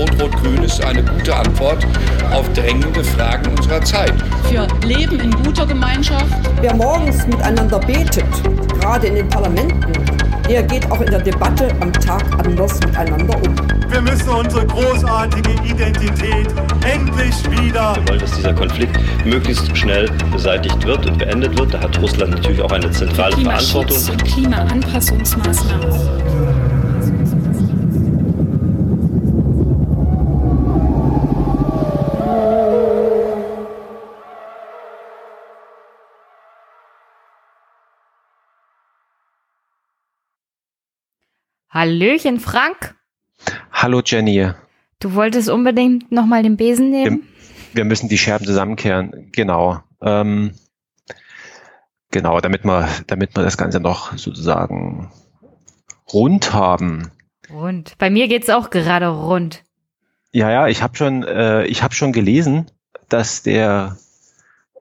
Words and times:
Rot-Rot-Grün 0.00 0.62
ist 0.62 0.82
eine 0.82 1.04
gute 1.04 1.36
Antwort 1.36 1.86
auf 2.32 2.50
drängende 2.54 3.04
Fragen 3.04 3.54
unserer 3.54 3.82
Zeit. 3.82 4.14
Für 4.50 4.66
Leben 4.86 5.20
in 5.20 5.30
guter 5.30 5.66
Gemeinschaft. 5.66 6.32
Wer 6.62 6.74
morgens 6.74 7.26
miteinander 7.26 7.78
betet, 7.78 8.24
gerade 8.80 9.08
in 9.08 9.16
den 9.16 9.28
Parlamenten, 9.28 9.92
der 10.48 10.62
geht 10.62 10.90
auch 10.90 11.02
in 11.02 11.10
der 11.10 11.20
Debatte 11.20 11.68
am 11.80 11.92
Tag 11.92 12.24
anders 12.42 12.80
miteinander 12.80 13.36
um. 13.36 13.54
Wir 13.90 14.00
müssen 14.00 14.30
unsere 14.30 14.66
großartige 14.66 15.50
Identität 15.68 16.48
endlich 16.90 17.34
wieder. 17.50 17.94
Wir 17.96 18.08
wollen, 18.08 18.20
dass 18.20 18.32
dieser 18.32 18.54
Konflikt 18.54 18.98
möglichst 19.26 19.76
schnell 19.76 20.08
beseitigt 20.32 20.82
wird 20.86 21.10
und 21.10 21.18
beendet 21.18 21.58
wird. 21.58 21.74
Da 21.74 21.80
hat 21.80 22.00
Russland 22.00 22.30
natürlich 22.30 22.62
auch 22.62 22.72
eine 22.72 22.90
zentrale 22.90 23.36
Verantwortung. 23.36 23.98
Und 24.12 24.24
Klimaanpassungsmaßnahmen. 24.24 26.29
Hallöchen, 41.70 42.40
Frank. 42.40 42.96
Hallo, 43.70 44.02
Jenny. 44.04 44.50
Du 44.98 45.14
wolltest 45.14 45.48
unbedingt 45.48 46.10
nochmal 46.10 46.42
den 46.42 46.56
Besen 46.56 46.90
nehmen? 46.90 47.22
Wir, 47.72 47.76
wir, 47.76 47.84
müssen 47.84 48.08
die 48.08 48.18
Scherben 48.18 48.44
zusammenkehren. 48.44 49.30
Genau. 49.30 49.78
Ähm, 50.02 50.54
genau, 52.10 52.40
damit 52.40 52.64
wir, 52.64 52.88
damit 53.06 53.36
wir 53.36 53.44
das 53.44 53.56
Ganze 53.56 53.78
noch 53.78 54.18
sozusagen 54.18 55.12
rund 56.12 56.52
haben. 56.52 57.12
Rund. 57.48 57.96
Bei 57.98 58.10
mir 58.10 58.26
geht's 58.26 58.50
auch 58.50 58.70
gerade 58.70 59.06
rund. 59.06 59.62
Ja, 60.32 60.50
ja, 60.50 60.66
ich 60.66 60.82
habe 60.82 60.96
schon, 60.96 61.22
äh, 61.22 61.66
ich 61.66 61.84
habe 61.84 61.94
schon 61.94 62.12
gelesen, 62.12 62.68
dass 63.08 63.44
der 63.44 63.96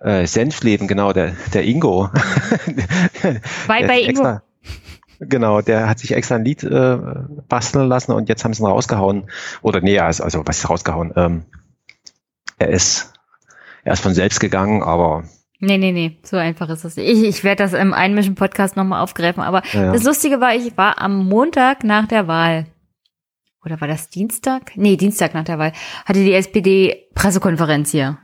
äh, 0.01 0.25
Senfleben, 0.25 0.87
genau, 0.87 1.13
der, 1.13 1.35
der 1.53 1.65
Ingo. 1.65 2.09
Bei, 3.67 3.85
bei 3.85 3.99
Ingo. 4.01 4.09
Extra, 4.09 4.43
Genau, 5.19 5.61
der 5.61 5.89
hat 5.89 5.99
sich 5.99 6.13
extra 6.13 6.35
ein 6.35 6.45
Lied 6.45 6.63
äh, 6.63 6.97
basteln 7.47 7.87
lassen 7.87 8.13
und 8.13 8.29
jetzt 8.29 8.43
haben 8.43 8.53
sie 8.53 8.63
ihn 8.63 8.67
rausgehauen. 8.67 9.29
Oder 9.61 9.81
nee, 9.81 9.99
also, 9.99 10.23
also 10.23 10.43
was 10.45 10.59
ist 10.59 10.69
rausgehauen? 10.69 11.13
Ähm, 11.15 11.45
er 12.57 12.69
ist 12.69 13.13
er 13.83 13.93
ist 13.93 14.01
von 14.01 14.13
selbst 14.13 14.39
gegangen, 14.39 14.83
aber 14.83 15.23
Nee, 15.61 15.77
nee, 15.77 15.91
nee, 15.91 16.17
so 16.23 16.37
einfach 16.37 16.69
ist 16.69 16.85
es. 16.85 16.95
Ich, 16.95 17.21
ich 17.21 17.43
werde 17.43 17.63
das 17.63 17.73
im 17.73 17.93
Einmischen-Podcast 17.93 18.77
nochmal 18.77 19.01
aufgreifen. 19.01 19.43
Aber 19.43 19.61
ja. 19.73 19.91
das 19.91 20.03
Lustige 20.03 20.39
war, 20.39 20.55
ich 20.55 20.77
war 20.77 21.01
am 21.01 21.25
Montag 21.27 21.83
nach 21.83 22.07
der 22.07 22.27
Wahl. 22.27 22.67
Oder 23.65 23.81
war 23.81 23.89
das 23.89 24.09
Dienstag? 24.09 24.71
Nee, 24.75 24.95
Dienstag 24.95 25.33
nach 25.33 25.43
der 25.43 25.59
Wahl. 25.59 25.73
Hatte 26.05 26.23
die 26.23 26.33
SPD 26.33 27.09
Pressekonferenz 27.13 27.91
hier. 27.91 28.19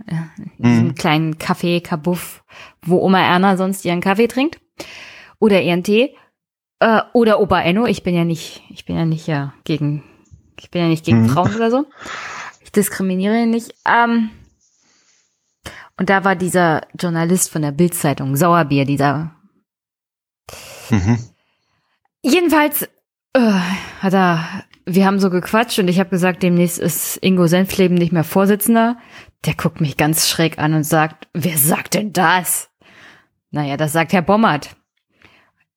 In 0.58 0.64
diesem 0.64 0.88
mhm. 0.88 0.96
kleinen 0.96 1.36
Café, 1.36 1.84
Kabuff, 1.84 2.46
wo 2.82 3.02
Oma 3.02 3.20
Erna 3.20 3.58
sonst 3.58 3.84
ihren 3.84 4.00
Kaffee 4.00 4.28
trinkt. 4.28 4.62
Oder 5.38 5.62
ihren 5.62 5.84
Tee. 5.84 6.16
Äh, 6.86 7.02
oder 7.14 7.40
Opa 7.40 7.62
Enno, 7.62 7.88
ich 7.88 8.04
bin 8.04 8.14
ja 8.14 8.24
nicht, 8.24 8.62
ich 8.70 8.86
bin 8.86 8.96
ja 8.96 9.06
nicht 9.06 9.26
ja 9.26 9.56
gegen, 9.64 10.04
ich 10.60 10.70
bin 10.70 10.84
ja 10.84 10.88
nicht 10.88 11.04
gegen 11.04 11.24
mhm. 11.24 11.30
Frauen 11.30 11.56
oder 11.56 11.72
so. 11.72 11.88
Ich 12.62 12.72
diskriminiere 12.72 13.48
nicht. 13.48 13.74
Ähm, 13.90 14.30
und 15.98 16.12
da 16.12 16.24
war 16.24 16.36
dieser 16.36 16.82
Journalist 17.00 17.50
von 17.50 17.64
der 17.64 17.72
Bildzeitung, 17.72 18.36
Sauerbier, 18.36 18.86
dieser. 18.86 19.32
Mhm. 20.92 21.18
Jedenfalls 22.22 22.84
äh, 23.34 23.60
hat 24.00 24.14
er, 24.14 24.64
wir 24.86 25.08
haben 25.08 25.20
so 25.20 25.32
gequatscht 25.32 25.80
und 25.80 25.88
ich 25.88 26.00
habe 26.00 26.12
gesagt, 26.12 26.44
demnächst 26.44 26.78
ist 26.78 27.18
Ingo 27.24 27.48
Senfleben 27.48 27.98
nicht 27.98 28.12
mehr 28.12 28.24
Vorsitzender. 28.24 28.98
Der 29.46 29.56
guckt 29.56 29.82
mich 29.82 29.98
ganz 29.98 30.30
schräg 30.30 30.60
an 30.60 30.76
und 30.76 30.84
sagt, 30.84 31.28
wer 31.34 31.58
sagt 31.58 31.96
denn 31.96 32.14
das? 32.14 32.70
Naja, 33.50 33.76
das 33.76 33.92
sagt 33.92 34.14
Herr 34.14 34.22
Bommert. 34.22 34.76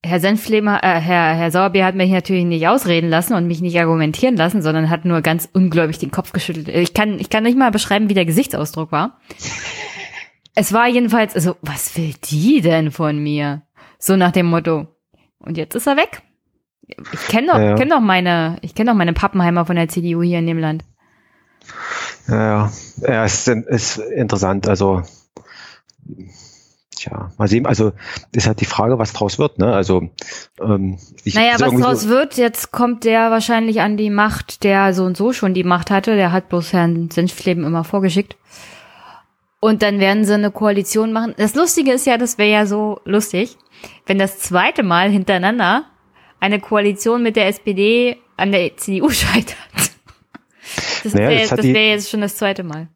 Herr 0.05 0.21
Senflemer, 0.21 0.83
äh, 0.85 1.01
Herr, 1.01 1.35
Herr 1.35 1.51
Sauerbier 1.51 1.85
hat 1.85 1.97
mich 1.97 2.11
natürlich 2.11 2.45
nicht 2.45 2.69
ausreden 2.69 3.11
lassen 3.11 3.35
und 3.35 3.49
mich 3.49 3.61
nicht 3.61 3.79
argumentieren 3.79 4.37
lassen, 4.37 4.63
sondern 4.63 4.91
hat 4.91 5.05
nur 5.05 5.23
ganz 5.23 5.49
ungläubig 5.53 5.99
den 5.99 6.13
Kopf 6.13 6.33
geschüttelt. 6.33 6.69
Ich 6.69 6.95
kann, 6.95 7.19
ich 7.19 7.31
kann 7.31 7.43
nicht 7.43 7.59
mal 7.59 7.73
beschreiben, 7.73 8.09
wie 8.09 8.15
der 8.15 8.27
Gesichtsausdruck 8.27 8.93
war. 8.93 9.21
Es 10.61 10.73
war 10.73 10.89
jedenfalls, 10.89 11.37
also, 11.37 11.55
was 11.63 11.97
will 11.97 12.15
die 12.25 12.61
denn 12.61 12.91
von 12.91 13.23
mir? 13.23 13.63
So 14.01 14.17
nach 14.17 14.33
dem 14.33 14.47
Motto. 14.47 14.89
Und 15.39 15.57
jetzt 15.57 15.77
ist 15.77 15.87
er 15.87 15.97
weg. 15.97 16.23
Ich 16.89 17.29
kenne 17.29 17.47
doch, 17.47 17.59
ja, 17.59 17.65
ja. 17.65 17.75
kenn 17.77 17.91
doch 17.91 18.01
meine, 18.01 18.59
ich 18.63 18.75
kenne 18.75 18.91
doch 18.91 18.97
meine 18.97 19.13
Pappenheimer 19.13 19.67
von 19.67 19.77
der 19.77 19.89
CDU 19.89 20.21
hier 20.21 20.41
in 20.41 20.49
dem 20.49 20.59
Land. 20.59 20.85
Ja, 22.27 22.35
ja, 22.37 22.73
ja 23.09 23.25
es 23.25 23.47
ist, 23.47 23.67
ist 23.69 23.99
interessant. 23.99 24.67
Also 24.67 25.05
Tja, 27.09 27.33
mal 27.39 27.49
sehen. 27.49 27.67
Also 27.67 27.93
ist 28.33 28.47
halt 28.47 28.61
die 28.61 28.67
Frage, 28.67 28.99
was 28.99 29.13
draus 29.13 29.39
wird. 29.39 29.59
Ne? 29.59 29.73
Also 29.73 30.11
ähm, 30.61 30.99
ich, 31.25 31.35
naja, 31.35 31.55
was 31.59 31.73
draus 31.73 32.03
so 32.03 32.09
wird, 32.09 32.37
jetzt 32.37 32.71
kommt 32.71 33.05
der 33.05 33.31
wahrscheinlich 33.31 33.81
an 33.81 33.97
die 33.97 34.11
Macht, 34.11 34.63
der 34.65 34.93
so 34.93 35.05
und 35.05 35.17
so 35.17 35.33
schon 35.33 35.55
die 35.55 35.65
Macht 35.65 35.91
hatte. 35.91 36.17
Der 36.17 36.33
hat 36.33 36.49
bloß 36.49 36.73
Herrn 36.73 37.11
Senfleben 37.11 37.65
immer 37.65 37.85
vorgeschickt. 37.85 38.37
Und 39.61 39.83
dann 39.83 39.99
werden 39.99 40.25
sie 40.25 40.35
eine 40.35 40.51
Koalition 40.51 41.13
machen. 41.13 41.35
Das 41.37 41.55
Lustige 41.55 41.93
ist 41.93 42.07
ja, 42.07 42.17
das 42.17 42.39
wäre 42.39 42.51
ja 42.51 42.67
so 42.67 43.01
lustig, 43.05 43.57
wenn 44.07 44.19
das 44.19 44.39
zweite 44.39 44.83
Mal 44.83 45.11
hintereinander 45.11 45.87
eine 46.41 46.61
Koalition 46.61 47.23
mit 47.23 47.37
der 47.37 47.49
SPD 47.49 48.19
an 48.37 48.53
der 48.53 48.77
CDU 48.77 49.11
scheitert. 49.11 49.57
Das 51.03 51.15
naja, 51.15 51.31
wäre 51.31 51.63
wär 51.63 51.89
jetzt 51.91 52.11
schon 52.11 52.21
das 52.21 52.37
zweite 52.37 52.63
Mal. 52.63 52.89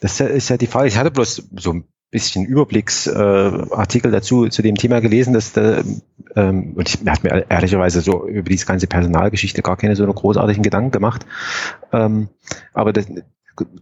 Das 0.00 0.18
ist 0.18 0.48
ja 0.48 0.56
die 0.56 0.66
Frage. 0.66 0.88
Ich 0.88 0.96
hatte 0.96 1.12
bloß 1.12 1.48
so 1.56 1.72
ein 1.74 1.91
bisschen 2.12 2.44
Überblicksartikel 2.44 4.10
äh, 4.10 4.12
dazu 4.12 4.48
zu 4.48 4.62
dem 4.62 4.76
Thema 4.76 5.00
gelesen, 5.00 5.32
dass 5.32 5.52
da, 5.52 5.82
ähm, 6.36 6.74
und 6.76 6.88
ich 6.88 6.98
habe 7.08 7.20
mir 7.22 7.50
ehrlicherweise 7.50 8.02
so 8.02 8.28
über 8.28 8.48
diese 8.48 8.66
ganze 8.66 8.86
Personalgeschichte 8.86 9.62
gar 9.62 9.76
keine 9.76 9.96
so 9.96 10.04
eine 10.04 10.12
großartigen 10.12 10.62
Gedanken 10.62 10.92
gemacht. 10.92 11.26
Ähm, 11.90 12.28
aber 12.74 12.92
das, 12.92 13.06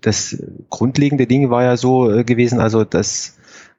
das 0.00 0.42
grundlegende 0.70 1.26
Ding 1.26 1.50
war 1.50 1.64
ja 1.64 1.76
so 1.76 2.10
äh, 2.10 2.24
gewesen, 2.24 2.60
also 2.60 2.84
dass 2.84 3.36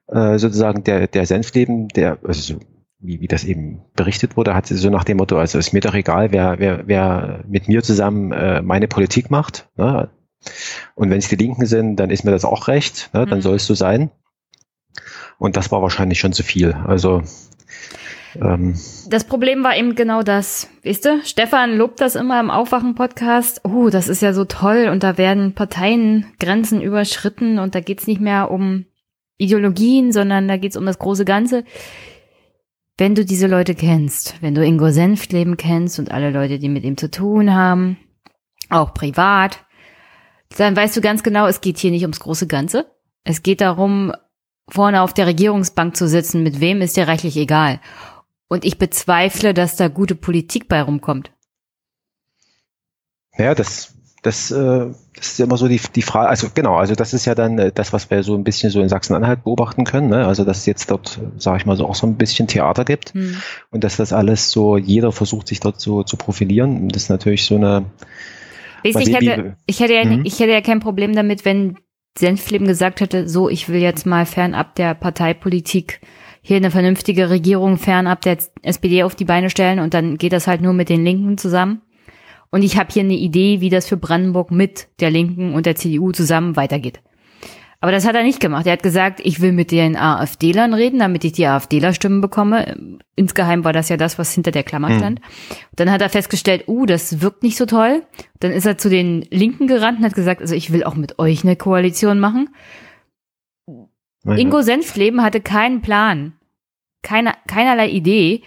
äh, 0.08 0.38
sozusagen 0.38 0.84
der, 0.84 1.08
der 1.08 1.26
Senfleben, 1.26 1.88
der, 1.88 2.18
also 2.22 2.54
so, 2.54 2.60
wie, 3.00 3.22
wie 3.22 3.28
das 3.28 3.44
eben 3.44 3.80
berichtet 3.96 4.36
wurde, 4.36 4.54
hat 4.54 4.66
sie 4.66 4.76
so 4.76 4.90
nach 4.90 5.04
dem 5.04 5.16
Motto, 5.16 5.38
also 5.38 5.58
ist 5.58 5.72
mir 5.72 5.80
doch 5.80 5.94
egal, 5.94 6.30
wer, 6.30 6.58
wer, 6.58 6.86
wer 6.86 7.44
mit 7.48 7.68
mir 7.68 7.82
zusammen 7.82 8.32
äh, 8.32 8.60
meine 8.60 8.86
Politik 8.86 9.30
macht. 9.30 9.70
Ne? 9.76 10.10
Und 10.94 11.08
wenn 11.08 11.18
es 11.18 11.28
die 11.28 11.36
Linken 11.36 11.64
sind, 11.64 11.96
dann 11.96 12.10
ist 12.10 12.24
mir 12.24 12.32
das 12.32 12.44
auch 12.44 12.68
recht, 12.68 13.10
ne? 13.14 13.24
dann 13.24 13.38
mhm. 13.38 13.42
soll 13.42 13.56
es 13.56 13.66
so 13.66 13.74
sein. 13.74 14.10
Und 15.42 15.56
das 15.56 15.72
war 15.72 15.82
wahrscheinlich 15.82 16.20
schon 16.20 16.32
zu 16.32 16.44
viel. 16.44 16.72
Also 16.86 17.20
ähm, 18.40 18.78
das 19.08 19.24
Problem 19.24 19.64
war 19.64 19.76
eben 19.76 19.96
genau 19.96 20.22
das. 20.22 20.68
Weißt 20.84 21.04
du, 21.04 21.20
Stefan 21.24 21.76
lobt 21.76 22.00
das 22.00 22.14
immer 22.14 22.38
im 22.38 22.48
Aufwachen-Podcast. 22.48 23.62
Oh, 23.64 23.90
das 23.90 24.06
ist 24.06 24.22
ja 24.22 24.34
so 24.34 24.44
toll 24.44 24.88
und 24.88 25.02
da 25.02 25.18
werden 25.18 25.52
Parteiengrenzen 25.52 26.80
überschritten 26.80 27.58
und 27.58 27.74
da 27.74 27.80
geht's 27.80 28.06
nicht 28.06 28.20
mehr 28.20 28.52
um 28.52 28.84
Ideologien, 29.36 30.12
sondern 30.12 30.46
da 30.46 30.58
geht's 30.58 30.76
um 30.76 30.86
das 30.86 31.00
große 31.00 31.24
Ganze. 31.24 31.64
Wenn 32.96 33.16
du 33.16 33.24
diese 33.24 33.48
Leute 33.48 33.74
kennst, 33.74 34.40
wenn 34.42 34.54
du 34.54 34.64
Ingo 34.64 34.92
Senftleben 34.92 35.56
kennst 35.56 35.98
und 35.98 36.12
alle 36.12 36.30
Leute, 36.30 36.60
die 36.60 36.68
mit 36.68 36.84
ihm 36.84 36.96
zu 36.96 37.10
tun 37.10 37.52
haben, 37.52 37.96
auch 38.70 38.94
privat, 38.94 39.58
dann 40.56 40.76
weißt 40.76 40.96
du 40.96 41.00
ganz 41.00 41.24
genau, 41.24 41.48
es 41.48 41.60
geht 41.60 41.78
hier 41.78 41.90
nicht 41.90 42.02
ums 42.02 42.20
große 42.20 42.46
Ganze. 42.46 42.86
Es 43.24 43.42
geht 43.42 43.60
darum, 43.60 44.12
vorne 44.68 45.02
auf 45.02 45.14
der 45.14 45.26
Regierungsbank 45.26 45.96
zu 45.96 46.08
sitzen, 46.08 46.42
mit 46.42 46.60
wem 46.60 46.80
ist 46.80 46.96
dir 46.96 47.08
rechtlich 47.08 47.36
egal. 47.36 47.80
Und 48.48 48.64
ich 48.64 48.78
bezweifle, 48.78 49.54
dass 49.54 49.76
da 49.76 49.88
gute 49.88 50.14
Politik 50.14 50.68
bei 50.68 50.82
rumkommt. 50.82 51.32
Ja, 53.38 53.54
das, 53.54 53.94
das, 54.22 54.50
äh, 54.50 54.90
das 55.16 55.32
ist 55.32 55.40
immer 55.40 55.56
so 55.56 55.68
die, 55.68 55.80
die 55.94 56.02
Frage, 56.02 56.28
also 56.28 56.48
genau, 56.54 56.76
also 56.76 56.94
das 56.94 57.14
ist 57.14 57.24
ja 57.24 57.34
dann 57.34 57.58
äh, 57.58 57.72
das, 57.72 57.92
was 57.92 58.10
wir 58.10 58.22
so 58.22 58.34
ein 58.34 58.44
bisschen 58.44 58.70
so 58.70 58.80
in 58.80 58.88
Sachsen-Anhalt 58.88 59.44
beobachten 59.44 59.84
können, 59.84 60.10
ne? 60.10 60.26
also 60.26 60.44
dass 60.44 60.58
es 60.58 60.66
jetzt 60.66 60.90
dort, 60.90 61.18
sage 61.38 61.56
ich 61.56 61.66
mal 61.66 61.76
so, 61.76 61.88
auch 61.88 61.94
so 61.94 62.06
ein 62.06 62.16
bisschen 62.16 62.46
Theater 62.46 62.84
gibt 62.84 63.14
hm. 63.14 63.36
und 63.70 63.84
dass 63.84 63.96
das 63.96 64.12
alles 64.12 64.50
so, 64.50 64.76
jeder 64.76 65.12
versucht 65.12 65.48
sich 65.48 65.60
dort 65.60 65.80
so 65.80 66.02
zu 66.02 66.16
profilieren. 66.16 66.88
Das 66.88 67.04
ist 67.04 67.08
natürlich 67.08 67.44
so 67.44 67.56
eine... 67.56 67.86
Weißt, 68.84 69.00
ich, 69.00 69.14
hätte, 69.14 69.56
ich, 69.66 69.80
hätte 69.80 69.94
ja, 69.94 70.02
hm? 70.02 70.24
ich 70.24 70.40
hätte 70.40 70.52
ja 70.52 70.60
kein 70.60 70.80
Problem 70.80 71.14
damit, 71.14 71.44
wenn 71.44 71.78
Senfleben 72.18 72.66
gesagt 72.66 73.00
hätte, 73.00 73.28
so, 73.28 73.48
ich 73.48 73.68
will 73.68 73.80
jetzt 73.80 74.06
mal 74.06 74.26
fernab 74.26 74.74
der 74.74 74.94
Parteipolitik 74.94 76.00
hier 76.42 76.56
eine 76.56 76.72
vernünftige 76.72 77.30
Regierung 77.30 77.78
fernab 77.78 78.20
der 78.22 78.36
SPD 78.62 79.04
auf 79.04 79.14
die 79.14 79.24
Beine 79.24 79.48
stellen 79.48 79.78
und 79.78 79.94
dann 79.94 80.18
geht 80.18 80.32
das 80.32 80.48
halt 80.48 80.60
nur 80.60 80.72
mit 80.72 80.88
den 80.88 81.04
Linken 81.04 81.38
zusammen. 81.38 81.82
Und 82.50 82.62
ich 82.62 82.76
habe 82.76 82.92
hier 82.92 83.04
eine 83.04 83.14
Idee, 83.14 83.60
wie 83.60 83.70
das 83.70 83.88
für 83.88 83.96
Brandenburg 83.96 84.50
mit 84.50 84.88
der 85.00 85.10
Linken 85.10 85.54
und 85.54 85.64
der 85.64 85.76
CDU 85.76 86.12
zusammen 86.12 86.56
weitergeht. 86.56 87.00
Aber 87.82 87.90
das 87.90 88.06
hat 88.06 88.14
er 88.14 88.22
nicht 88.22 88.38
gemacht. 88.38 88.64
Er 88.64 88.74
hat 88.74 88.84
gesagt, 88.84 89.18
ich 89.24 89.40
will 89.40 89.50
mit 89.50 89.72
den 89.72 89.96
AfD-Lern 89.96 90.72
reden, 90.72 91.00
damit 91.00 91.24
ich 91.24 91.32
die 91.32 91.48
AfD-Ler-Stimmen 91.48 92.20
bekomme. 92.20 92.76
Insgeheim 93.16 93.64
war 93.64 93.72
das 93.72 93.88
ja 93.88 93.96
das, 93.96 94.20
was 94.20 94.32
hinter 94.32 94.52
der 94.52 94.62
Klammer 94.62 94.90
Hm. 94.90 94.98
stand. 94.98 95.20
Dann 95.74 95.90
hat 95.90 96.00
er 96.00 96.08
festgestellt, 96.08 96.68
uh, 96.68 96.86
das 96.86 97.22
wirkt 97.22 97.42
nicht 97.42 97.56
so 97.56 97.66
toll. 97.66 98.04
Dann 98.38 98.52
ist 98.52 98.66
er 98.66 98.78
zu 98.78 98.88
den 98.88 99.26
Linken 99.30 99.66
gerannt 99.66 99.98
und 99.98 100.04
hat 100.04 100.14
gesagt, 100.14 100.40
also 100.40 100.54
ich 100.54 100.72
will 100.72 100.84
auch 100.84 100.94
mit 100.94 101.18
euch 101.18 101.42
eine 101.42 101.56
Koalition 101.56 102.20
machen. 102.20 102.50
Naja. 104.22 104.38
Ingo 104.38 104.62
Senftleben 104.62 105.20
hatte 105.20 105.40
keinen 105.40 105.82
Plan, 105.82 106.34
keine, 107.02 107.32
keinerlei 107.48 107.88
Idee, 107.88 108.42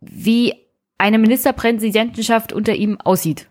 wie 0.00 0.54
eine 0.96 1.18
Ministerpräsidentenschaft 1.18 2.54
unter 2.54 2.74
ihm 2.74 2.98
aussieht. 3.02 3.50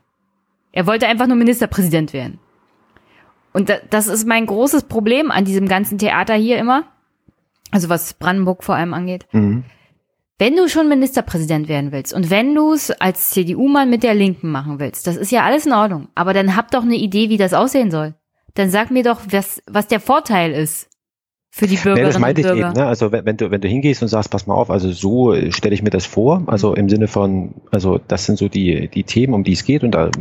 Er 0.72 0.88
wollte 0.88 1.06
einfach 1.06 1.28
nur 1.28 1.38
Ministerpräsident 1.38 2.12
werden. 2.12 2.40
Und 3.56 3.70
da, 3.70 3.76
das 3.90 4.08
ist 4.08 4.28
mein 4.28 4.46
großes 4.46 4.84
Problem 4.84 5.32
an 5.32 5.46
diesem 5.46 5.70
ganzen 5.70 5.98
Theater 5.98 6.34
hier 6.34 6.58
immer. 6.58 6.84
Also 7.72 7.88
was 7.88 8.14
Brandenburg 8.14 8.66
vor 8.66 8.76
allem 8.76 8.94
angeht. 8.94 9.28
Mhm. 9.32 9.64
Wenn 10.38 10.58
du 10.58 10.68
schon 10.68 10.90
Ministerpräsident 10.90 11.70
werden 11.70 11.94
willst 11.94 12.14
und 12.14 12.30
wenn 12.30 12.54
du 12.54 12.74
es 12.74 12.92
als 12.92 13.30
CDU-Mann 13.30 13.90
mit 13.90 14.04
der 14.04 14.14
Linken 14.14 14.52
machen 14.52 14.80
willst, 14.80 15.08
das 15.08 15.16
ist 15.16 15.32
ja 15.32 15.46
alles 15.46 15.66
in 15.66 15.72
Ordnung. 15.72 16.10
Aber 16.16 16.34
dann 16.34 16.58
hab 16.58 16.70
doch 16.72 16.84
eine 16.84 16.98
Idee, 16.98 17.30
wie 17.30 17.38
das 17.38 17.54
aussehen 17.54 17.92
soll. 17.92 18.14
Dann 18.56 18.70
sag 18.70 18.92
mir 18.92 19.04
doch, 19.04 19.22
was, 19.32 19.64
was 19.72 19.88
der 19.88 20.02
Vorteil 20.02 20.52
ist 20.52 20.90
für 21.50 21.68
die 21.68 21.76
Nee, 21.76 21.82
Bürgerinnen 21.84 22.12
das 22.12 22.20
meinte 22.20 22.42
und 22.42 22.48
ich 22.48 22.54
Bürger. 22.54 22.70
eben. 22.72 22.78
Ne? 22.78 22.86
Also 22.86 23.14
wenn, 23.14 23.26
wenn 23.26 23.38
du 23.38 23.52
wenn 23.52 23.62
du 23.62 23.70
hingehst 23.70 24.02
und 24.02 24.10
sagst, 24.10 24.30
pass 24.32 24.48
mal 24.48 24.56
auf, 24.56 24.70
also 24.70 24.92
so 24.92 25.32
äh, 25.32 25.54
stelle 25.54 25.74
ich 25.74 25.82
mir 25.82 25.92
das 25.92 26.06
vor, 26.06 26.44
also 26.48 26.74
im 26.74 26.90
Sinne 26.90 27.08
von, 27.08 27.54
also 27.72 28.02
das 28.06 28.26
sind 28.26 28.38
so 28.38 28.50
die 28.50 28.90
die 28.90 29.06
Themen, 29.06 29.34
um 29.34 29.46
die 29.46 29.54
es 29.54 29.64
geht 29.64 29.86
und 29.86 29.92
da 29.92 30.12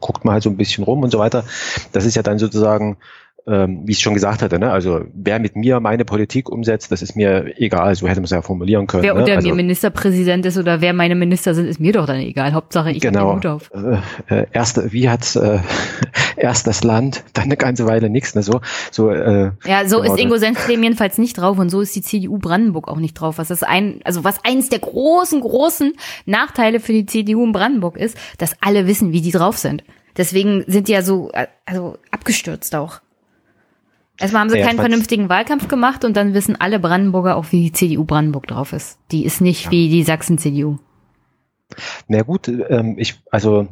guckt 0.00 0.24
man 0.24 0.34
halt 0.34 0.42
so 0.42 0.50
ein 0.50 0.56
bisschen 0.56 0.84
rum 0.84 1.02
und 1.02 1.10
so 1.10 1.18
weiter. 1.18 1.44
Das 1.92 2.04
ist 2.04 2.14
ja 2.14 2.22
dann 2.22 2.38
sozusagen, 2.38 2.96
ähm, 3.48 3.80
wie 3.84 3.92
ich 3.92 4.00
schon 4.00 4.14
gesagt 4.14 4.42
hatte, 4.42 4.58
ne? 4.58 4.70
also 4.70 5.00
wer 5.14 5.38
mit 5.38 5.56
mir 5.56 5.80
meine 5.80 6.04
Politik 6.04 6.50
umsetzt, 6.50 6.92
das 6.92 7.02
ist 7.02 7.16
mir 7.16 7.58
egal. 7.58 7.94
So 7.94 8.06
hätte 8.06 8.20
man 8.20 8.24
es 8.24 8.30
ja 8.30 8.42
formulieren 8.42 8.86
können. 8.86 9.02
Wer 9.02 9.14
ne? 9.14 9.20
unter 9.20 9.36
also, 9.36 9.48
mir 9.48 9.54
Ministerpräsident 9.54 10.44
ist 10.44 10.58
oder 10.58 10.80
wer 10.80 10.92
meine 10.92 11.14
Minister 11.14 11.54
sind, 11.54 11.66
ist 11.66 11.80
mir 11.80 11.92
doch 11.92 12.06
dann 12.06 12.20
egal. 12.20 12.52
Hauptsache, 12.52 12.90
ich 12.90 13.00
Genau. 13.00 13.34
hab 13.34 13.40
den 13.40 13.50
Hut 13.52 13.56
auf. 13.56 13.70
äh, 14.30 14.40
äh, 14.40 14.46
erst, 14.52 14.92
wie 14.92 15.08
hat 15.08 15.34
äh, 15.36 15.60
erst 16.36 16.66
das 16.66 16.84
Land, 16.84 17.24
dann 17.32 17.44
eine 17.44 17.56
ganze 17.56 17.86
Weile 17.86 18.10
nichts, 18.10 18.34
ne? 18.34 18.42
So, 18.42 18.60
so 18.90 19.10
äh, 19.10 19.52
Ja, 19.64 19.88
so 19.88 20.00
Genau, 20.00 20.14
ist 20.14 20.20
Ingo 20.20 20.36
Senftleben 20.36 20.82
jedenfalls 20.82 21.18
nicht 21.18 21.38
drauf 21.38 21.58
und 21.58 21.70
so 21.70 21.80
ist 21.80 21.96
die 21.96 22.02
CDU 22.02 22.38
Brandenburg 22.38 22.88
auch 22.88 22.98
nicht 22.98 23.14
drauf. 23.14 23.38
Was 23.38 23.48
das 23.48 23.62
ein, 23.62 24.00
also 24.04 24.24
was 24.24 24.44
eins 24.44 24.68
der 24.68 24.80
großen, 24.80 25.40
großen 25.40 25.94
Nachteile 26.26 26.80
für 26.80 26.92
die 26.92 27.06
CDU 27.06 27.44
in 27.44 27.52
Brandenburg 27.52 27.96
ist, 27.96 28.16
dass 28.38 28.52
alle 28.60 28.86
wissen, 28.86 29.12
wie 29.12 29.20
die 29.20 29.32
drauf 29.32 29.56
sind. 29.56 29.84
Deswegen 30.16 30.64
sind 30.66 30.88
die 30.88 30.92
ja 30.92 31.02
so, 31.02 31.30
äh, 31.32 31.46
also 31.64 31.96
abgestürzt 32.10 32.74
auch. 32.74 33.00
Erstmal 34.18 34.42
haben 34.42 34.50
sie 34.50 34.58
Ja, 34.58 34.66
keinen 34.66 34.78
vernünftigen 34.78 35.28
Wahlkampf 35.28 35.68
gemacht 35.68 36.04
und 36.04 36.16
dann 36.16 36.34
wissen 36.34 36.60
alle 36.60 36.80
Brandenburger 36.80 37.36
auch, 37.36 37.46
wie 37.50 37.62
die 37.62 37.72
CDU 37.72 38.04
Brandenburg 38.04 38.46
drauf 38.46 38.72
ist. 38.72 38.98
Die 39.12 39.24
ist 39.24 39.40
nicht 39.40 39.70
wie 39.70 39.88
die 39.88 40.02
Sachsen-CDU. 40.02 40.78
Na 42.08 42.22
gut, 42.22 42.48
ähm, 42.48 42.96
ich, 42.98 43.20
also 43.30 43.68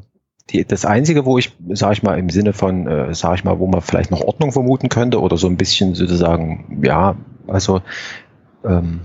die, 0.51 0.65
das 0.65 0.85
Einzige, 0.85 1.25
wo 1.25 1.39
ich, 1.39 1.57
sage 1.71 1.95
ich 1.95 2.03
mal, 2.03 2.19
im 2.19 2.31
Sinne 2.31 2.53
von, 2.53 2.87
äh, 2.87 3.15
sage 3.15 3.37
ich 3.37 3.45
mal, 3.45 3.59
wo 3.59 3.67
man 3.67 3.81
vielleicht 3.81 4.11
noch 4.11 4.21
Ordnung 4.21 4.53
vermuten 4.53 4.89
könnte 4.89 5.21
oder 5.21 5.37
so 5.37 5.49
ein 5.49 5.57
bisschen 5.57 5.95
sozusagen, 5.95 6.81
ja, 6.85 7.17
also 7.49 7.83
ähm, 8.65 9.01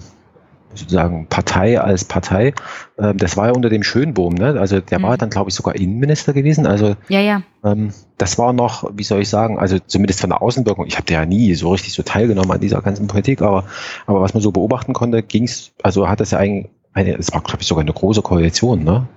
sozusagen 0.74 1.28
Partei 1.28 1.80
als 1.80 2.06
Partei, 2.06 2.54
ähm, 2.98 3.18
das 3.18 3.38
war 3.38 3.48
ja 3.48 3.54
unter 3.54 3.70
dem 3.70 3.84
Schönbohm, 3.84 4.34
ne? 4.36 4.60
Also 4.60 4.80
der 4.80 5.00
Mhm. 5.00 5.04
war 5.04 5.18
dann, 5.18 5.30
glaube 5.30 5.50
ich, 5.50 5.56
sogar 5.56 5.76
Innenminister 5.76 6.34
gewesen. 6.34 6.66
Also 6.68 6.96
Ja, 7.10 7.20
ja. 7.20 7.42
ähm, 7.64 7.94
das 8.18 8.38
war 8.38 8.54
noch, 8.54 8.90
wie 8.96 9.04
soll 9.04 9.22
ich 9.22 9.30
sagen, 9.30 9.60
also 9.60 9.80
zumindest 9.80 10.22
von 10.22 10.30
der 10.30 10.42
Außenwirkung, 10.42 10.86
ich 10.88 10.96
habe 10.96 11.06
da 11.06 11.16
ja 11.16 11.26
nie 11.26 11.54
so 11.56 11.72
richtig 11.72 11.94
so 11.94 12.04
teilgenommen 12.04 12.52
an 12.52 12.60
dieser 12.62 12.82
ganzen 12.82 13.08
Politik, 13.08 13.42
aber, 13.42 13.66
aber 14.06 14.22
was 14.22 14.34
man 14.34 14.42
so 14.42 14.52
beobachten 14.52 14.94
konnte, 14.94 15.22
ging's, 15.24 15.72
also 15.84 16.08
hat 16.08 16.20
das 16.20 16.32
ja 16.32 16.38
eigentlich 16.40 16.70
eine, 16.94 17.18
es 17.18 17.32
war, 17.34 17.42
glaube 17.42 17.62
ich, 17.62 17.68
sogar 17.68 17.82
eine 17.84 17.94
große 17.94 18.22
Koalition, 18.22 18.84
ne? 18.84 19.08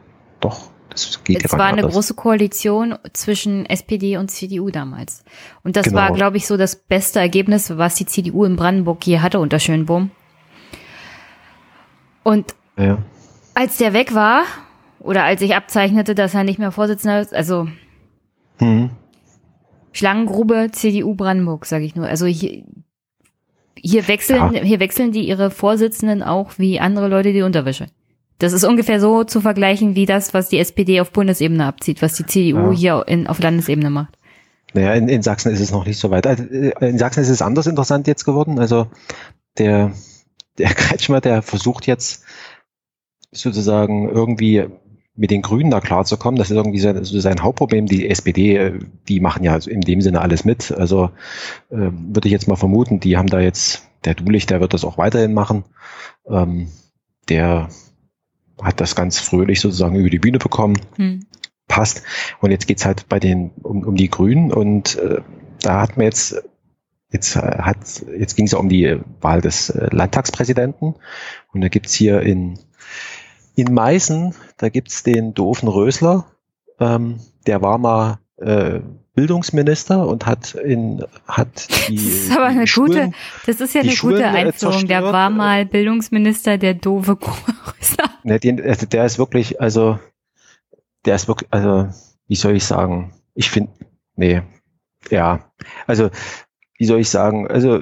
Doch, 0.41 0.69
das 0.91 1.25
geht 1.25 1.45
Es 1.45 1.53
war 1.53 1.65
eine 1.65 1.79
anders. 1.79 1.93
große 1.93 2.15
Koalition 2.15 2.95
zwischen 3.13 3.67
SPD 3.67 4.17
und 4.17 4.31
CDU 4.31 4.71
damals. 4.71 5.25
Und 5.65 5.75
das 5.77 5.87
Genau. 5.87 5.97
war, 5.99 6.13
glaube 6.13 6.37
ich, 6.37 6.47
so 6.47 6.57
das 6.57 6.77
beste 6.77 7.19
Ergebnis, 7.19 7.77
was 7.77 7.97
die 7.97 8.07
CDU 8.07 8.45
in 8.45 8.55
Brandenburg 8.57 9.05
je 9.07 9.19
hatte 9.19 9.41
unter 9.41 9.59
Schönbohm. 9.59 10.11
Und 12.25 12.55
Ja. 12.77 12.99
als 13.55 13.77
der 13.77 13.93
weg 13.93 14.15
war, 14.15 14.43
oder 14.99 15.23
als 15.25 15.41
ich 15.43 15.55
abzeichnete, 15.55 16.15
dass 16.17 16.35
er 16.35 16.43
nicht 16.45 16.59
mehr 16.59 16.73
Vorsitzender 16.73 17.21
ist, 17.21 17.33
also 17.35 17.69
Hm. 18.59 18.91
Schlangengrube 19.93 20.71
CDU 20.73 21.15
Brandenburg, 21.15 21.67
sage 21.67 21.85
ich 21.85 21.95
nur. 21.95 22.07
Also 22.09 22.27
hier, 22.27 22.65
hier 23.79 24.09
wechseln, 24.09 24.53
Ja. 24.55 24.61
hier 24.63 24.81
wechseln 24.81 25.13
die 25.13 25.27
ihre 25.29 25.51
Vorsitzenden 25.51 26.23
auch 26.23 26.53
wie 26.59 26.81
andere 26.81 27.09
Leute 27.09 27.33
die 27.33 27.43
Unterwäsche. 27.43 27.87
Das 28.39 28.53
ist 28.53 28.65
ungefähr 28.65 29.01
so 29.01 29.23
zu 29.23 29.41
vergleichen 29.41 29.95
wie 29.95 30.07
das, 30.07 30.35
was 30.35 30.49
die 30.49 30.59
SPD 30.59 31.01
auf 31.01 31.13
Bundesebene 31.13 31.65
abzieht, 31.65 32.03
was 32.03 32.15
die 32.15 32.27
CDU 32.27 32.73
Ja. 32.73 32.73
hier 32.73 33.05
in, 33.07 33.27
auf 33.29 33.39
Landesebene 33.41 33.91
macht. 33.91 34.19
Naja, 34.73 34.95
in, 34.95 35.09
in 35.09 35.23
Sachsen 35.23 35.53
ist 35.53 35.61
es 35.61 35.71
noch 35.71 35.87
nicht 35.87 35.99
so 35.99 36.11
weit. 36.11 36.27
Also, 36.27 36.43
äh, 36.45 36.73
in 36.89 36.99
Sachsen 36.99 37.21
ist 37.23 37.29
es 37.29 37.43
anders 37.43 37.69
interessant 37.69 38.09
jetzt 38.09 38.25
geworden. 38.25 38.59
Also 38.59 38.89
der, 39.59 39.93
der 40.59 40.69
Kretschmer, 40.75 41.21
der 41.21 41.43
versucht 41.43 41.87
jetzt 41.87 42.25
sozusagen 43.33 44.09
irgendwie 44.09 44.67
mit 45.17 45.31
den 45.31 45.43
Grünen 45.43 45.71
da 45.71 45.81
klarzukommen. 45.81 46.39
Das 46.39 46.51
ist 46.51 46.57
irgendwie 46.57 46.81
sein, 46.81 47.03
so 47.05 47.21
sein 47.21 47.43
Hauptproblem. 47.43 47.87
Die 47.87 48.09
SPD, 48.09 48.57
äh, 48.57 48.79
die 49.09 49.21
machen 49.21 49.45
ja 49.45 49.57
in 49.57 49.81
dem 49.81 50.01
Sinne 50.01 50.21
alles 50.21 50.45
mit. 50.45 50.73
Also 50.73 51.11
äh, 51.71 51.91
würde 51.91 52.29
ich 52.29 52.33
jetzt 52.33 52.49
mal 52.49 52.57
vermuten, 52.57 53.01
die 53.01 53.17
haben 53.17 53.29
da 53.29 53.41
jetzt, 53.41 53.89
der 54.05 54.15
Dulich, 54.15 54.47
der 54.47 54.61
wird 54.61 54.75
das 54.75 54.85
auch 54.85 54.99
weiterhin 54.99 55.33
machen. 55.33 55.65
Ähm, 56.29 56.69
der 57.29 57.69
hat 58.61 58.81
das 58.81 58.95
ganz 58.95 59.19
fröhlich 59.19 59.61
sozusagen 59.61 59.97
über 59.97 60.11
die 60.11 60.19
Bühne 60.19 60.39
bekommen 60.39 60.79
Hm. 60.97 61.27
passt. 61.69 62.03
Und 62.41 62.51
jetzt 62.51 62.67
geht's 62.67 62.85
halt 62.85 63.09
bei 63.09 63.19
den 63.21 63.51
um, 63.63 63.85
um 63.85 63.97
die 63.97 64.11
Grünen 64.11 64.53
und 64.53 64.97
äh, 64.97 65.21
da 65.61 65.81
hat 65.81 65.97
man 65.97 66.07
jetzt 66.07 66.43
jetzt 67.15 67.37
äh, 67.37 67.41
hat 67.41 67.79
jetzt 68.19 68.35
ging 68.35 68.47
es 68.47 68.53
ja 68.53 68.59
um 68.59 68.69
die 68.69 68.99
Wahl 69.21 69.41
des 69.41 69.71
äh, 69.71 69.89
Landtagspräsidenten 69.91 70.97
und 71.53 71.61
da 71.61 71.69
gibt's 71.69 71.95
hier 71.95 72.21
in 72.21 72.59
in 73.57 73.73
Meißen, 73.73 74.35
da 74.57 74.69
gibt's 74.69 75.05
den 75.05 75.33
doofen 75.33 75.69
Rösler, 75.69 76.27
ähm, 76.81 77.21
der 77.47 77.63
war 77.63 77.79
mal 77.79 78.19
äh, 78.39 78.81
Bildungsminister 79.15 80.09
und 80.09 80.27
hat 80.27 80.55
in 80.55 81.05
hat 81.27 81.69
die 81.89 81.97
Das 81.97 82.15
ist 82.15 82.37
aber 82.37 82.47
eine 82.47 82.67
Schulen, 82.67 83.13
gute, 83.13 83.17
das 83.47 83.61
ist 83.61 83.75
ja 83.75 83.83
eine 83.83 83.93
Schulen, 83.93 84.17
gute 84.17 84.25
äh, 84.25 84.47
Einführung. 84.47 84.89
Der 84.89 85.05
war 85.05 85.31
mal 85.31 85.65
Bildungsminister, 85.65 86.59
der 86.59 86.75
doofe 86.75 87.17
Größer. 87.17 88.11
Ne, 88.25 88.41
den, 88.41 88.61
also 88.61 88.87
der 88.87 89.05
ist 89.05 89.19
wirklich, 89.19 89.61
also 89.61 90.01
der 91.05 91.15
ist 91.15 91.29
wirklich, 91.29 91.49
also 91.53 91.89
wie 92.27 92.37
soll 92.37 92.57
ich 92.57 92.65
sagen? 92.65 93.15
Ich 93.35 93.51
finde, 93.51 93.71
nee, 94.17 94.43
ja, 95.11 95.45
also 95.87 96.11
wie 96.85 96.87
soll 96.87 97.01
ich 97.01 97.09
sagen? 97.09 97.49
Also 97.49 97.81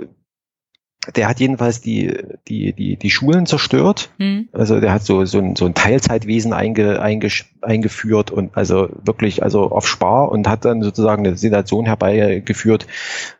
der 1.17 1.29
hat 1.29 1.41
jedenfalls 1.41 1.81
die 1.81 2.17
die 2.47 2.73
die 2.73 2.97
die 2.97 3.11
Schulen 3.11 3.47
zerstört. 3.47 4.11
Hm. 4.21 4.49
Also 4.53 4.79
der 4.79 4.93
hat 4.93 5.03
so 5.03 5.25
so 5.25 5.39
ein, 5.39 5.57
so 5.57 5.67
ein 5.67 5.75
Teilzeitwesen 5.75 6.53
einge, 6.53 7.03
eingesch- 7.03 7.47
eingeführt 7.63 8.31
und 8.31 8.57
also 8.57 8.89
wirklich 9.05 9.43
also 9.43 9.73
auf 9.73 9.89
Spar 9.89 10.31
und 10.31 10.49
hat 10.49 10.65
dann 10.65 10.83
sozusagen 10.83 11.27
eine 11.27 11.37
Situation 11.37 11.87
herbeigeführt. 11.87 12.87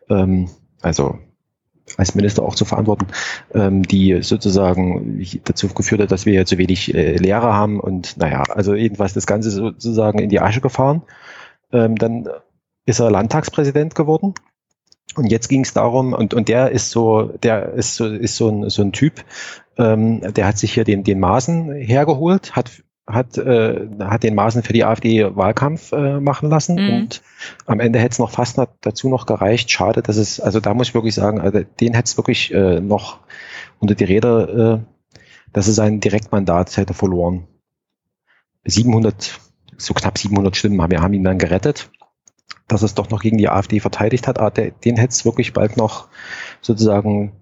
Ähm, 0.09 0.49
also 0.81 1.19
als 1.95 2.15
Minister 2.15 2.43
auch 2.43 2.55
zu 2.55 2.65
verantworten, 2.65 3.07
ähm, 3.53 3.83
die 3.83 4.21
sozusagen 4.21 5.25
dazu 5.45 5.69
geführt 5.69 6.01
hat, 6.01 6.11
dass 6.11 6.25
wir 6.25 6.33
ja 6.33 6.43
zu 6.43 6.57
wenig 6.57 6.93
äh, 6.93 7.15
Lehrer 7.15 7.53
haben 7.53 7.79
und 7.79 8.17
naja, 8.17 8.43
also 8.49 8.75
jedenfalls 8.75 9.13
das 9.13 9.25
Ganze 9.25 9.51
sozusagen 9.51 10.19
in 10.19 10.29
die 10.29 10.41
Asche 10.41 10.59
gefahren. 10.59 11.03
Ähm, 11.71 11.95
dann 11.95 12.27
ist 12.85 12.99
er 12.99 13.09
Landtagspräsident 13.09 13.95
geworden. 13.95 14.33
Und 15.15 15.27
jetzt 15.27 15.47
ging 15.47 15.61
es 15.61 15.73
darum, 15.73 16.13
und, 16.13 16.33
und 16.33 16.47
der 16.47 16.71
ist 16.71 16.89
so, 16.89 17.33
der 17.43 17.73
ist 17.73 17.95
so, 17.95 18.07
ist 18.07 18.35
so 18.35 18.49
ein, 18.49 18.69
so 18.69 18.81
ein 18.81 18.91
Typ, 18.91 19.23
ähm, 19.77 20.21
der 20.33 20.47
hat 20.47 20.57
sich 20.57 20.73
hier 20.73 20.83
den, 20.85 21.03
den 21.03 21.19
Maßen 21.19 21.71
hergeholt, 21.73 22.55
hat, 22.55 22.71
hat, 23.05 23.37
äh, 23.37 23.87
hat 23.99 24.23
den 24.23 24.33
Maßen 24.33 24.63
für 24.63 24.73
die 24.73 24.85
AfD 24.85 25.35
Wahlkampf 25.35 25.91
äh, 25.91 26.19
machen 26.19 26.49
lassen 26.49 26.75
Mhm. 26.75 26.93
und 26.93 27.21
am 27.65 27.79
Ende 27.79 27.99
hätte 27.99 28.13
es 28.13 28.19
noch 28.19 28.31
fast 28.31 28.57
noch 28.57 28.67
dazu 28.81 29.09
noch 29.09 29.25
gereicht. 29.25 29.69
Schade, 29.69 30.01
dass 30.01 30.17
es, 30.17 30.39
also 30.39 30.59
da 30.59 30.73
muss 30.73 30.87
ich 30.89 30.93
wirklich 30.95 31.13
sagen, 31.15 31.41
also 31.41 31.59
den 31.79 31.93
hätte 31.93 32.07
es 32.07 32.17
wirklich 32.17 32.53
äh, 32.53 32.79
noch 32.79 33.19
unter 33.79 33.95
die 33.95 34.05
Räder, 34.05 34.75
äh, 34.75 34.79
dass 35.51 35.67
er 35.67 35.73
sein 35.73 35.99
Direktmandat 35.99 36.75
hätte 36.77 36.93
verloren. 36.93 37.47
700, 38.65 39.39
so 39.77 39.93
knapp 39.93 40.17
700 40.17 40.55
Stimmen 40.55 40.81
haben, 40.81 40.91
wir 40.91 41.01
haben 41.01 41.13
ihn 41.13 41.23
dann 41.23 41.37
gerettet, 41.37 41.91
dass 42.67 42.81
es 42.81 42.93
doch 42.93 43.09
noch 43.09 43.21
gegen 43.21 43.37
die 43.37 43.49
AfD 43.49 43.79
verteidigt 43.79 44.27
hat. 44.27 44.39
Aber 44.39 44.51
der, 44.51 44.71
den 44.71 44.97
hätte 44.97 45.11
es 45.11 45.25
wirklich 45.25 45.53
bald 45.53 45.77
noch 45.77 46.07
sozusagen 46.61 47.33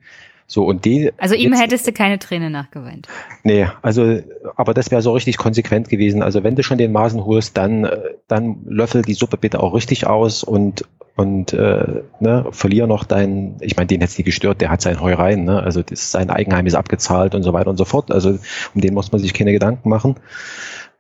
So, 0.52 0.66
und 0.66 0.84
die. 0.84 1.14
Also 1.18 1.34
ihm 1.34 1.54
jetzt, 1.54 1.62
hättest 1.62 1.88
du 1.88 1.94
keine 1.94 2.20
Träne 2.20 2.50
nachgeweint. 2.50 3.08
Nee, 3.44 3.68
also, 3.82 4.20
aber 4.58 4.74
das 4.74 4.92
wäre 4.92 5.02
so 5.02 5.14
richtig 5.14 5.38
konsequent 5.38 5.88
gewesen. 5.88 6.22
Also 6.22 6.44
wenn 6.44 6.58
du 6.58 6.64
schon 6.64 6.78
den 6.78 6.92
Maßen 6.92 7.24
holst, 7.24 7.56
dann, 7.56 7.90
dann 8.28 8.58
löffel 8.66 9.02
die 9.02 9.14
Suppe 9.14 9.38
bitte 9.38 9.62
auch 9.62 9.74
richtig 9.74 10.08
aus 10.08 10.44
und, 10.44 10.84
und 11.16 11.54
äh, 11.54 12.04
ne, 12.20 12.48
verlier 12.52 12.86
noch 12.86 13.06
deinen, 13.06 13.56
ich 13.62 13.78
meine, 13.78 13.88
den 13.88 14.02
hätte 14.02 14.18
nie 14.18 14.26
gestört, 14.26 14.60
der 14.60 14.72
hat 14.72 14.82
sein 14.82 15.00
Heu 15.00 15.14
rein, 15.14 15.46
ne? 15.46 15.64
Also 15.64 15.84
das, 15.84 16.12
sein 16.12 16.30
Eigenheim 16.30 16.66
ist 16.66 16.76
abgezahlt 16.76 17.34
und 17.34 17.44
so 17.44 17.54
weiter 17.54 17.70
und 17.70 17.78
so 17.78 17.86
fort. 17.86 18.12
Also 18.12 18.38
um 18.76 18.82
den 18.82 18.94
muss 18.94 19.14
man 19.14 19.22
sich 19.22 19.34
keine 19.34 19.54
Gedanken 19.54 19.88
machen. 19.88 20.16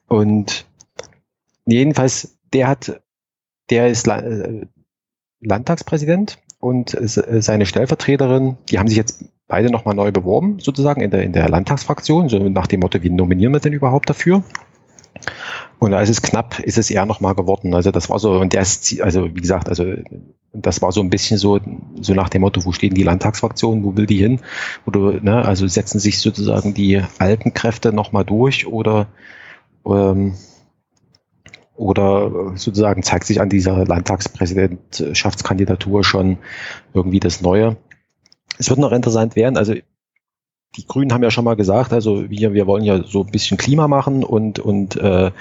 Und 0.07 0.65
jedenfalls, 1.65 2.37
der 2.53 2.69
hat, 2.69 3.00
der 3.71 3.87
ist 3.87 4.07
äh, 4.07 4.67
Landtagspräsident 5.39 6.37
und 6.59 6.95
seine 7.01 7.65
Stellvertreterin, 7.65 8.57
die 8.69 8.77
haben 8.77 8.87
sich 8.87 8.97
jetzt 8.97 9.25
beide 9.47 9.71
nochmal 9.71 9.95
neu 9.95 10.11
beworben, 10.11 10.59
sozusagen 10.59 11.01
in 11.01 11.09
der, 11.09 11.23
in 11.23 11.33
der 11.33 11.49
Landtagsfraktion, 11.49 12.29
so 12.29 12.37
nach 12.37 12.67
dem 12.67 12.81
Motto, 12.81 13.01
wie 13.01 13.09
nominieren 13.09 13.51
wir 13.51 13.59
denn 13.59 13.73
überhaupt 13.73 14.09
dafür? 14.09 14.43
Und 15.79 15.95
als 15.95 16.09
es 16.09 16.21
knapp 16.21 16.59
ist 16.59 16.77
es 16.77 16.91
eher 16.91 17.07
nochmal 17.07 17.33
geworden. 17.33 17.73
Also 17.73 17.89
das 17.89 18.09
war 18.09 18.19
so, 18.19 18.33
und 18.33 18.53
der 18.53 18.61
ist, 18.61 19.01
also 19.01 19.35
wie 19.35 19.41
gesagt, 19.41 19.67
also 19.67 19.85
das 20.53 20.81
war 20.83 20.91
so 20.91 21.01
ein 21.01 21.09
bisschen 21.09 21.39
so, 21.39 21.59
so 21.99 22.13
nach 22.13 22.29
dem 22.29 22.41
Motto, 22.41 22.63
wo 22.65 22.71
stehen 22.71 22.93
die 22.93 23.03
Landtagsfraktionen, 23.03 23.83
wo 23.83 23.97
will 23.97 24.05
die 24.05 24.17
hin? 24.17 24.41
Oder, 24.85 25.19
ne, 25.21 25.43
also 25.43 25.67
setzen 25.67 25.99
sich 25.99 26.19
sozusagen 26.19 26.75
die 26.75 27.01
alten 27.17 27.53
Kräfte 27.53 27.93
nochmal 27.93 28.25
durch 28.25 28.67
oder, 28.67 29.07
ähm, 29.85 30.35
oder 31.81 32.53
sozusagen 32.55 33.01
zeigt 33.01 33.25
sich 33.25 33.41
an 33.41 33.50
dieser 33.50 33.85
Landtagspräsidentschaftskandidatur 33.85 36.03
schon 36.03 36.38
irgendwie 36.93 37.19
das 37.19 37.41
Neue. 37.41 37.77
Es 38.59 38.69
wird 38.69 38.77
noch 38.79 38.91
interessant 38.91 39.35
werden. 39.35 39.57
Also 39.57 39.73
die 40.75 40.85
Grünen 40.85 41.11
haben 41.11 41.23
ja 41.23 41.31
schon 41.31 41.43
mal 41.43 41.55
gesagt, 41.55 41.91
also 41.91 42.29
wir, 42.29 42.53
wir 42.53 42.67
wollen 42.67 42.83
ja 42.83 43.03
so 43.03 43.23
ein 43.23 43.31
bisschen 43.31 43.57
Klima 43.57 43.88
machen 43.88 44.23
und, 44.23 44.59
und, 44.59 44.95
äh, 44.95 45.31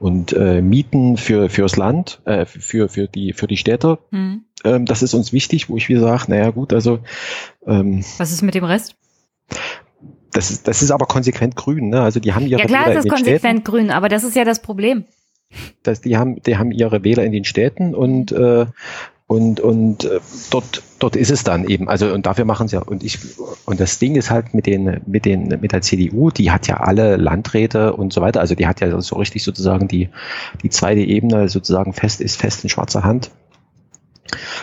und 0.00 0.32
äh, 0.32 0.60
Mieten 0.60 1.16
für 1.16 1.48
fürs 1.48 1.76
Land, 1.76 2.20
äh, 2.24 2.46
für, 2.46 2.88
für, 2.88 3.06
die, 3.06 3.32
für 3.32 3.46
die 3.46 3.56
Städte. 3.56 4.00
Mhm. 4.10 4.42
Ähm, 4.64 4.86
das 4.86 5.04
ist 5.04 5.14
uns 5.14 5.32
wichtig, 5.32 5.70
wo 5.70 5.76
ich 5.76 5.88
wieder 5.88 6.00
sage, 6.00 6.24
naja 6.28 6.50
gut, 6.50 6.72
also 6.72 6.98
ähm, 7.64 8.04
Was 8.18 8.32
ist 8.32 8.42
mit 8.42 8.56
dem 8.56 8.64
Rest? 8.64 8.96
Das 10.32 10.50
ist, 10.50 10.66
das 10.66 10.82
ist 10.82 10.90
aber 10.90 11.06
konsequent 11.06 11.54
grün, 11.54 11.90
ne? 11.90 12.02
Also 12.02 12.18
die 12.18 12.34
haben 12.34 12.48
ihre 12.48 12.60
Ja 12.60 12.66
klar, 12.66 12.88
ist 12.88 12.96
das 12.96 13.06
konsequent 13.06 13.60
Städten. 13.60 13.64
grün, 13.64 13.92
aber 13.92 14.08
das 14.08 14.24
ist 14.24 14.34
ja 14.34 14.42
das 14.44 14.60
Problem. 14.60 15.04
Das, 15.82 16.00
die 16.00 16.16
haben, 16.16 16.42
die 16.42 16.56
haben 16.56 16.72
ihre 16.72 17.04
Wähler 17.04 17.24
in 17.24 17.32
den 17.32 17.44
Städten 17.44 17.94
und 17.94 18.32
äh, 18.32 18.66
und, 19.28 19.58
und 19.58 20.04
äh, 20.04 20.20
dort, 20.50 20.82
dort 21.00 21.16
ist 21.16 21.32
es 21.32 21.42
dann 21.42 21.66
eben. 21.66 21.88
Also 21.88 22.12
und 22.12 22.26
dafür 22.26 22.44
machen 22.44 22.68
sie 22.68 22.76
ja. 22.76 22.82
Und 22.82 23.02
ich 23.02 23.18
und 23.64 23.80
das 23.80 23.98
Ding 23.98 24.14
ist 24.14 24.30
halt 24.30 24.54
mit 24.54 24.66
den 24.66 25.00
mit 25.06 25.24
den 25.24 25.48
mit 25.60 25.72
der 25.72 25.82
CDU, 25.82 26.30
die 26.30 26.52
hat 26.52 26.68
ja 26.68 26.76
alle 26.76 27.16
Landräte 27.16 27.94
und 27.94 28.12
so 28.12 28.20
weiter. 28.20 28.40
Also 28.40 28.54
die 28.54 28.68
hat 28.68 28.80
ja 28.80 29.00
so 29.00 29.16
richtig 29.16 29.42
sozusagen 29.42 29.88
die 29.88 30.10
die 30.62 30.70
zweite 30.70 31.00
Ebene 31.00 31.48
sozusagen 31.48 31.92
fest 31.92 32.20
ist 32.20 32.36
fest 32.40 32.62
in 32.62 32.70
schwarzer 32.70 33.02
Hand. 33.02 33.32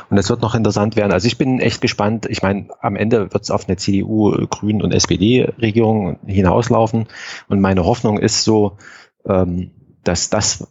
Und 0.09 0.17
das 0.17 0.29
wird 0.29 0.41
noch 0.41 0.55
interessant 0.55 0.95
werden. 0.95 1.11
Also 1.11 1.27
ich 1.27 1.37
bin 1.37 1.59
echt 1.59 1.81
gespannt. 1.81 2.25
Ich 2.29 2.41
meine, 2.41 2.67
am 2.81 2.95
Ende 2.95 3.33
wird 3.33 3.43
es 3.43 3.51
auf 3.51 3.67
eine 3.67 3.77
CDU, 3.77 4.31
Grünen 4.49 4.81
und 4.81 4.93
SPD-Regierung 4.93 6.19
hinauslaufen. 6.25 7.07
Und 7.47 7.61
meine 7.61 7.85
Hoffnung 7.85 8.17
ist 8.17 8.43
so, 8.43 8.77
ähm, 9.27 9.71
dass 10.03 10.29
das 10.29 10.67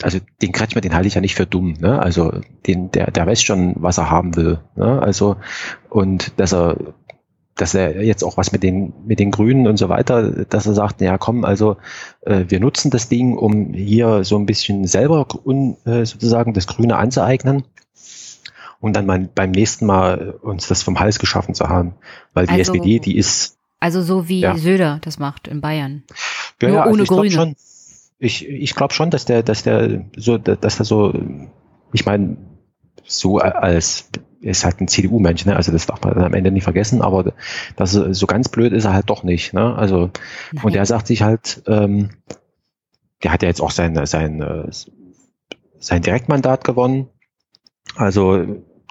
also 0.00 0.18
den 0.40 0.52
Kretschmer, 0.52 0.80
den 0.80 0.94
halte 0.94 1.08
ich 1.08 1.14
ja 1.14 1.20
nicht 1.20 1.34
für 1.34 1.46
dumm. 1.46 1.74
Ne? 1.78 2.00
Also 2.00 2.40
den, 2.66 2.90
der, 2.90 3.10
der 3.10 3.26
weiß 3.26 3.42
schon, 3.42 3.74
was 3.76 3.98
er 3.98 4.10
haben 4.10 4.36
will. 4.36 4.60
Ne? 4.74 5.02
Also 5.02 5.36
und 5.90 6.32
dass 6.40 6.52
er, 6.52 6.76
dass 7.56 7.74
er 7.74 8.02
jetzt 8.02 8.24
auch 8.24 8.38
was 8.38 8.52
mit 8.52 8.62
den 8.62 8.94
mit 9.06 9.20
den 9.20 9.30
Grünen 9.30 9.66
und 9.66 9.76
so 9.76 9.88
weiter, 9.88 10.44
dass 10.44 10.66
er 10.66 10.74
sagt, 10.74 11.00
ja 11.02 11.18
komm, 11.18 11.44
also 11.44 11.76
äh, 12.22 12.46
wir 12.48 12.60
nutzen 12.60 12.90
das 12.90 13.08
Ding, 13.08 13.36
um 13.36 13.74
hier 13.74 14.24
so 14.24 14.38
ein 14.38 14.46
bisschen 14.46 14.86
selber 14.86 15.26
un, 15.44 15.76
äh, 15.84 16.06
sozusagen 16.06 16.54
das 16.54 16.66
Grüne 16.66 16.96
anzueignen 16.96 17.64
und 18.80 18.96
dann 18.96 19.06
mal 19.06 19.28
beim 19.32 19.50
nächsten 19.50 19.84
Mal 19.84 20.30
uns 20.30 20.66
das 20.68 20.82
vom 20.82 20.98
Hals 20.98 21.18
geschaffen 21.18 21.54
zu 21.54 21.68
haben, 21.68 21.94
weil 22.32 22.46
die 22.46 22.54
also, 22.54 22.72
SPD, 22.72 22.98
die 22.98 23.16
ist 23.16 23.58
also 23.78 24.00
so 24.00 24.28
wie 24.28 24.40
ja. 24.40 24.56
Söder 24.56 25.00
das 25.02 25.18
macht 25.18 25.48
in 25.48 25.60
Bayern. 25.60 26.04
Ja, 26.60 26.68
Nur 26.68 26.76
ja, 26.76 26.82
also 26.84 26.94
ohne 26.94 27.04
Grüne. 27.04 27.30
Schon, 27.32 27.56
ich, 28.22 28.48
ich 28.48 28.74
glaube 28.76 28.94
schon, 28.94 29.10
dass 29.10 29.24
der, 29.24 29.42
dass 29.42 29.64
der 29.64 30.04
so, 30.16 30.38
dass 30.38 30.76
der 30.76 30.86
so, 30.86 31.12
ich 31.92 32.06
meine, 32.06 32.36
so 33.04 33.38
als 33.38 34.10
ist 34.40 34.64
halt 34.64 34.80
ein 34.80 34.86
CDU-Mensch, 34.86 35.44
ne? 35.44 35.56
Also 35.56 35.72
das 35.72 35.86
darf 35.86 36.02
man 36.02 36.16
am 36.18 36.34
Ende 36.34 36.52
nicht 36.52 36.62
vergessen, 36.62 37.02
aber 37.02 37.32
das 37.76 37.92
so 37.92 38.26
ganz 38.26 38.48
blöd 38.48 38.72
ist 38.72 38.84
er 38.84 38.92
halt 38.92 39.10
doch 39.10 39.24
nicht, 39.24 39.54
ne? 39.54 39.74
Also 39.74 40.10
Nein. 40.52 40.64
und 40.64 40.76
er 40.76 40.86
sagt 40.86 41.08
sich 41.08 41.22
halt, 41.22 41.62
ähm, 41.66 42.10
der 43.24 43.32
hat 43.32 43.42
ja 43.42 43.48
jetzt 43.48 43.60
auch 43.60 43.72
sein 43.72 44.06
sein 44.06 44.40
äh, 44.40 44.68
sein 45.80 46.02
Direktmandat 46.02 46.62
gewonnen, 46.62 47.08
also 47.96 48.44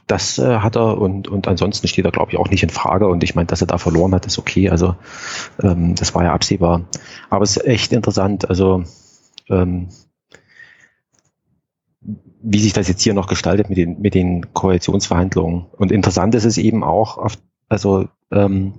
das 0.08 0.40
äh, 0.40 0.58
hat 0.58 0.76
er 0.76 0.98
und 0.98 1.30
und 1.30 1.48
ansonsten 1.48 1.88
steht 1.88 2.04
er 2.04 2.12
glaube 2.12 2.32
ich 2.32 2.38
auch 2.38 2.50
nicht 2.50 2.64
in 2.64 2.70
Frage 2.70 3.08
und 3.08 3.24
ich 3.24 3.34
meine, 3.34 3.48
dass 3.48 3.62
er 3.62 3.68
da 3.68 3.78
verloren 3.78 4.14
hat, 4.14 4.26
ist 4.26 4.40
okay, 4.40 4.70
also 4.70 4.96
ähm, 5.64 5.96
das 5.96 6.14
war 6.16 6.26
ja 6.26 6.34
absehbar, 6.34 6.82
aber 7.30 7.44
es 7.44 7.56
ist 7.56 7.66
echt 7.66 7.94
interessant, 7.94 8.50
also 8.50 8.84
ähm, 9.50 9.90
wie 12.44 12.60
sich 12.60 12.74
das 12.74 12.88
jetzt 12.88 13.02
hier 13.02 13.14
noch 13.14 13.28
gestaltet 13.28 13.70
mit 13.70 13.78
den, 13.78 14.02
mit 14.02 14.16
den 14.16 14.54
Koalitionsverhandlungen. 14.54 15.68
Und 15.72 15.92
interessant 15.92 16.34
ist 16.36 16.46
es 16.46 16.58
eben 16.58 16.84
auch, 16.84 17.18
auf, 17.18 17.38
also 17.70 18.08
ähm, 18.32 18.74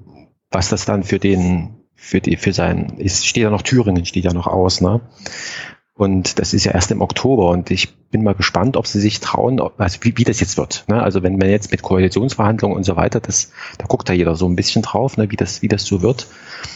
was 0.50 0.68
das 0.68 0.84
dann 0.84 1.04
für 1.04 1.18
den, 1.18 1.74
für 1.94 2.20
die, 2.20 2.36
für 2.36 2.52
sein, 2.52 2.94
es 2.98 3.24
steht 3.24 3.44
ja 3.44 3.50
noch 3.50 3.62
Thüringen, 3.62 4.04
steht 4.04 4.24
ja 4.24 4.32
noch 4.32 4.46
aus, 4.46 4.80
ne? 4.80 5.00
Und 5.94 6.38
das 6.38 6.54
ist 6.54 6.64
ja 6.64 6.72
erst 6.72 6.90
im 6.90 7.02
Oktober 7.02 7.50
und 7.50 7.70
ich 7.70 7.94
bin 8.10 8.24
mal 8.24 8.34
gespannt, 8.34 8.76
ob 8.78 8.86
sie 8.86 8.98
sich 8.98 9.20
trauen, 9.20 9.60
also 9.76 9.98
wie, 10.02 10.16
wie 10.16 10.24
das 10.24 10.40
jetzt 10.40 10.56
wird. 10.56 10.84
Ne? 10.88 11.02
Also 11.02 11.22
wenn 11.22 11.36
man 11.36 11.50
jetzt 11.50 11.70
mit 11.70 11.82
Koalitionsverhandlungen 11.82 12.76
und 12.76 12.84
so 12.84 12.96
weiter, 12.96 13.20
das, 13.20 13.52
da 13.76 13.86
guckt 13.86 14.08
da 14.08 14.14
jeder 14.14 14.34
so 14.34 14.48
ein 14.48 14.56
bisschen 14.56 14.82
drauf, 14.82 15.18
ne? 15.18 15.30
wie 15.30 15.36
das, 15.36 15.60
wie 15.60 15.68
das 15.68 15.84
so 15.84 16.00
wird. 16.00 16.28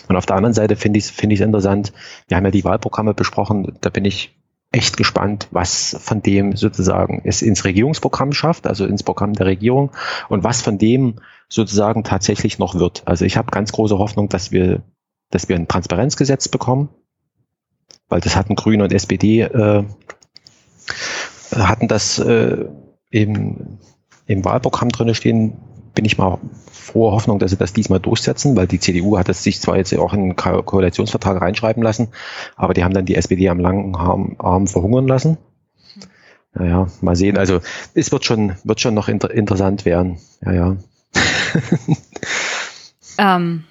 Und 0.09 0.17
auf 0.17 0.27
der 0.27 0.37
anderen 0.37 0.55
Seite 0.55 0.77
finde 0.77 0.99
ich 0.99 1.07
finde 1.07 1.35
ich 1.35 1.41
interessant. 1.41 1.93
Wir 2.29 2.37
haben 2.37 2.45
ja 2.45 2.51
die 2.51 2.65
Wahlprogramme 2.65 3.15
besprochen. 3.15 3.79
Da 3.81 3.89
bin 3.89 4.05
ich 4.05 4.37
echt 4.71 4.99
gespannt, 4.99 5.49
was 5.51 5.97
von 5.99 6.21
dem 6.21 6.55
sozusagen 6.55 7.23
es 7.25 7.41
ins 7.41 7.65
Regierungsprogramm 7.65 8.33
schafft, 8.33 8.67
also 8.67 8.85
ins 8.85 9.03
Programm 9.03 9.33
der 9.33 9.47
Regierung 9.47 9.93
und 10.29 10.45
was 10.45 10.61
von 10.61 10.77
dem 10.77 11.21
sozusagen 11.49 12.05
tatsächlich 12.05 12.59
noch 12.59 12.75
wird. 12.75 13.03
Also 13.07 13.25
ich 13.25 13.39
habe 13.39 13.51
ganz 13.51 13.73
große 13.73 13.97
Hoffnung, 13.97 14.29
dass 14.29 14.53
wir, 14.53 14.83
dass 15.31 15.49
wir 15.49 15.57
ein 15.57 15.69
Transparenzgesetz 15.69 16.49
bekommen 16.49 16.91
weil 18.09 18.21
das 18.21 18.37
hatten 18.37 18.55
Grüne 18.55 18.85
und 18.85 18.93
SPD 18.93 19.43
äh, 19.43 19.85
hatten 21.55 21.89
das 21.89 22.19
äh, 22.19 22.67
im, 23.11 23.79
im 24.27 24.45
Wahlprogramm 24.45 24.91
drin 24.91 25.15
stehen, 25.15 25.57
bin 25.95 26.05
ich 26.05 26.19
mal 26.19 26.39
frohe 26.71 27.13
Hoffnung, 27.13 27.39
dass 27.39 27.51
sie 27.51 27.57
das 27.57 27.73
diesmal 27.73 28.01
durchsetzen, 28.01 28.55
weil 28.55 28.67
die 28.67 28.79
CDU 28.79 29.19
hat 29.19 29.29
es 29.29 29.43
sich 29.43 29.61
zwar 29.61 29.77
jetzt 29.77 29.97
auch 29.97 30.13
in 30.13 30.21
einen 30.21 30.37
Ko 30.37 30.63
Koalitionsvertrag 30.63 31.41
reinschreiben 31.41 31.83
lassen, 31.83 32.09
aber 32.55 32.75
die 32.75 32.85
haben 32.85 32.95
dann 32.95 33.07
die 33.07 33.17
SPD 33.17 33.49
am 33.49 33.59
langen 33.59 33.97
Arm, 33.97 34.37
Arm 34.39 34.67
verhungern 34.69 35.09
lassen. 35.09 35.39
Naja, 36.55 36.87
mal 37.03 37.17
sehen. 37.17 37.37
Also 37.37 37.61
es 37.95 38.13
wird 38.13 38.25
schon, 38.25 38.55
wird 38.65 38.81
schon 38.81 38.95
noch 38.95 39.09
inter 39.09 39.31
interessant 39.31 39.85
werden. 39.85 40.19
Ja, 40.43 40.53
ja. 40.53 40.77
ähm, 43.19 43.65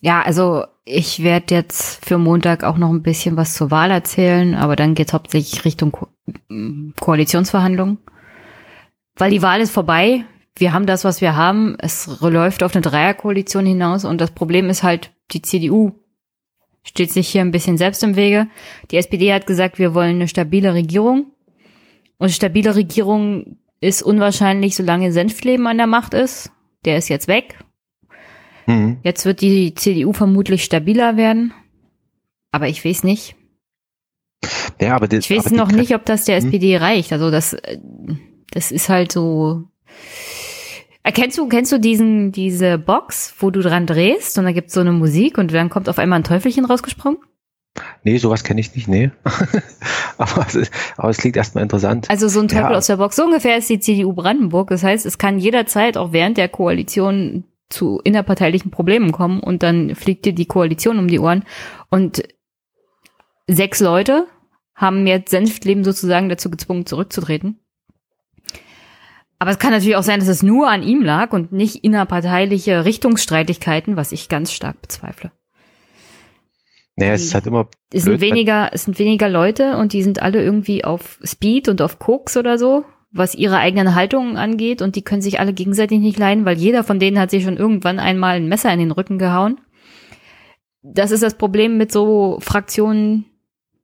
ja, 0.00 0.20
also 0.20 0.64
ich 0.84 1.22
werde 1.22 1.54
jetzt 1.54 2.04
für 2.04 2.18
Montag 2.18 2.64
auch 2.64 2.76
noch 2.76 2.90
ein 2.90 3.02
bisschen 3.02 3.36
was 3.36 3.54
zur 3.54 3.70
Wahl 3.70 3.90
erzählen, 3.90 4.54
aber 4.54 4.76
dann 4.76 4.94
geht's 4.94 5.12
hauptsächlich 5.12 5.64
Richtung 5.64 5.92
Ko 5.92 6.08
Koalitionsverhandlungen. 7.00 7.98
Weil 9.16 9.30
die 9.30 9.42
Wahl 9.42 9.60
ist 9.60 9.72
vorbei. 9.72 10.24
Wir 10.56 10.72
haben 10.72 10.86
das, 10.86 11.04
was 11.04 11.20
wir 11.20 11.36
haben. 11.36 11.76
Es 11.78 12.20
läuft 12.20 12.62
auf 12.62 12.74
eine 12.74 12.82
Dreierkoalition 12.82 13.66
hinaus 13.66 14.04
und 14.04 14.20
das 14.20 14.32
Problem 14.32 14.68
ist 14.70 14.82
halt, 14.82 15.12
die 15.32 15.42
CDU 15.42 15.92
steht 16.82 17.12
sich 17.12 17.28
hier 17.28 17.42
ein 17.42 17.52
bisschen 17.52 17.78
selbst 17.78 18.02
im 18.02 18.16
Wege. 18.16 18.48
Die 18.90 18.96
SPD 18.96 19.32
hat 19.32 19.46
gesagt, 19.46 19.78
wir 19.78 19.94
wollen 19.94 20.16
eine 20.16 20.28
stabile 20.28 20.74
Regierung. 20.74 21.32
Und 22.18 22.30
stabile 22.30 22.74
Regierung 22.74 23.58
ist 23.80 24.02
unwahrscheinlich, 24.02 24.76
solange 24.76 25.12
Senfleben 25.12 25.66
an 25.66 25.78
der 25.78 25.86
Macht 25.86 26.14
ist. 26.14 26.50
Der 26.84 26.98
ist 26.98 27.08
jetzt 27.08 27.28
weg. 27.28 27.58
Mhm. 28.66 28.98
Jetzt 29.02 29.24
wird 29.24 29.40
die 29.40 29.74
CDU 29.74 30.12
vermutlich 30.12 30.64
stabiler 30.64 31.16
werden. 31.16 31.52
Aber 32.50 32.68
ich 32.68 32.84
weiß 32.84 33.04
nicht. 33.04 33.34
Ja, 34.80 34.96
aber 34.96 35.08
das, 35.08 35.30
ich 35.30 35.36
weiß 35.36 35.52
noch 35.52 35.70
nicht, 35.70 35.94
ob 35.94 36.04
das 36.04 36.24
der? 36.24 36.36
SPD 36.36 36.76
reicht. 36.76 37.12
Also 37.12 37.30
das, 37.30 37.56
das 38.50 38.70
ist 38.70 38.88
halt 38.88 39.12
so. 39.12 39.64
Erkennst 41.04 41.36
du, 41.38 41.48
kennst 41.48 41.72
du 41.72 41.78
diesen, 41.78 42.30
diese 42.30 42.78
Box, 42.78 43.34
wo 43.38 43.50
du 43.50 43.60
dran 43.60 43.86
drehst 43.86 44.38
und 44.38 44.44
da 44.44 44.52
gibt's 44.52 44.74
so 44.74 44.80
eine 44.80 44.92
Musik 44.92 45.36
und 45.36 45.52
dann 45.52 45.68
kommt 45.68 45.88
auf 45.88 45.98
einmal 45.98 46.20
ein 46.20 46.24
Teufelchen 46.24 46.64
rausgesprungen? 46.64 47.18
Nee, 48.04 48.18
sowas 48.18 48.44
kenne 48.44 48.60
ich 48.60 48.74
nicht, 48.74 48.86
nee. 48.86 49.10
aber, 50.18 50.46
es, 50.46 50.70
aber 50.96 51.08
es 51.08 51.16
klingt 51.16 51.36
erstmal 51.36 51.62
interessant. 51.62 52.08
Also 52.10 52.28
so 52.28 52.40
ein 52.40 52.48
Teufel 52.48 52.72
ja. 52.72 52.76
aus 52.76 52.86
der 52.86 52.98
Box. 52.98 53.16
So 53.16 53.24
ungefähr 53.24 53.56
ist 53.56 53.70
die 53.70 53.80
CDU 53.80 54.12
Brandenburg. 54.12 54.68
Das 54.68 54.82
heißt, 54.82 55.06
es 55.06 55.18
kann 55.18 55.38
jederzeit 55.38 55.96
auch 55.96 56.12
während 56.12 56.36
der 56.36 56.48
Koalition 56.48 57.44
zu 57.72 58.00
innerparteilichen 58.04 58.70
Problemen 58.70 59.12
kommen 59.12 59.40
und 59.40 59.62
dann 59.62 59.94
fliegt 59.94 60.24
dir 60.24 60.34
die 60.34 60.46
Koalition 60.46 60.98
um 60.98 61.08
die 61.08 61.18
Ohren 61.18 61.44
und 61.90 62.22
sechs 63.46 63.80
Leute 63.80 64.26
haben 64.74 65.06
jetzt 65.06 65.30
Senftleben 65.30 65.84
sozusagen 65.84 66.28
dazu 66.28 66.50
gezwungen, 66.50 66.86
zurückzutreten. 66.86 67.58
Aber 69.38 69.50
es 69.50 69.58
kann 69.58 69.72
natürlich 69.72 69.96
auch 69.96 70.04
sein, 70.04 70.20
dass 70.20 70.28
es 70.28 70.42
nur 70.42 70.68
an 70.70 70.82
ihm 70.82 71.02
lag 71.02 71.32
und 71.32 71.52
nicht 71.52 71.84
innerparteiliche 71.84 72.84
Richtungsstreitigkeiten, 72.84 73.96
was 73.96 74.12
ich 74.12 74.28
ganz 74.28 74.52
stark 74.52 74.80
bezweifle. 74.80 75.32
Naja, 76.94 77.14
es 77.14 77.24
ist 77.24 77.34
halt 77.34 77.46
immer. 77.46 77.68
Es 77.92 78.04
sind 78.04 78.20
weniger, 78.20 78.70
es 78.72 78.84
sind 78.84 78.98
weniger 78.98 79.28
Leute 79.28 79.78
und 79.78 79.94
die 79.94 80.02
sind 80.02 80.22
alle 80.22 80.42
irgendwie 80.42 80.84
auf 80.84 81.18
Speed 81.24 81.68
und 81.68 81.82
auf 81.82 81.98
Koks 81.98 82.36
oder 82.36 82.58
so, 82.58 82.84
was 83.12 83.34
ihre 83.34 83.58
eigenen 83.58 83.94
Haltungen 83.94 84.36
angeht 84.36 84.80
und 84.80 84.96
die 84.96 85.02
können 85.02 85.22
sich 85.22 85.38
alle 85.38 85.52
gegenseitig 85.52 86.00
nicht 86.00 86.18
leiden, 86.18 86.44
weil 86.44 86.56
jeder 86.56 86.82
von 86.82 86.98
denen 86.98 87.18
hat 87.18 87.30
sich 87.30 87.44
schon 87.44 87.58
irgendwann 87.58 87.98
einmal 87.98 88.36
ein 88.36 88.48
Messer 88.48 88.72
in 88.72 88.78
den 88.78 88.90
Rücken 88.90 89.18
gehauen. 89.18 89.60
Das 90.82 91.10
ist 91.10 91.22
das 91.22 91.36
Problem 91.36 91.76
mit 91.76 91.92
so 91.92 92.38
Fraktionen 92.40 93.26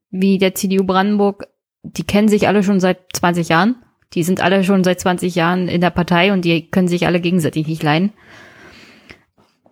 wie 0.09 0.37
der 0.39 0.55
CDU 0.55 0.83
Brandenburg. 0.83 1.47
Die 1.83 2.03
kennen 2.03 2.27
sich 2.27 2.47
alle 2.47 2.63
schon 2.63 2.79
seit 2.79 2.99
20 3.13 3.49
Jahren. 3.49 3.75
Die 4.13 4.23
sind 4.23 4.41
alle 4.41 4.63
schon 4.63 4.83
seit 4.83 4.99
20 4.99 5.35
Jahren 5.35 5.67
in 5.67 5.81
der 5.81 5.91
Partei 5.91 6.33
und 6.33 6.43
die 6.43 6.69
können 6.69 6.87
sich 6.87 7.05
alle 7.05 7.21
gegenseitig 7.21 7.67
nicht 7.67 7.83
leiden. 7.83 8.11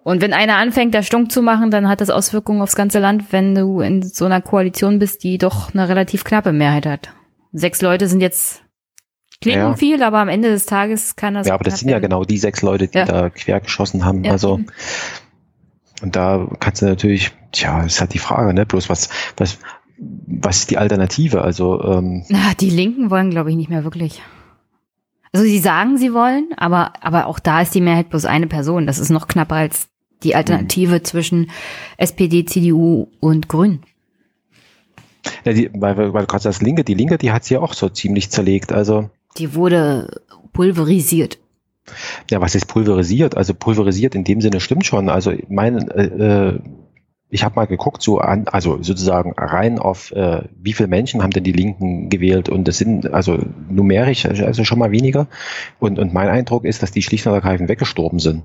Und 0.03 0.21
wenn 0.21 0.31
einer 0.31 0.55
anfängt, 0.55 0.93
da 0.93 1.03
stunk 1.03 1.31
zu 1.31 1.41
machen, 1.41 1.69
dann 1.69 1.89
hat 1.89 1.99
das 1.99 2.11
Auswirkungen 2.11 2.61
aufs 2.61 2.77
ganze 2.77 2.99
Land, 2.99 3.33
wenn 3.33 3.55
du 3.55 3.81
in 3.81 4.03
so 4.03 4.23
einer 4.23 4.39
Koalition 4.39 4.99
bist, 4.99 5.23
die 5.23 5.37
doch 5.37 5.73
eine 5.73 5.89
relativ 5.89 6.23
knappe 6.23 6.53
Mehrheit 6.53 6.85
hat. 6.85 7.09
Sechs 7.51 7.81
Leute 7.81 8.07
sind 8.07 8.21
jetzt 8.21 8.63
klingen 9.41 9.59
ja. 9.59 9.75
viel, 9.75 10.03
aber 10.03 10.19
am 10.19 10.29
Ende 10.29 10.49
des 10.49 10.65
Tages 10.65 11.15
kann 11.15 11.33
das. 11.33 11.47
Ja, 11.47 11.53
aber 11.53 11.63
das 11.63 11.79
sind 11.79 11.89
ja 11.89 11.99
genau 11.99 12.23
die 12.23 12.37
sechs 12.37 12.61
Leute, 12.61 12.87
die 12.87 12.97
ja. 12.97 13.05
da 13.05 13.29
quer 13.29 13.59
geschossen 13.59 14.05
haben. 14.05 14.23
Ja. 14.23 14.31
Also 14.31 14.59
und 16.01 16.15
da 16.15 16.47
kannst 16.59 16.81
du 16.81 16.85
natürlich, 16.85 17.31
tja, 17.51 17.83
ist 17.83 17.99
halt 17.99 18.13
die 18.13 18.19
Frage, 18.19 18.53
ne? 18.53 18.65
Bloß 18.65 18.89
was, 18.89 19.09
was, 19.35 19.57
was 19.97 20.59
ist 20.59 20.71
die 20.71 20.77
Alternative? 20.77 21.41
Also 21.41 21.81
ähm, 21.83 22.23
Na, 22.29 22.53
die 22.59 22.69
Linken 22.69 23.09
wollen, 23.09 23.31
glaube 23.31 23.49
ich, 23.49 23.55
nicht 23.55 23.69
mehr 23.69 23.83
wirklich. 23.83 24.21
Also 25.33 25.45
sie 25.45 25.59
sagen, 25.59 25.97
sie 25.97 26.13
wollen, 26.13 26.49
aber 26.55 26.93
aber 27.01 27.27
auch 27.27 27.39
da 27.39 27.61
ist 27.61 27.75
die 27.75 27.81
Mehrheit 27.81 28.09
bloß 28.09 28.25
eine 28.25 28.47
Person. 28.47 28.87
Das 28.87 28.99
ist 28.99 29.09
noch 29.09 29.27
knapper 29.27 29.55
als 29.55 29.87
die 30.23 30.35
Alternative 30.35 30.95
mhm. 30.95 31.03
zwischen 31.03 31.51
SPD, 31.97 32.45
CDU 32.45 33.07
und 33.19 33.49
Grün. 33.49 33.81
Ja, 35.43 35.53
die, 35.53 35.69
weil, 35.73 35.97
weil 35.97 36.21
du 36.21 36.27
gerade 36.27 36.43
sagst, 36.43 36.61
Linke, 36.61 36.83
die 36.83 36.93
Linke, 36.93 37.17
die 37.17 37.31
hat 37.31 37.43
sie 37.43 37.55
ja 37.55 37.59
auch 37.59 37.73
so 37.73 37.89
ziemlich 37.89 38.29
zerlegt. 38.29 38.71
Also 38.71 39.09
die 39.39 39.53
wurde 39.53 40.21
pulverisiert. 40.53 41.37
Ja, 42.29 42.41
was 42.41 42.55
ist 42.55 42.67
pulverisiert? 42.67 43.37
Also 43.37 43.53
pulverisiert 43.53 44.15
in 44.15 44.23
dem 44.23 44.41
Sinne 44.41 44.59
stimmt 44.59 44.85
schon. 44.85 45.09
Also 45.09 45.33
mein, 45.47 45.89
äh, 45.89 46.03
äh, 46.05 46.59
ich 47.29 47.43
habe 47.43 47.55
mal 47.55 47.65
geguckt, 47.65 48.01
so 48.01 48.19
an, 48.19 48.47
also 48.47 48.81
sozusagen 48.81 49.33
rein 49.37 49.79
auf 49.79 50.11
äh, 50.11 50.43
wie 50.59 50.73
viele 50.73 50.87
Menschen 50.87 51.23
haben 51.23 51.31
denn 51.31 51.43
die 51.43 51.51
Linken 51.51 52.09
gewählt 52.09 52.49
und 52.49 52.67
das 52.67 52.77
sind 52.77 53.13
also 53.13 53.37
numerisch 53.69 54.25
also 54.25 54.63
schon 54.63 54.79
mal 54.79 54.91
weniger. 54.91 55.27
Und, 55.79 55.99
und 55.99 56.13
mein 56.13 56.29
Eindruck 56.29 56.65
ist, 56.65 56.83
dass 56.83 56.91
die 56.91 57.01
schlicht 57.01 57.27
und 57.27 57.33
ergreifend 57.33 57.69
weggestorben 57.69 58.19
sind. 58.19 58.43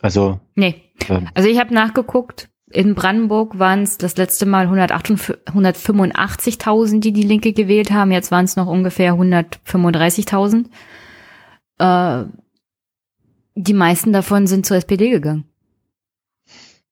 Also. 0.00 0.40
Nee. 0.54 0.76
Ähm, 1.08 1.28
also 1.34 1.48
ich 1.48 1.58
habe 1.58 1.74
nachgeguckt. 1.74 2.48
In 2.70 2.94
Brandenburg 2.94 3.58
waren 3.58 3.82
es 3.82 3.96
das 3.96 4.16
letzte 4.16 4.46
Mal 4.46 4.66
185.000, 4.66 7.00
die 7.00 7.12
die 7.12 7.22
Linke 7.22 7.52
gewählt 7.52 7.90
haben. 7.90 8.12
Jetzt 8.12 8.30
waren 8.30 8.44
es 8.44 8.56
noch 8.56 8.66
ungefähr 8.66 9.14
135.000. 9.14 10.66
Äh, 11.78 12.24
die 13.54 13.74
meisten 13.74 14.12
davon 14.12 14.46
sind 14.46 14.66
zur 14.66 14.76
SPD 14.76 15.10
gegangen. 15.10 15.44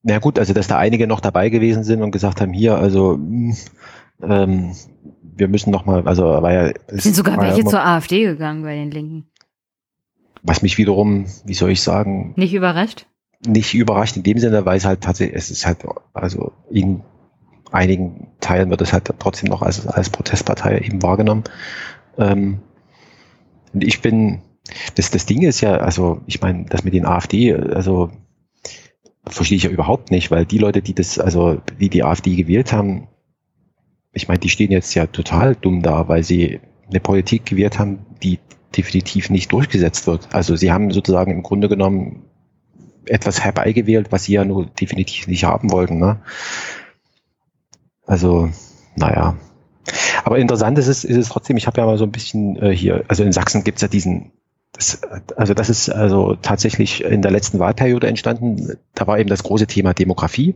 Na 0.02 0.18
gut, 0.18 0.38
also 0.38 0.54
dass 0.54 0.68
da 0.68 0.78
einige 0.78 1.06
noch 1.06 1.20
dabei 1.20 1.50
gewesen 1.50 1.84
sind 1.84 2.02
und 2.02 2.12
gesagt 2.12 2.40
haben, 2.40 2.52
hier, 2.52 2.76
also 2.76 3.14
hm, 3.14 3.56
ähm, 4.22 4.74
wir 5.20 5.48
müssen 5.48 5.70
noch 5.70 5.84
mal, 5.84 6.06
also 6.06 6.24
war 6.24 6.52
ja 6.52 6.72
sind 6.88 7.14
sogar 7.14 7.38
welche 7.40 7.62
ja 7.62 7.66
zur 7.66 7.84
AfD 7.84 8.24
gegangen 8.24 8.62
bei 8.62 8.74
den 8.74 8.90
Linken. 8.90 9.28
Was 10.42 10.62
mich 10.62 10.78
wiederum, 10.78 11.26
wie 11.44 11.54
soll 11.54 11.70
ich 11.70 11.82
sagen? 11.82 12.32
Nicht 12.36 12.54
überrascht? 12.54 13.06
Nicht 13.46 13.74
überrascht 13.74 14.16
in 14.16 14.22
dem 14.22 14.38
Sinne, 14.38 14.66
weil 14.66 14.76
es 14.76 14.84
halt 14.84 15.02
tatsächlich, 15.02 15.36
es 15.36 15.50
ist 15.50 15.66
halt, 15.66 15.78
also 16.12 16.52
in 16.70 17.02
einigen 17.72 18.28
Teilen 18.40 18.70
wird 18.70 18.80
es 18.80 18.92
halt 18.92 19.12
trotzdem 19.18 19.48
noch 19.48 19.62
als, 19.62 19.86
als 19.86 20.10
Protestpartei 20.10 20.78
eben 20.78 21.02
wahrgenommen. 21.02 21.44
Ähm, 22.18 22.60
und 23.72 23.84
ich 23.84 24.00
bin, 24.00 24.40
das, 24.94 25.10
das 25.10 25.26
Ding 25.26 25.42
ist 25.42 25.60
ja, 25.60 25.76
also 25.76 26.20
ich 26.26 26.40
meine, 26.40 26.64
das 26.64 26.84
mit 26.84 26.94
den 26.94 27.06
AfD, 27.06 27.54
also 27.54 28.10
verstehe 29.26 29.56
ich 29.56 29.64
ja 29.64 29.70
überhaupt 29.70 30.10
nicht, 30.10 30.30
weil 30.30 30.46
die 30.46 30.58
Leute, 30.58 30.82
die 30.82 30.94
das, 30.94 31.18
also 31.18 31.60
die 31.80 31.90
die 31.90 32.04
AfD 32.04 32.36
gewählt 32.36 32.72
haben, 32.72 33.08
ich 34.12 34.28
meine, 34.28 34.38
die 34.38 34.48
stehen 34.48 34.70
jetzt 34.70 34.94
ja 34.94 35.06
total 35.06 35.54
dumm 35.54 35.82
da, 35.82 36.08
weil 36.08 36.22
sie 36.22 36.60
eine 36.88 37.00
Politik 37.00 37.44
gewählt 37.44 37.78
haben, 37.78 38.06
die 38.22 38.38
definitiv 38.76 39.30
nicht 39.30 39.52
durchgesetzt 39.52 40.06
wird. 40.06 40.28
Also 40.32 40.56
sie 40.56 40.72
haben 40.72 40.90
sozusagen 40.90 41.32
im 41.32 41.42
Grunde 41.42 41.68
genommen 41.68 42.25
etwas 43.06 43.42
herbeigewählt, 43.42 44.12
was 44.12 44.24
sie 44.24 44.34
ja 44.34 44.44
nur 44.44 44.66
definitiv 44.66 45.26
nicht 45.26 45.44
haben 45.44 45.70
wollten. 45.70 45.98
Ne? 45.98 46.20
Also, 48.06 48.50
naja. 48.94 49.36
Aber 50.24 50.38
interessant 50.38 50.78
ist 50.78 50.88
es, 50.88 51.04
ist 51.04 51.16
es 51.16 51.28
trotzdem, 51.28 51.56
ich 51.56 51.66
habe 51.66 51.80
ja 51.80 51.86
mal 51.86 51.98
so 51.98 52.04
ein 52.04 52.12
bisschen 52.12 52.56
äh, 52.60 52.74
hier, 52.74 53.04
also 53.08 53.22
in 53.22 53.32
Sachsen 53.32 53.64
gibt's 53.64 53.82
ja 53.82 53.88
diesen, 53.88 54.32
das, 54.72 55.00
also 55.36 55.54
das 55.54 55.70
ist 55.70 55.88
also 55.88 56.34
tatsächlich 56.34 57.04
in 57.04 57.22
der 57.22 57.30
letzten 57.30 57.58
Wahlperiode 57.58 58.08
entstanden, 58.08 58.76
da 58.94 59.06
war 59.06 59.18
eben 59.18 59.28
das 59.28 59.42
große 59.42 59.66
Thema 59.66 59.94
Demografie. 59.94 60.54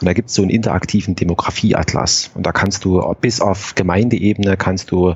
Und 0.00 0.06
da 0.06 0.12
gibt 0.12 0.28
es 0.28 0.34
so 0.34 0.42
einen 0.42 0.50
interaktiven 0.50 1.14
Demografieatlas. 1.14 2.30
Und 2.34 2.44
da 2.44 2.52
kannst 2.52 2.84
du 2.84 3.02
bis 3.20 3.40
auf 3.40 3.74
Gemeindeebene 3.74 4.56
kannst 4.56 4.90
du 4.90 5.14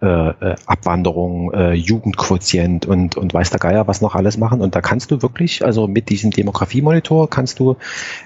äh, 0.00 0.06
äh, 0.06 0.54
Abwanderung, 0.66 1.52
äh, 1.52 1.72
Jugendquotient 1.72 2.86
und, 2.86 3.16
und 3.16 3.34
weiß 3.34 3.50
der 3.50 3.58
Geier 3.58 3.88
was 3.88 4.00
noch 4.00 4.14
alles 4.14 4.36
machen. 4.36 4.60
Und 4.60 4.76
da 4.76 4.80
kannst 4.80 5.10
du 5.10 5.22
wirklich, 5.22 5.64
also 5.64 5.88
mit 5.88 6.08
diesem 6.08 6.30
Demografiemonitor 6.30 7.28
kannst 7.28 7.58
du, 7.58 7.76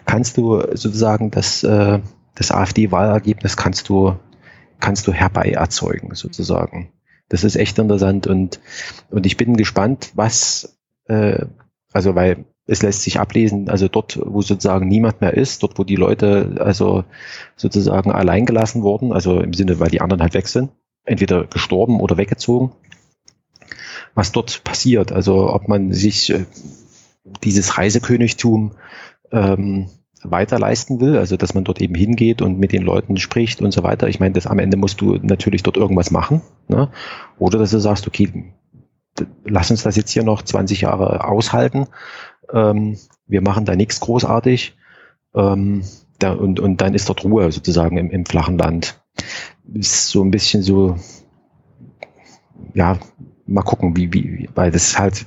kannst 0.04 0.36
du 0.36 0.60
sozusagen 0.74 1.30
das, 1.30 1.64
äh, 1.64 2.00
das 2.34 2.50
AfD-Wahlergebnis 2.50 3.56
kannst 3.56 3.88
du, 3.88 4.16
kannst 4.80 5.06
du 5.06 5.12
herbei 5.14 5.52
erzeugen, 5.52 6.14
sozusagen. 6.14 6.92
Das 7.30 7.42
ist 7.42 7.56
echt 7.56 7.78
interessant 7.78 8.26
und, 8.26 8.60
und 9.10 9.24
ich 9.24 9.38
bin 9.38 9.56
gespannt, 9.56 10.10
was, 10.14 10.78
äh, 11.06 11.46
also 11.90 12.14
weil 12.14 12.44
es 12.66 12.82
lässt 12.82 13.02
sich 13.02 13.18
ablesen, 13.18 13.70
also 13.70 13.88
dort, 13.88 14.20
wo 14.22 14.42
sozusagen 14.42 14.88
niemand 14.88 15.22
mehr 15.22 15.34
ist, 15.34 15.62
dort, 15.62 15.78
wo 15.78 15.84
die 15.84 15.96
Leute 15.96 16.56
also 16.60 17.04
sozusagen 17.56 18.12
allein 18.12 18.44
gelassen 18.44 18.82
wurden, 18.82 19.12
also 19.12 19.40
im 19.40 19.54
Sinne, 19.54 19.80
weil 19.80 19.90
die 19.90 20.02
anderen 20.02 20.20
halt 20.20 20.34
weg 20.34 20.48
sind, 20.48 20.70
entweder 21.04 21.44
gestorben 21.44 22.00
oder 22.00 22.16
weggezogen. 22.16 22.72
Was 24.14 24.32
dort 24.32 24.62
passiert, 24.64 25.12
also 25.12 25.52
ob 25.52 25.68
man 25.68 25.92
sich 25.92 26.30
äh, 26.30 26.44
dieses 27.42 27.78
Reisekönigtum 27.78 28.72
ähm, 29.30 29.88
weiter 30.22 30.58
leisten 30.58 31.00
will, 31.00 31.16
also 31.16 31.36
dass 31.36 31.54
man 31.54 31.64
dort 31.64 31.80
eben 31.80 31.94
hingeht 31.94 32.42
und 32.42 32.58
mit 32.58 32.72
den 32.72 32.82
Leuten 32.82 33.16
spricht 33.16 33.60
und 33.60 33.72
so 33.72 33.82
weiter. 33.82 34.08
Ich 34.08 34.20
meine, 34.20 34.34
das 34.34 34.46
am 34.46 34.58
Ende 34.58 34.76
musst 34.76 35.00
du 35.00 35.16
natürlich 35.16 35.62
dort 35.62 35.76
irgendwas 35.76 36.10
machen. 36.10 36.42
Ne? 36.68 36.90
Oder 37.38 37.58
dass 37.58 37.70
du 37.70 37.78
sagst, 37.78 38.06
okay, 38.06 38.52
lass 39.44 39.70
uns 39.70 39.82
das 39.82 39.96
jetzt 39.96 40.10
hier 40.10 40.22
noch 40.22 40.42
20 40.42 40.82
Jahre 40.82 41.24
aushalten. 41.24 41.86
Ähm, 42.52 42.98
wir 43.26 43.42
machen 43.42 43.64
da 43.64 43.74
nichts 43.74 44.00
großartig. 44.00 44.76
Ähm, 45.34 45.82
da, 46.18 46.32
und, 46.32 46.60
und 46.60 46.80
dann 46.80 46.94
ist 46.94 47.08
dort 47.08 47.24
Ruhe 47.24 47.50
sozusagen 47.50 47.96
im, 47.96 48.10
im 48.10 48.26
flachen 48.26 48.58
Land 48.58 49.02
ist 49.74 50.08
so 50.08 50.22
ein 50.22 50.30
bisschen 50.30 50.62
so, 50.62 50.96
ja, 52.74 52.98
mal 53.46 53.62
gucken, 53.62 53.96
wie, 53.96 54.12
wie, 54.12 54.48
weil 54.54 54.70
das 54.70 54.98
halt 54.98 55.26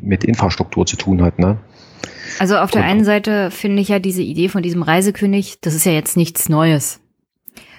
mit 0.00 0.24
Infrastruktur 0.24 0.86
zu 0.86 0.96
tun 0.96 1.22
hat, 1.22 1.38
ne? 1.38 1.58
Also 2.38 2.58
auf 2.58 2.70
der 2.70 2.84
einen 2.84 3.04
Seite 3.04 3.50
finde 3.50 3.80
ich 3.80 3.88
ja 3.88 3.98
diese 3.98 4.22
Idee 4.22 4.48
von 4.48 4.62
diesem 4.62 4.82
Reisekönig, 4.82 5.60
das 5.60 5.74
ist 5.74 5.86
ja 5.86 5.92
jetzt 5.92 6.16
nichts 6.16 6.48
Neues. 6.48 7.00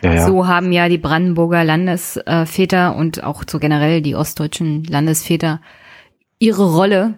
Ja, 0.02 0.14
ja. 0.14 0.28
So 0.28 0.48
haben 0.48 0.72
ja 0.72 0.90
die 0.90 0.98
Brandenburger 0.98 1.64
Landesväter 1.64 2.96
und 2.96 3.24
auch 3.24 3.44
so 3.50 3.60
generell 3.60 4.02
die 4.02 4.16
ostdeutschen 4.16 4.84
Landesväter 4.84 5.62
ihre 6.40 6.74
Rolle 6.74 7.18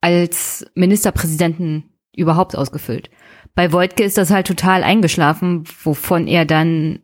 als 0.00 0.66
Ministerpräsidenten 0.74 1.84
überhaupt 2.14 2.56
ausgefüllt. 2.56 3.10
Bei 3.54 3.72
Wojtke 3.72 4.02
ist 4.02 4.18
das 4.18 4.30
halt 4.30 4.46
total 4.46 4.82
eingeschlafen, 4.82 5.64
wovon 5.82 6.26
er 6.26 6.44
dann 6.44 7.00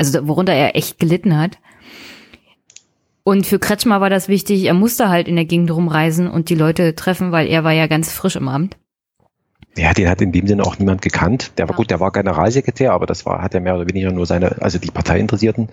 also 0.00 0.26
worunter 0.26 0.54
er 0.54 0.74
echt 0.74 0.98
gelitten 0.98 1.38
hat. 1.38 1.58
Und 3.22 3.46
für 3.46 3.58
Kretschmer 3.58 4.00
war 4.00 4.10
das 4.10 4.28
wichtig, 4.28 4.64
er 4.64 4.74
musste 4.74 5.10
halt 5.10 5.28
in 5.28 5.36
der 5.36 5.44
Gegend 5.44 5.70
rumreisen 5.70 6.26
und 6.26 6.48
die 6.48 6.54
Leute 6.54 6.94
treffen, 6.94 7.32
weil 7.32 7.46
er 7.46 7.64
war 7.64 7.72
ja 7.72 7.86
ganz 7.86 8.10
frisch 8.10 8.34
im 8.34 8.48
Amt. 8.48 8.76
Ja, 9.76 9.92
den 9.92 10.08
hat 10.08 10.20
in 10.20 10.32
dem 10.32 10.48
Sinne 10.48 10.64
auch 10.64 10.78
niemand 10.78 11.00
gekannt. 11.02 11.52
Der 11.58 11.68
war 11.68 11.74
ja. 11.74 11.76
gut, 11.76 11.90
der 11.90 12.00
war 12.00 12.10
Generalsekretär, 12.10 12.92
aber 12.92 13.06
das 13.06 13.24
war, 13.24 13.40
hat 13.42 13.54
er 13.54 13.60
mehr 13.60 13.76
oder 13.76 13.88
weniger 13.88 14.10
nur 14.10 14.26
seine, 14.26 14.60
also 14.62 14.78
die 14.78 14.90
Parteiinteressierten 14.90 15.68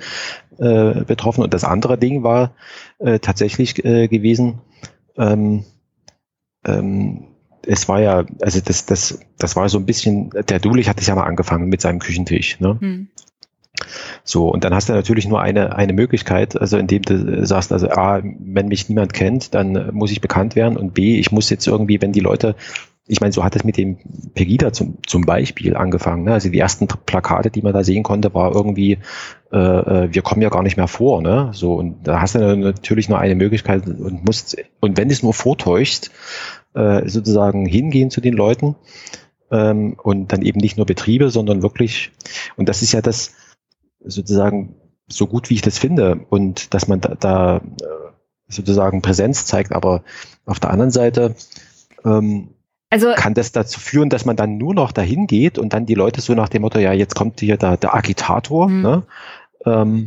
äh, 0.59 1.03
betroffen. 1.05 1.43
Und 1.43 1.53
das 1.53 1.63
andere 1.63 1.97
Ding 1.97 2.21
war 2.21 2.53
äh, 2.99 3.19
tatsächlich 3.19 3.83
äh, 3.83 4.07
gewesen, 4.07 4.59
ähm, 5.17 5.63
ähm, 6.65 7.23
es 7.65 7.89
war 7.89 8.01
ja, 8.01 8.25
also 8.41 8.59
das, 8.61 8.85
das, 8.85 9.19
das 9.37 9.55
war 9.55 9.67
so 9.67 9.77
ein 9.77 9.85
bisschen, 9.85 10.29
der 10.47 10.59
Dulich 10.59 10.89
hat 10.89 10.99
es 10.99 11.07
ja 11.07 11.15
mal 11.15 11.25
angefangen 11.25 11.67
mit 11.67 11.81
seinem 11.81 11.99
Küchentisch. 11.99 12.59
Ne? 12.59 12.77
Hm. 12.79 13.07
So, 14.23 14.49
und 14.49 14.63
dann 14.63 14.73
hast 14.73 14.89
du 14.89 14.93
natürlich 14.93 15.27
nur 15.27 15.41
eine, 15.41 15.75
eine 15.75 15.93
Möglichkeit, 15.93 16.59
also 16.59 16.77
indem 16.77 17.03
du 17.03 17.45
sagst, 17.45 17.71
also 17.71 17.89
A, 17.89 18.21
wenn 18.23 18.67
mich 18.67 18.89
niemand 18.89 19.13
kennt, 19.13 19.53
dann 19.53 19.93
muss 19.93 20.11
ich 20.11 20.21
bekannt 20.21 20.55
werden 20.55 20.77
und 20.77 20.93
B, 20.93 21.19
ich 21.19 21.31
muss 21.31 21.49
jetzt 21.49 21.67
irgendwie, 21.67 22.01
wenn 22.01 22.11
die 22.11 22.19
Leute, 22.19 22.55
ich 23.07 23.21
meine, 23.21 23.31
so 23.31 23.43
hat 23.43 23.55
es 23.55 23.63
mit 23.63 23.77
dem 23.77 23.97
Pegida 24.33 24.73
zum, 24.73 24.97
zum 25.05 25.21
Beispiel 25.23 25.77
angefangen. 25.77 26.25
Ne? 26.25 26.33
Also 26.33 26.49
die 26.49 26.59
ersten 26.59 26.87
Plakate, 26.87 27.49
die 27.49 27.61
man 27.61 27.73
da 27.73 27.83
sehen 27.83 28.03
konnte, 28.03 28.33
war 28.33 28.53
irgendwie, 28.53 28.97
äh, 29.51 29.57
äh 29.57 30.09
wir 30.11 30.21
kommen 30.21 30.41
ja 30.41 30.49
gar 30.49 30.61
nicht 30.61 30.75
mehr 30.75 30.89
vor. 30.89 31.21
Ne? 31.21 31.51
So, 31.53 31.75
und 31.75 32.05
da 32.05 32.19
hast 32.19 32.35
du 32.35 32.57
natürlich 32.57 33.07
nur 33.07 33.19
eine 33.19 33.35
Möglichkeit 33.35 33.87
und 33.87 34.25
musst, 34.25 34.57
und 34.81 34.97
wenn 34.97 35.07
du 35.07 35.13
es 35.13 35.23
nur 35.23 35.33
vortäuschst, 35.33 36.11
äh, 36.73 37.07
sozusagen 37.07 37.65
hingehen 37.65 38.11
zu 38.11 38.19
den 38.19 38.33
Leuten 38.33 38.75
ähm, 39.51 39.95
und 40.03 40.33
dann 40.33 40.41
eben 40.41 40.59
nicht 40.59 40.75
nur 40.75 40.85
Betriebe, 40.85 41.29
sondern 41.29 41.63
wirklich, 41.63 42.11
und 42.57 42.67
das 42.67 42.81
ist 42.81 42.91
ja 42.91 43.01
das, 43.01 43.33
sozusagen 44.03 44.75
so 45.07 45.27
gut 45.27 45.49
wie 45.49 45.55
ich 45.55 45.61
das 45.61 45.77
finde 45.77 46.25
und 46.29 46.73
dass 46.73 46.87
man 46.87 47.01
da, 47.01 47.15
da 47.15 47.57
äh, 47.57 47.61
sozusagen 48.47 49.01
Präsenz 49.01 49.45
zeigt, 49.45 49.71
aber 49.71 50.03
auf 50.45 50.59
der 50.59 50.71
anderen 50.71 50.91
Seite 50.91 51.35
ähm, 52.05 52.49
also, 52.89 53.13
kann 53.15 53.33
das 53.33 53.51
dazu 53.51 53.79
führen, 53.79 54.09
dass 54.09 54.25
man 54.25 54.37
dann 54.37 54.57
nur 54.57 54.73
noch 54.73 54.91
dahin 54.91 55.27
geht 55.27 55.57
und 55.57 55.73
dann 55.73 55.85
die 55.85 55.93
Leute 55.93 56.21
so 56.21 56.33
nach 56.33 56.49
dem 56.49 56.61
Motto, 56.61 56.79
ja, 56.79 56.93
jetzt 56.93 57.15
kommt 57.15 57.39
hier 57.41 57.57
der, 57.57 57.75
der 57.75 57.93
Agitator, 57.93 58.69
mhm. 58.69 58.81
ne? 58.81 59.03
ähm, 59.65 60.05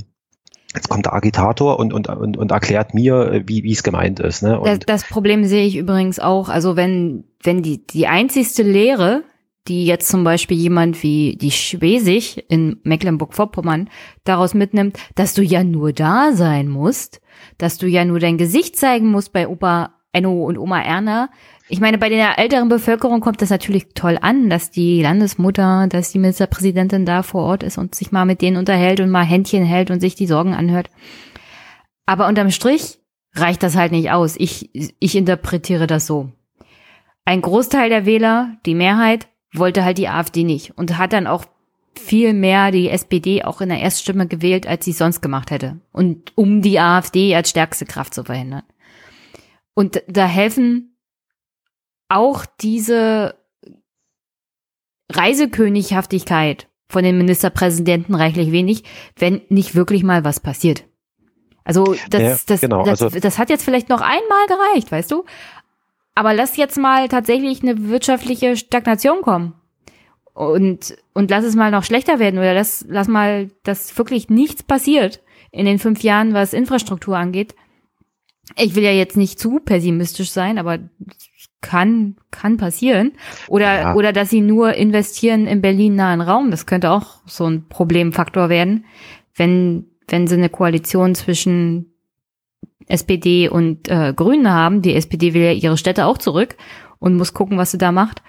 jetzt 0.74 0.88
kommt 0.88 1.04
der 1.04 1.12
Agitator 1.12 1.78
und, 1.78 1.92
und, 1.92 2.08
und, 2.08 2.36
und 2.38 2.50
erklärt 2.50 2.94
mir, 2.94 3.42
wie 3.46 3.64
wie 3.64 3.72
es 3.72 3.82
gemeint 3.82 4.20
ist. 4.20 4.42
Ne? 4.42 4.58
Und 4.58 4.66
das, 4.66 5.02
das 5.02 5.04
Problem 5.04 5.44
sehe 5.44 5.66
ich 5.66 5.76
übrigens 5.76 6.20
auch, 6.20 6.48
also 6.48 6.76
wenn, 6.76 7.24
wenn 7.42 7.62
die, 7.62 7.86
die 7.86 8.06
einzigste 8.06 8.62
Lehre, 8.62 9.24
die 9.68 9.84
jetzt 9.84 10.08
zum 10.08 10.24
Beispiel 10.24 10.56
jemand 10.56 11.02
wie 11.02 11.36
die 11.36 11.50
Schwesig 11.50 12.44
in 12.48 12.80
Mecklenburg-Vorpommern 12.82 13.88
daraus 14.24 14.54
mitnimmt, 14.54 14.98
dass 15.14 15.34
du 15.34 15.42
ja 15.42 15.64
nur 15.64 15.92
da 15.92 16.32
sein 16.32 16.68
musst, 16.68 17.20
dass 17.58 17.78
du 17.78 17.86
ja 17.86 18.04
nur 18.04 18.20
dein 18.20 18.38
Gesicht 18.38 18.76
zeigen 18.76 19.10
musst 19.10 19.32
bei 19.32 19.46
Opa 19.46 19.94
Enno 20.12 20.44
und 20.44 20.58
Oma 20.58 20.80
Erna. 20.82 21.30
Ich 21.68 21.78
meine, 21.78 21.98
bei 21.98 22.08
der 22.08 22.38
älteren 22.38 22.68
Bevölkerung 22.68 23.20
kommt 23.20 23.42
das 23.42 23.50
natürlich 23.50 23.94
toll 23.94 24.18
an, 24.20 24.50
dass 24.50 24.70
die 24.70 25.02
Landesmutter, 25.02 25.86
dass 25.88 26.10
die 26.10 26.18
Ministerpräsidentin 26.18 27.06
da 27.06 27.22
vor 27.22 27.44
Ort 27.44 27.62
ist 27.62 27.78
und 27.78 27.94
sich 27.94 28.10
mal 28.10 28.24
mit 28.24 28.42
denen 28.42 28.56
unterhält 28.56 28.98
und 28.98 29.10
mal 29.10 29.24
Händchen 29.24 29.64
hält 29.64 29.90
und 29.90 30.00
sich 30.00 30.16
die 30.16 30.26
Sorgen 30.26 30.54
anhört. 30.54 30.90
Aber 32.06 32.26
unterm 32.26 32.50
Strich 32.50 32.98
reicht 33.34 33.62
das 33.62 33.76
halt 33.76 33.92
nicht 33.92 34.10
aus. 34.10 34.34
Ich, 34.36 34.70
ich 34.98 35.14
interpretiere 35.14 35.86
das 35.86 36.08
so. 36.08 36.32
Ein 37.24 37.42
Großteil 37.42 37.88
der 37.88 38.04
Wähler, 38.04 38.56
die 38.66 38.74
Mehrheit, 38.74 39.28
wollte 39.52 39.84
halt 39.84 39.98
die 39.98 40.08
AfD 40.08 40.44
nicht 40.44 40.76
und 40.76 40.98
hat 40.98 41.12
dann 41.12 41.26
auch 41.26 41.44
viel 41.98 42.32
mehr 42.32 42.70
die 42.70 42.88
SPD 42.88 43.42
auch 43.42 43.60
in 43.60 43.68
der 43.68 43.80
Erststimme 43.80 44.26
gewählt, 44.26 44.66
als 44.66 44.84
sie 44.84 44.92
sonst 44.92 45.20
gemacht 45.20 45.50
hätte. 45.50 45.80
Und 45.92 46.32
um 46.36 46.62
die 46.62 46.78
AfD 46.78 47.34
als 47.34 47.50
stärkste 47.50 47.84
Kraft 47.84 48.14
zu 48.14 48.24
verhindern. 48.24 48.62
Und 49.74 50.02
da 50.06 50.26
helfen 50.26 50.96
auch 52.08 52.44
diese 52.60 53.34
Reisekönighaftigkeit 55.10 56.68
von 56.88 57.04
den 57.04 57.18
Ministerpräsidenten 57.18 58.14
reichlich 58.14 58.52
wenig, 58.52 58.84
wenn 59.16 59.42
nicht 59.48 59.74
wirklich 59.74 60.02
mal 60.02 60.24
was 60.24 60.40
passiert. 60.40 60.84
Also 61.64 61.94
das, 62.08 62.20
ja, 62.22 62.36
das, 62.46 62.60
genau, 62.60 62.84
das, 62.84 63.02
also 63.02 63.20
das 63.20 63.38
hat 63.38 63.50
jetzt 63.50 63.64
vielleicht 63.64 63.88
noch 63.88 64.00
einmal 64.00 64.46
gereicht, 64.48 64.90
weißt 64.90 65.10
du? 65.10 65.24
Aber 66.20 66.34
lass 66.34 66.58
jetzt 66.58 66.76
mal 66.76 67.08
tatsächlich 67.08 67.62
eine 67.62 67.88
wirtschaftliche 67.88 68.54
Stagnation 68.54 69.22
kommen. 69.22 69.54
Und, 70.34 70.94
und 71.14 71.30
lass 71.30 71.46
es 71.46 71.56
mal 71.56 71.70
noch 71.70 71.82
schlechter 71.82 72.18
werden 72.18 72.38
oder 72.38 72.52
lass, 72.52 72.84
lass 72.86 73.08
mal, 73.08 73.48
dass 73.62 73.96
wirklich 73.96 74.28
nichts 74.28 74.62
passiert 74.62 75.22
in 75.50 75.64
den 75.64 75.78
fünf 75.78 76.02
Jahren, 76.02 76.34
was 76.34 76.52
Infrastruktur 76.52 77.16
angeht. 77.16 77.54
Ich 78.58 78.74
will 78.74 78.82
ja 78.82 78.90
jetzt 78.90 79.16
nicht 79.16 79.38
zu 79.38 79.60
pessimistisch 79.60 80.30
sein, 80.30 80.58
aber 80.58 80.80
kann, 81.62 82.16
kann 82.30 82.58
passieren. 82.58 83.12
Oder, 83.48 83.80
ja. 83.80 83.94
oder 83.94 84.12
dass 84.12 84.28
sie 84.28 84.42
nur 84.42 84.74
investieren 84.74 85.46
im 85.46 85.62
Berlin 85.62 85.94
nahen 85.94 86.20
Raum. 86.20 86.50
Das 86.50 86.66
könnte 86.66 86.90
auch 86.90 87.22
so 87.24 87.46
ein 87.46 87.66
Problemfaktor 87.66 88.50
werden, 88.50 88.84
wenn, 89.36 89.86
wenn 90.06 90.26
sie 90.26 90.34
eine 90.34 90.50
Koalition 90.50 91.14
zwischen 91.14 91.89
SPD 92.86 93.48
und 93.48 93.88
äh, 93.88 94.12
Grünen 94.14 94.50
haben. 94.50 94.82
Die 94.82 94.94
SPD 94.94 95.34
will 95.34 95.42
ja 95.42 95.52
ihre 95.52 95.76
Städte 95.76 96.06
auch 96.06 96.18
zurück 96.18 96.56
und 96.98 97.16
muss 97.16 97.34
gucken, 97.34 97.58
was 97.58 97.70
sie 97.70 97.78
da 97.78 97.92
macht. 97.92 98.22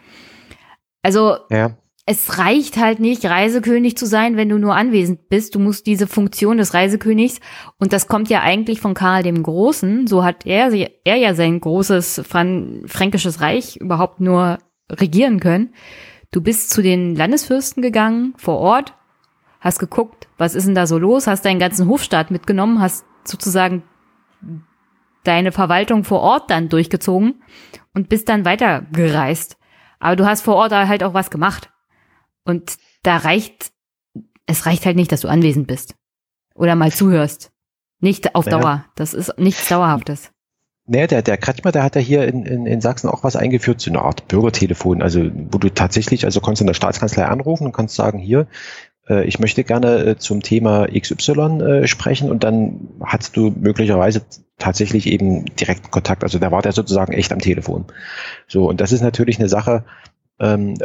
Also 1.04 1.38
ja. 1.50 1.78
es 2.06 2.38
reicht 2.38 2.78
halt 2.78 3.00
nicht, 3.00 3.26
Reisekönig 3.26 3.98
zu 3.98 4.06
sein, 4.06 4.38
wenn 4.38 4.50
du 4.50 4.58
nur 4.58 4.76
anwesend 4.76 5.30
bist. 5.30 5.56
Du 5.56 5.60
musst 5.60 5.88
diese 5.88 6.08
Funktion 6.08 6.58
des 6.58 6.74
Reisekönigs, 6.74 7.40
und 7.80 7.94
das 7.94 8.08
kommt 8.08 8.30
ja 8.30 8.42
eigentlich 8.42 8.82
von 8.82 8.94
Karl 8.94 9.24
dem 9.24 9.44
Großen, 9.44 10.08
so 10.08 10.24
hat 10.24 10.46
er, 10.46 10.72
er 10.72 11.16
ja 11.16 11.34
sein 11.34 11.60
großes 11.60 12.24
Fran 12.28 12.84
fränkisches 12.86 13.42
Reich 13.42 13.78
überhaupt 13.78 14.20
nur 14.20 14.60
regieren 14.90 15.40
können. 15.40 15.74
Du 16.32 16.42
bist 16.42 16.70
zu 16.70 16.82
den 16.82 17.16
Landesfürsten 17.16 17.82
gegangen, 17.82 18.34
vor 18.38 18.58
Ort, 18.58 18.94
hast 19.60 19.80
geguckt, 19.80 20.28
was 20.38 20.56
ist 20.56 20.66
denn 20.66 20.76
da 20.76 20.88
so 20.88 20.98
los, 20.98 21.28
hast 21.28 21.46
deinen 21.46 21.60
ganzen 21.60 21.88
Hofstaat 21.88 22.32
mitgenommen, 22.32 22.80
hast 22.80 23.06
sozusagen 23.26 23.84
deine 25.24 25.52
Verwaltung 25.52 26.04
vor 26.04 26.22
Ort 26.22 26.50
dann 26.50 26.70
durchgezogen 26.70 27.42
und 27.94 28.10
bist 28.10 28.30
dann 28.30 28.46
weitergereist. 28.46 29.58
Aber 30.00 30.16
du 30.16 30.26
hast 30.26 30.42
vor 30.42 30.56
Ort 30.56 30.72
halt 30.74 31.04
auch 31.04 31.14
was 31.14 31.30
gemacht. 31.30 31.72
Und 32.44 32.78
da 33.04 33.18
reicht, 33.18 33.72
es 34.48 34.66
reicht 34.66 34.86
halt 34.86 34.96
nicht, 34.96 35.12
dass 35.12 35.22
du 35.22 35.28
anwesend 35.28 35.68
bist. 35.68 35.96
Oder 36.56 36.76
mal 36.76 36.92
zuhörst. 36.92 37.52
Nicht 38.00 38.36
auf 38.36 38.46
Dauer. 38.46 38.86
Das 38.96 39.14
ist 39.14 39.38
nichts 39.38 39.68
Dauerhaftes. 39.70 40.32
Naja, 40.88 41.06
der, 41.08 41.22
der 41.22 41.38
Kretschmer, 41.38 41.72
der 41.72 41.84
hat 41.84 41.96
ja 41.96 42.02
hier 42.02 42.28
in, 42.28 42.46
in, 42.46 42.66
in 42.66 42.82
Sachsen 42.82 43.08
auch 43.08 43.24
was 43.24 43.36
eingeführt, 43.36 43.80
so 43.80 43.92
eine 43.92 44.02
Art 44.02 44.28
Bürgertelefon, 44.28 45.02
also 45.02 45.30
wo 45.50 45.60
du 45.60 45.70
tatsächlich, 45.70 46.26
also 46.26 46.42
kannst 46.42 46.60
du 46.60 46.64
in 46.64 46.68
der 46.68 46.74
Staatskanzlei 46.74 47.26
anrufen 47.26 47.68
und 47.68 47.74
kannst 47.74 47.96
sagen, 47.96 48.18
hier, 48.18 48.48
ich 49.26 49.40
möchte 49.40 49.64
gerne 49.64 50.06
äh, 50.06 50.18
zum 50.18 50.42
Thema 50.42 50.88
XY 50.88 51.42
äh, 51.62 51.88
sprechen 51.88 52.30
und 52.30 52.44
dann 52.44 52.90
hast 53.04 53.36
du 53.36 53.52
möglicherweise 53.52 54.24
tatsächlich 54.58 55.08
eben 55.08 55.46
direkten 55.56 55.92
Kontakt. 55.92 56.24
Also 56.24 56.40
da 56.40 56.52
war 56.52 56.62
der 56.62 56.72
sozusagen 56.72 57.14
echt 57.14 57.32
am 57.34 57.40
Telefon. 57.40 57.86
So, 58.48 58.70
und 58.70 58.80
das 58.80 58.92
ist 58.92 59.02
natürlich 59.02 59.40
eine 59.40 59.50
Sache, 59.50 59.84
ähm, 60.40 60.76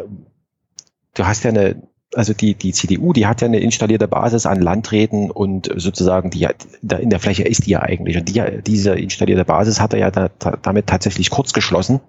du 1.14 1.26
hast 1.26 1.44
ja 1.44 1.50
eine, 1.50 1.82
also 2.14 2.32
die, 2.32 2.54
die 2.54 2.72
CDU, 2.72 3.12
die 3.12 3.26
hat 3.26 3.42
ja 3.42 3.48
eine 3.48 3.60
installierte 3.60 4.08
Basis 4.08 4.46
an 4.46 4.62
Landräten 4.62 5.30
und 5.30 5.70
sozusagen 5.76 6.30
die 6.30 6.48
da 6.82 6.96
in 6.96 7.10
der 7.10 7.20
Fläche 7.20 7.42
ist 7.42 7.66
die 7.66 7.72
ja 7.72 7.82
eigentlich. 7.82 8.16
Und 8.16 8.28
die, 8.28 8.42
diese 8.62 8.94
installierte 8.94 9.44
Basis 9.44 9.80
hat 9.80 9.92
er 9.92 9.98
ja 9.98 10.10
da, 10.10 10.28
damit 10.28 10.86
tatsächlich 10.86 11.30
kurz 11.30 11.52
geschlossen. 11.52 12.00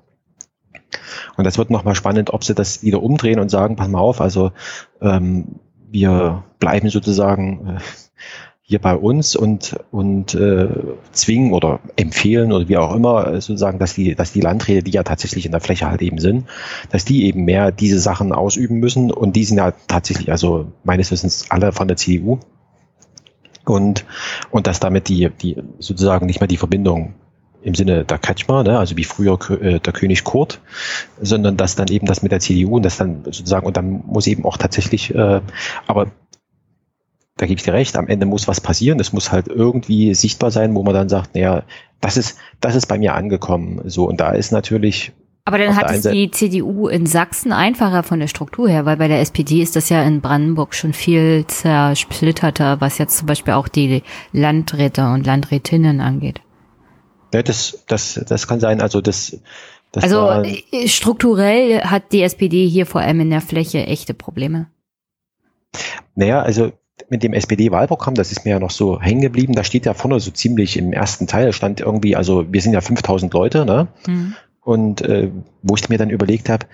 Und 1.35 1.43
das 1.43 1.57
wird 1.57 1.69
nochmal 1.69 1.95
spannend, 1.95 2.31
ob 2.31 2.43
sie 2.43 2.55
das 2.55 2.81
wieder 2.83 3.03
umdrehen 3.03 3.39
und 3.39 3.49
sagen, 3.49 3.75
pass 3.75 3.87
mal 3.89 3.99
auf, 3.99 4.21
also 4.21 4.51
ähm, 5.01 5.59
wir 5.89 6.43
bleiben 6.59 6.89
sozusagen 6.89 7.77
äh, 7.77 7.79
hier 8.61 8.79
bei 8.79 8.95
uns 8.95 9.35
und, 9.37 9.77
und 9.91 10.33
äh, 10.35 10.67
zwingen 11.13 11.53
oder 11.53 11.79
empfehlen 11.95 12.51
oder 12.51 12.67
wie 12.67 12.75
auch 12.75 12.93
immer 12.93 13.27
äh, 13.27 13.41
sozusagen, 13.41 13.79
dass 13.79 13.93
die, 13.93 14.13
dass 14.13 14.33
die 14.33 14.41
Landräte, 14.41 14.83
die 14.83 14.91
ja 14.91 15.03
tatsächlich 15.03 15.45
in 15.45 15.53
der 15.53 15.61
Fläche 15.61 15.89
halt 15.89 16.01
eben 16.01 16.19
sind, 16.19 16.47
dass 16.89 17.05
die 17.05 17.23
eben 17.25 17.45
mehr 17.45 17.71
diese 17.71 17.99
Sachen 17.99 18.33
ausüben 18.33 18.79
müssen. 18.79 19.09
Und 19.09 19.37
die 19.37 19.45
sind 19.45 19.57
ja 19.57 19.71
tatsächlich, 19.87 20.31
also 20.31 20.71
meines 20.83 21.11
Wissens 21.11 21.49
alle 21.49 21.71
von 21.71 21.87
der 21.87 21.95
CDU 21.95 22.39
und, 23.63 24.05
und 24.51 24.67
dass 24.67 24.81
damit 24.81 25.07
die, 25.07 25.29
die 25.29 25.63
sozusagen 25.79 26.25
nicht 26.25 26.41
mehr 26.41 26.47
die 26.47 26.57
Verbindung 26.57 27.13
im 27.67 27.75
Sinne 27.75 28.05
der 28.05 28.17
Kretschmer, 28.17 28.63
ne, 28.63 28.79
also 28.79 28.95
wie 28.95 29.03
früher 29.03 29.37
äh, 29.61 29.79
der 29.79 29.93
König 29.93 30.23
Kurt, 30.23 30.61
sondern 31.21 31.57
dass 31.57 31.75
dann 31.75 31.89
eben 31.89 32.07
das 32.07 32.23
mit 32.23 32.31
der 32.31 32.39
CDU 32.39 32.77
und 32.77 32.83
das 32.83 32.97
dann 32.97 33.23
sozusagen, 33.25 33.67
und 33.67 33.75
dann 33.75 34.03
muss 34.05 34.25
eben 34.25 34.45
auch 34.45 34.57
tatsächlich, 34.57 35.13
äh, 35.13 35.41
aber 35.85 36.07
da 37.35 37.45
gebe 37.45 37.57
ich 37.59 37.63
dir 37.63 37.73
recht, 37.73 37.97
am 37.97 38.07
Ende 38.07 38.25
muss 38.25 38.47
was 38.47 38.61
passieren, 38.61 38.99
es 39.01 39.11
muss 39.11 39.33
halt 39.33 39.49
irgendwie 39.49 40.13
sichtbar 40.13 40.49
sein, 40.49 40.73
wo 40.75 40.83
man 40.83 40.93
dann 40.93 41.09
sagt, 41.09 41.35
naja, 41.35 41.63
das 41.99 42.15
ist, 42.15 42.39
das 42.61 42.73
ist 42.75 42.87
bei 42.87 42.97
mir 42.97 43.15
angekommen. 43.15 43.81
So, 43.85 44.07
und 44.07 44.19
da 44.19 44.31
ist 44.31 44.51
natürlich. 44.51 45.11
Aber 45.45 45.57
dann 45.57 45.75
hat 45.75 45.91
es 45.91 46.01
die 46.03 46.31
CDU 46.31 46.87
in 46.87 47.05
Sachsen 47.05 47.51
einfacher 47.53 48.03
von 48.03 48.19
der 48.19 48.27
Struktur 48.27 48.67
her, 48.69 48.85
weil 48.85 48.97
bei 48.97 49.07
der 49.07 49.21
SPD 49.21 49.61
ist 49.61 49.75
das 49.75 49.89
ja 49.89 50.03
in 50.03 50.21
Brandenburg 50.21 50.73
schon 50.73 50.93
viel 50.93 51.45
zersplitterter, 51.47 52.81
was 52.81 52.97
jetzt 52.97 53.17
zum 53.17 53.27
Beispiel 53.27 53.53
auch 53.53 53.67
die 53.67 54.03
Landräte 54.31 55.07
und 55.07 55.25
Landrätinnen 55.25 56.01
angeht. 56.01 56.41
Ja, 57.33 57.43
das, 57.43 57.83
das, 57.87 58.19
das 58.27 58.47
kann 58.47 58.59
sein. 58.59 58.81
Also 58.81 59.01
das, 59.01 59.37
das 59.91 60.03
also 60.03 60.17
war, 60.17 60.45
äh, 60.45 60.87
strukturell 60.87 61.81
hat 61.81 62.11
die 62.11 62.21
SPD 62.21 62.67
hier 62.67 62.85
vor 62.85 63.01
allem 63.01 63.19
in 63.21 63.29
der 63.29 63.41
Fläche 63.41 63.85
echte 63.85 64.13
Probleme. 64.13 64.67
Naja, 66.15 66.41
also 66.41 66.71
mit 67.09 67.23
dem 67.23 67.33
SPD-Wahlprogramm, 67.33 68.15
das 68.15 68.31
ist 68.31 68.45
mir 68.45 68.51
ja 68.51 68.59
noch 68.59 68.71
so 68.71 68.99
hängen 68.99 69.21
geblieben, 69.21 69.53
da 69.53 69.63
steht 69.63 69.85
ja 69.85 69.93
vorne 69.93 70.19
so 70.19 70.31
ziemlich 70.31 70.77
im 70.77 70.93
ersten 70.93 71.27
Teil, 71.27 71.53
stand 71.53 71.79
irgendwie, 71.79 72.15
also 72.15 72.51
wir 72.51 72.61
sind 72.61 72.73
ja 72.73 72.81
5000 72.81 73.33
Leute, 73.33 73.65
ne? 73.65 73.87
Mhm. 74.07 74.35
Und 74.61 75.01
äh, 75.01 75.31
wo 75.61 75.75
ich 75.75 75.87
mir 75.87 75.97
dann 75.97 76.09
überlegt 76.09 76.49
habe, 76.49 76.65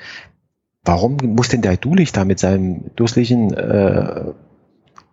warum 0.84 1.18
muss 1.36 1.50
denn 1.50 1.62
der 1.62 1.78
Dulich 1.78 2.12
da 2.12 2.26
mit 2.26 2.40
seinem 2.40 2.92
dusseligen 2.96 3.54
äh, 3.54 4.32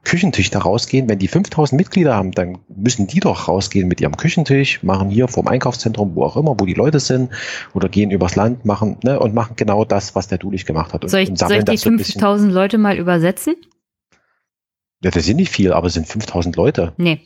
Küchentisch 0.04 0.50
da 0.50 0.60
rausgehen? 0.60 1.08
Wenn 1.08 1.18
die 1.18 1.28
5000 1.28 1.78
Mitglieder 1.78 2.14
haben, 2.14 2.32
dann 2.32 2.58
müssen 2.68 3.06
die 3.06 3.20
doch 3.20 3.48
rausgehen 3.48 3.86
mit 3.86 4.00
ihrem 4.00 4.16
Küchentisch, 4.16 4.82
machen 4.82 5.10
hier 5.10 5.28
vorm 5.28 5.46
Einkaufszentrum, 5.46 6.14
wo 6.14 6.24
auch 6.24 6.36
immer, 6.36 6.56
wo 6.58 6.64
die 6.64 6.74
Leute 6.74 7.00
sind, 7.00 7.30
oder 7.74 7.88
gehen 7.88 8.10
übers 8.10 8.36
Land, 8.36 8.64
machen 8.64 8.96
ne, 9.02 9.20
und 9.20 9.34
machen 9.34 9.56
genau 9.56 9.84
das, 9.84 10.14
was 10.14 10.28
der 10.28 10.38
Dulich 10.38 10.64
gemacht 10.64 10.94
hat. 10.94 11.04
Und, 11.04 11.10
soll 11.10 11.20
ich, 11.20 11.30
soll 11.34 11.52
ich 11.52 11.64
die 11.64 11.78
5000 11.78 12.52
Leute 12.52 12.78
mal 12.78 12.96
übersetzen? 12.96 13.54
Ja, 15.02 15.10
das 15.10 15.24
sind 15.24 15.36
nicht 15.36 15.50
viel, 15.50 15.72
aber 15.72 15.86
es 15.86 15.94
sind 15.94 16.06
5000 16.06 16.56
Leute. 16.56 16.92
Nee. 16.96 17.20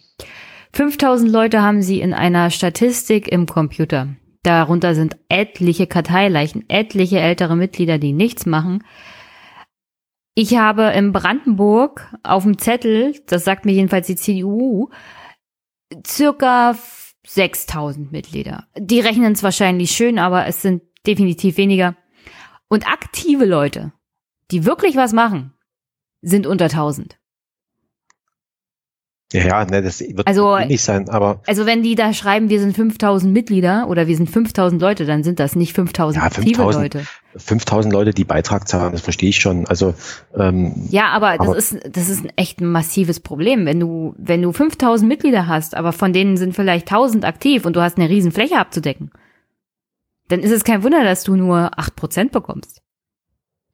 5000 0.72 1.30
Leute 1.30 1.62
haben 1.62 1.82
sie 1.82 2.00
in 2.00 2.12
einer 2.12 2.50
Statistik 2.50 3.28
im 3.28 3.46
Computer. 3.46 4.08
Darunter 4.42 4.94
sind 4.94 5.16
etliche 5.28 5.86
Karteileichen, 5.86 6.68
etliche 6.68 7.18
ältere 7.18 7.56
Mitglieder, 7.56 7.98
die 7.98 8.12
nichts 8.12 8.44
machen. 8.46 8.84
Ich 10.36 10.56
habe 10.56 10.92
in 10.96 11.12
Brandenburg 11.12 12.12
auf 12.24 12.42
dem 12.42 12.58
Zettel, 12.58 13.20
das 13.26 13.44
sagt 13.44 13.64
mir 13.64 13.72
jedenfalls 13.72 14.08
die 14.08 14.16
CDU, 14.16 14.90
circa 16.04 16.76
6000 17.26 18.10
Mitglieder. 18.10 18.66
Die 18.76 19.00
rechnen 19.00 19.32
es 19.32 19.44
wahrscheinlich 19.44 19.92
schön, 19.92 20.18
aber 20.18 20.46
es 20.46 20.60
sind 20.60 20.82
definitiv 21.06 21.56
weniger. 21.56 21.96
Und 22.68 22.88
aktive 22.88 23.44
Leute, 23.44 23.92
die 24.50 24.64
wirklich 24.64 24.96
was 24.96 25.12
machen, 25.12 25.54
sind 26.20 26.46
unter 26.46 26.64
1000. 26.64 27.18
Ja, 29.34 29.44
ja, 29.44 29.64
ne, 29.64 29.82
das 29.82 29.98
wird 29.98 30.28
also, 30.28 30.56
nicht 30.60 30.82
sein, 30.82 31.08
aber. 31.08 31.40
Also 31.48 31.66
wenn 31.66 31.82
die 31.82 31.96
da 31.96 32.12
schreiben, 32.12 32.50
wir 32.50 32.60
sind 32.60 32.76
5000 32.76 33.32
Mitglieder 33.32 33.88
oder 33.88 34.06
wir 34.06 34.16
sind 34.16 34.30
5000 34.30 34.80
Leute, 34.80 35.06
dann 35.06 35.24
sind 35.24 35.40
das 35.40 35.56
nicht 35.56 35.72
5000 35.72 36.22
ja, 36.22 36.26
aktive 36.28 36.44
5000, 36.44 36.84
Leute. 36.84 37.06
5000 37.36 37.92
Leute, 37.92 38.12
die 38.12 38.22
Beitrag 38.22 38.68
zahlen, 38.68 38.92
das 38.92 39.00
verstehe 39.00 39.30
ich 39.30 39.38
schon. 39.38 39.66
Also 39.66 39.94
ähm, 40.36 40.86
ja, 40.88 41.08
aber, 41.08 41.30
aber 41.30 41.52
das 41.52 41.72
ist 41.72 41.96
das 41.96 42.08
ist 42.08 42.24
ein 42.24 42.32
echt 42.36 42.60
ein 42.60 42.70
massives 42.70 43.18
Problem, 43.18 43.66
wenn 43.66 43.80
du 43.80 44.14
wenn 44.18 44.40
du 44.40 44.52
5000 44.52 45.08
Mitglieder 45.08 45.48
hast, 45.48 45.74
aber 45.74 45.92
von 45.92 46.12
denen 46.12 46.36
sind 46.36 46.54
vielleicht 46.54 46.88
1000 46.88 47.24
aktiv 47.24 47.66
und 47.66 47.74
du 47.74 47.80
hast 47.82 47.98
eine 47.98 48.08
riesen 48.08 48.30
Fläche 48.30 48.58
abzudecken, 48.58 49.10
dann 50.28 50.38
ist 50.38 50.52
es 50.52 50.62
kein 50.62 50.84
Wunder, 50.84 51.02
dass 51.02 51.24
du 51.24 51.34
nur 51.34 51.76
8% 51.76 52.30
bekommst. 52.30 52.83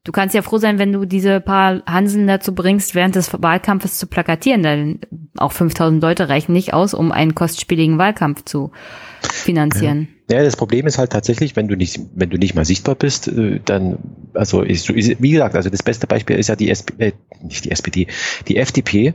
Du 0.03 0.13
kannst 0.13 0.35
ja 0.35 0.41
froh 0.41 0.57
sein, 0.57 0.79
wenn 0.79 0.93
du 0.93 1.05
diese 1.05 1.41
paar 1.41 1.83
Hanseln 1.85 2.27
dazu 2.27 2.55
bringst, 2.55 2.95
während 2.95 3.17
des 3.17 3.31
Wahlkampfes 3.35 3.99
zu 3.99 4.07
plakatieren, 4.07 4.63
denn 4.63 5.01
auch 5.37 5.53
5000 5.53 6.03
Leute 6.03 6.31
reichen 6.31 6.55
nicht 6.55 6.73
aus, 6.73 6.95
um 6.95 7.13
einen 7.13 7.35
kostspieligen 7.35 7.99
Wahlkampf 7.99 8.45
zu 8.45 8.73
finanzieren. 9.21 10.09
Ja. 10.31 10.39
ja. 10.39 10.45
das 10.45 10.57
Problem 10.57 10.87
ist 10.87 10.97
halt 10.97 11.13
tatsächlich, 11.13 11.55
wenn 11.55 11.69
du 11.69 11.77
nicht, 11.77 12.01
wenn 12.15 12.31
du 12.31 12.39
nicht 12.39 12.55
mal 12.55 12.65
sichtbar 12.65 12.95
bist, 12.95 13.29
äh, 13.29 13.61
dann, 13.63 13.99
also 14.33 14.63
ist, 14.63 14.89
wie 14.89 15.31
gesagt, 15.31 15.55
also 15.55 15.69
das 15.69 15.83
beste 15.83 16.07
Beispiel 16.07 16.37
ist 16.37 16.49
ja 16.49 16.57
die 16.57 16.71
SPD, 16.71 17.09
äh, 17.09 17.13
nicht 17.43 17.67
die 17.67 17.71
SPD, 17.71 18.07
die 18.49 18.57
FDP, 18.57 19.13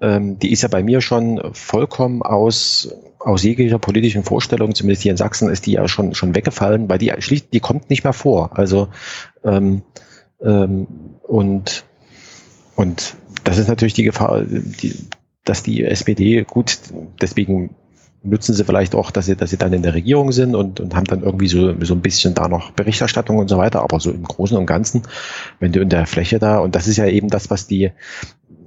ähm, 0.00 0.38
die 0.38 0.52
ist 0.52 0.62
ja 0.62 0.68
bei 0.68 0.84
mir 0.84 1.00
schon 1.00 1.40
vollkommen 1.52 2.22
aus 2.22 2.94
aus 3.18 3.42
jeglicher 3.42 3.80
politischen 3.80 4.22
Vorstellung, 4.22 4.72
zumindest 4.72 5.02
hier 5.02 5.10
in 5.10 5.16
Sachsen, 5.16 5.50
ist 5.50 5.66
die 5.66 5.72
ja 5.72 5.88
schon 5.88 6.14
schon 6.14 6.36
weggefallen, 6.36 6.88
weil 6.88 6.98
die 6.98 7.12
schlicht, 7.18 7.52
die 7.52 7.58
kommt 7.58 7.90
nicht 7.90 8.04
mehr 8.04 8.12
vor. 8.12 8.56
Also 8.56 8.86
ähm, 9.42 9.82
ähm, 10.40 10.86
und, 11.22 11.84
und 12.76 13.16
das 13.44 13.58
ist 13.58 13.68
natürlich 13.68 13.94
die 13.94 14.04
Gefahr, 14.04 14.42
die, 14.44 14.94
dass 15.44 15.62
die 15.62 15.84
SPD 15.84 16.44
gut, 16.44 16.78
deswegen 17.20 17.74
nutzen 18.22 18.54
sie 18.54 18.64
vielleicht 18.64 18.94
auch, 18.94 19.10
dass 19.10 19.26
sie, 19.26 19.36
dass 19.36 19.50
sie 19.50 19.56
dann 19.56 19.72
in 19.72 19.82
der 19.82 19.94
Regierung 19.94 20.32
sind 20.32 20.54
und, 20.54 20.80
und 20.80 20.94
haben 20.94 21.04
dann 21.04 21.22
irgendwie 21.22 21.48
so, 21.48 21.74
so 21.84 21.94
ein 21.94 22.00
bisschen 22.00 22.34
da 22.34 22.48
noch 22.48 22.72
Berichterstattung 22.72 23.38
und 23.38 23.48
so 23.48 23.58
weiter, 23.58 23.82
aber 23.82 24.00
so 24.00 24.10
im 24.10 24.24
Großen 24.24 24.56
und 24.56 24.66
Ganzen, 24.66 25.02
wenn 25.60 25.72
du 25.72 25.80
in 25.80 25.88
der 25.88 26.06
Fläche 26.06 26.38
da, 26.38 26.58
und 26.58 26.74
das 26.74 26.88
ist 26.88 26.96
ja 26.96 27.06
eben 27.06 27.28
das, 27.28 27.50
was 27.50 27.66
die, 27.66 27.92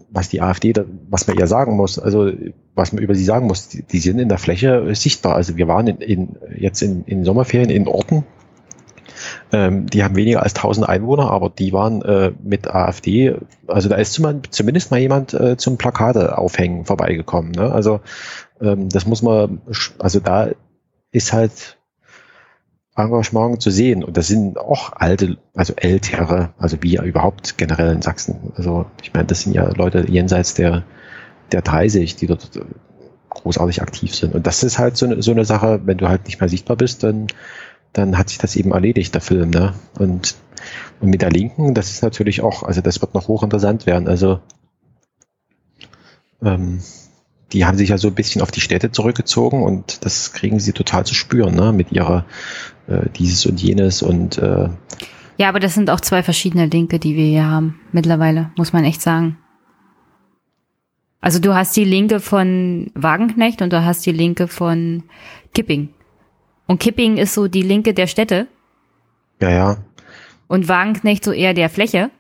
was 0.10 0.29
die 0.29 0.41
AfD, 0.41 0.73
was 1.10 1.27
man 1.27 1.38
ihr 1.38 1.47
sagen 1.47 1.75
muss, 1.75 1.99
also 1.99 2.31
was 2.75 2.93
man 2.93 3.03
über 3.03 3.15
sie 3.15 3.23
sagen 3.23 3.47
muss, 3.47 3.69
die, 3.69 3.84
die 3.84 3.99
sind 3.99 4.19
in 4.19 4.29
der 4.29 4.38
Fläche 4.38 4.93
sichtbar. 4.95 5.36
Also 5.36 5.57
wir 5.57 5.67
waren 5.67 5.88
in, 5.88 5.97
in, 5.97 6.36
jetzt 6.57 6.81
in, 6.81 7.03
in 7.05 7.23
Sommerferien 7.23 7.69
in 7.69 7.88
Orten, 7.88 8.25
ähm, 9.51 9.87
die 9.87 10.03
haben 10.03 10.15
weniger 10.15 10.43
als 10.43 10.55
1000 10.55 10.87
Einwohner, 10.87 11.31
aber 11.31 11.49
die 11.49 11.73
waren 11.73 12.01
äh, 12.01 12.31
mit 12.41 12.67
AfD, 12.67 13.35
also 13.67 13.89
da 13.89 13.95
ist 13.95 14.13
zumindest 14.13 14.91
mal 14.91 14.99
jemand 14.99 15.33
äh, 15.33 15.57
zum 15.57 15.77
Plakate 15.77 16.37
aufhängen 16.37 16.85
vorbeigekommen. 16.85 17.51
Ne? 17.51 17.71
Also 17.71 18.01
ähm, 18.61 18.89
das 18.89 19.05
muss 19.05 19.21
man, 19.21 19.61
also 19.99 20.19
da 20.19 20.49
ist 21.11 21.33
halt 21.33 21.77
Engagement 22.95 23.61
zu 23.61 23.71
sehen. 23.71 24.03
Und 24.03 24.17
das 24.17 24.27
sind 24.27 24.57
auch 24.57 24.93
alte, 24.93 25.37
also 25.55 25.73
ältere, 25.75 26.53
also 26.57 26.77
wie 26.81 26.97
überhaupt 26.97 27.57
generell 27.57 27.93
in 27.93 28.01
Sachsen. 28.01 28.53
Also 28.55 28.85
ich 29.01 29.13
meine, 29.13 29.25
das 29.25 29.41
sind 29.41 29.53
ja 29.53 29.69
Leute 29.69 30.05
jenseits 30.09 30.53
der, 30.53 30.83
der 31.51 31.61
30, 31.61 32.15
die 32.15 32.27
dort 32.27 32.51
großartig 33.29 33.81
aktiv 33.81 34.13
sind. 34.13 34.35
Und 34.35 34.45
das 34.45 34.63
ist 34.63 34.77
halt 34.77 34.97
so 34.97 35.21
so 35.21 35.31
eine 35.31 35.45
Sache, 35.45 35.81
wenn 35.85 35.97
du 35.97 36.09
halt 36.09 36.25
nicht 36.25 36.39
mehr 36.39 36.49
sichtbar 36.49 36.75
bist, 36.75 37.03
dann 37.03 37.27
dann 37.93 38.17
hat 38.17 38.30
sich 38.30 38.38
das 38.38 38.56
eben 38.56 38.71
erledigt, 38.71 39.13
der 39.13 39.21
Film. 39.21 39.49
Ne? 39.49 39.73
Und, 39.97 40.36
und 40.99 41.10
mit 41.10 41.21
der 41.21 41.32
Linken, 41.32 41.73
das 41.73 41.91
ist 41.91 42.04
natürlich 42.04 42.41
auch, 42.41 42.63
also 42.63 42.82
das 42.82 43.01
wird 43.01 43.13
noch 43.13 43.27
hochinteressant 43.27 43.86
werden. 43.86 44.08
Also 44.08 44.39
ähm, 46.41 46.82
die 47.51 47.65
haben 47.65 47.77
sich 47.77 47.89
ja 47.89 47.97
so 47.97 48.08
ein 48.08 48.15
bisschen 48.15 48.41
auf 48.41 48.51
die 48.51 48.62
Städte 48.62 48.91
zurückgezogen 48.91 49.63
und 49.63 50.06
das 50.06 50.34
kriegen 50.34 50.60
sie 50.60 50.71
total 50.71 51.06
zu 51.06 51.13
spüren, 51.13 51.56
ne? 51.56 51.73
mit 51.73 51.91
ihrer 51.91 52.25
äh, 52.88 53.10
dieses 53.17 53.45
und 53.45 53.62
jenes 53.62 54.01
und 54.01 54.38
äh, 54.38 54.69
ja, 55.38 55.49
aber 55.49 55.60
das 55.60 55.73
sind 55.73 55.89
auch 55.89 56.01
zwei 56.01 56.21
verschiedene 56.21 56.67
Linke, 56.67 56.99
die 56.99 57.15
wir 57.15 57.25
hier 57.25 57.49
haben 57.49 57.80
mittlerweile, 57.91 58.51
muss 58.58 58.73
man 58.73 58.84
echt 58.84 59.01
sagen. 59.01 59.38
Also 61.19 61.39
du 61.39 61.56
hast 61.56 61.75
die 61.75 61.84
Linke 61.84 62.19
von 62.19 62.91
Wagenknecht 62.93 63.62
und 63.62 63.73
du 63.73 63.84
hast 63.84 64.06
die 64.06 64.12
Linke 64.12 64.47
von 64.47 65.04
Kipping. 65.54 65.89
Und 66.71 66.79
Kipping 66.79 67.17
ist 67.17 67.34
so 67.34 67.49
die 67.49 67.63
Linke 67.63 67.93
der 67.93 68.07
Städte. 68.07 68.47
Ja, 69.41 69.49
ja. 69.49 69.84
Und 70.47 70.69
Wagenknecht 70.69 71.25
so 71.25 71.34
eher 71.34 71.53
der 71.53 71.69
Fläche. 71.69 72.12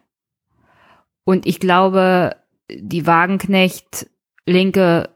Und 1.23 1.45
ich 1.45 1.61
glaube, 1.61 2.35
die 2.69 3.07
Wagenknecht-Linke 3.07 5.07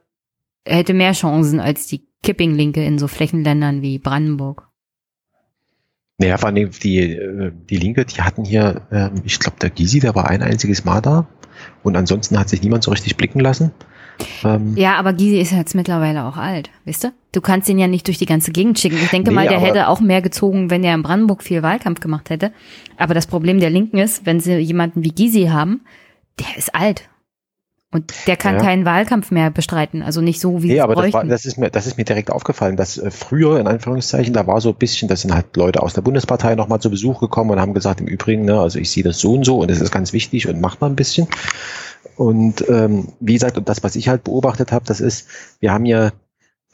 hätte 0.65 0.93
mehr 0.93 1.11
Chancen 1.11 1.59
als 1.59 1.87
die 1.87 2.07
Kipping-Linke 2.23 2.85
in 2.85 2.97
so 2.97 3.09
Flächenländern 3.09 3.81
wie 3.81 3.99
Brandenburg. 3.99 4.69
Naja, 6.17 6.37
vor 6.37 6.47
allem 6.47 6.71
die, 6.71 6.99
äh, 6.99 7.51
die 7.69 7.75
Linke, 7.75 8.05
die 8.05 8.21
hatten 8.21 8.45
hier, 8.45 8.87
ähm, 8.89 9.15
ich 9.25 9.39
glaube, 9.39 9.59
der 9.59 9.69
Gysi, 9.69 9.99
der 9.99 10.15
war 10.15 10.29
ein 10.29 10.43
einziges 10.43 10.85
Mal 10.85 11.01
da. 11.01 11.27
Und 11.83 11.97
ansonsten 11.97 12.39
hat 12.39 12.47
sich 12.47 12.61
niemand 12.61 12.85
so 12.85 12.91
richtig 12.91 13.17
blicken 13.17 13.41
lassen. 13.41 13.73
Ähm, 14.43 14.75
ja, 14.75 14.95
aber 14.95 15.13
Gysi 15.13 15.39
ist 15.39 15.51
jetzt 15.51 15.75
mittlerweile 15.75 16.25
auch 16.25 16.37
alt, 16.37 16.69
weißt 16.85 17.05
du? 17.05 17.13
Du 17.31 17.41
kannst 17.41 17.67
ihn 17.67 17.79
ja 17.79 17.87
nicht 17.87 18.07
durch 18.07 18.17
die 18.17 18.25
ganze 18.25 18.51
Gegend 18.51 18.79
schicken. 18.79 18.97
Ich 18.97 19.09
denke 19.09 19.29
nee, 19.29 19.35
mal, 19.35 19.47
der 19.47 19.59
hätte 19.59 19.89
auch 19.89 19.99
mehr 19.99 20.21
gezogen, 20.21 20.69
wenn 20.69 20.83
er 20.83 20.95
in 20.95 21.03
Brandenburg 21.03 21.43
viel 21.43 21.63
Wahlkampf 21.63 21.99
gemacht 21.99 22.29
hätte. 22.29 22.51
Aber 22.97 23.13
das 23.13 23.27
Problem 23.27 23.59
der 23.59 23.69
Linken 23.69 23.97
ist, 23.97 24.25
wenn 24.25 24.39
sie 24.39 24.55
jemanden 24.57 25.03
wie 25.03 25.11
Gysi 25.11 25.47
haben, 25.47 25.81
der 26.39 26.57
ist 26.57 26.73
alt. 26.73 27.09
Und 27.95 28.13
der 28.27 28.35
kann 28.35 28.55
ja. 28.55 28.61
keinen 28.61 28.83
Wahlkampf 28.83 29.31
mehr 29.31 29.49
bestreiten, 29.49 30.03
also 30.03 30.19
nicht 30.19 30.41
so 30.41 30.61
wie 30.61 30.67
nee, 30.67 30.81
aber 30.81 30.95
das, 30.95 31.13
war, 31.13 31.23
das, 31.23 31.45
ist 31.45 31.57
mir, 31.57 31.69
das 31.69 31.87
ist 31.87 31.97
mir 31.97 32.03
direkt 32.03 32.29
aufgefallen, 32.29 32.75
dass 32.75 32.97
äh, 32.97 33.09
früher, 33.09 33.57
in 33.57 33.67
Anführungszeichen, 33.67 34.33
da 34.33 34.45
war 34.45 34.59
so 34.59 34.71
ein 34.71 34.75
bisschen, 34.75 35.07
da 35.07 35.15
sind 35.15 35.33
halt 35.33 35.55
Leute 35.55 35.81
aus 35.81 35.93
der 35.93 36.01
Bundespartei 36.01 36.55
nochmal 36.55 36.81
zu 36.81 36.89
Besuch 36.89 37.21
gekommen 37.21 37.51
und 37.51 37.61
haben 37.61 37.73
gesagt, 37.73 38.01
im 38.01 38.07
Übrigen, 38.07 38.43
ne, 38.43 38.59
also 38.59 38.79
ich 38.79 38.91
sehe 38.91 39.03
das 39.03 39.19
so 39.19 39.35
und 39.35 39.45
so 39.45 39.59
und 39.59 39.71
das 39.71 39.79
ist 39.79 39.91
ganz 39.91 40.11
wichtig 40.11 40.45
und 40.49 40.59
macht 40.59 40.81
mal 40.81 40.87
ein 40.87 40.97
bisschen. 40.97 41.27
Und 42.15 42.67
ähm, 42.69 43.09
wie 43.19 43.33
gesagt, 43.33 43.57
und 43.57 43.67
das, 43.69 43.83
was 43.83 43.95
ich 43.95 44.07
halt 44.07 44.23
beobachtet 44.23 44.71
habe, 44.71 44.85
das 44.85 45.01
ist, 45.01 45.27
wir 45.59 45.71
haben 45.71 45.85
ja, 45.85 46.11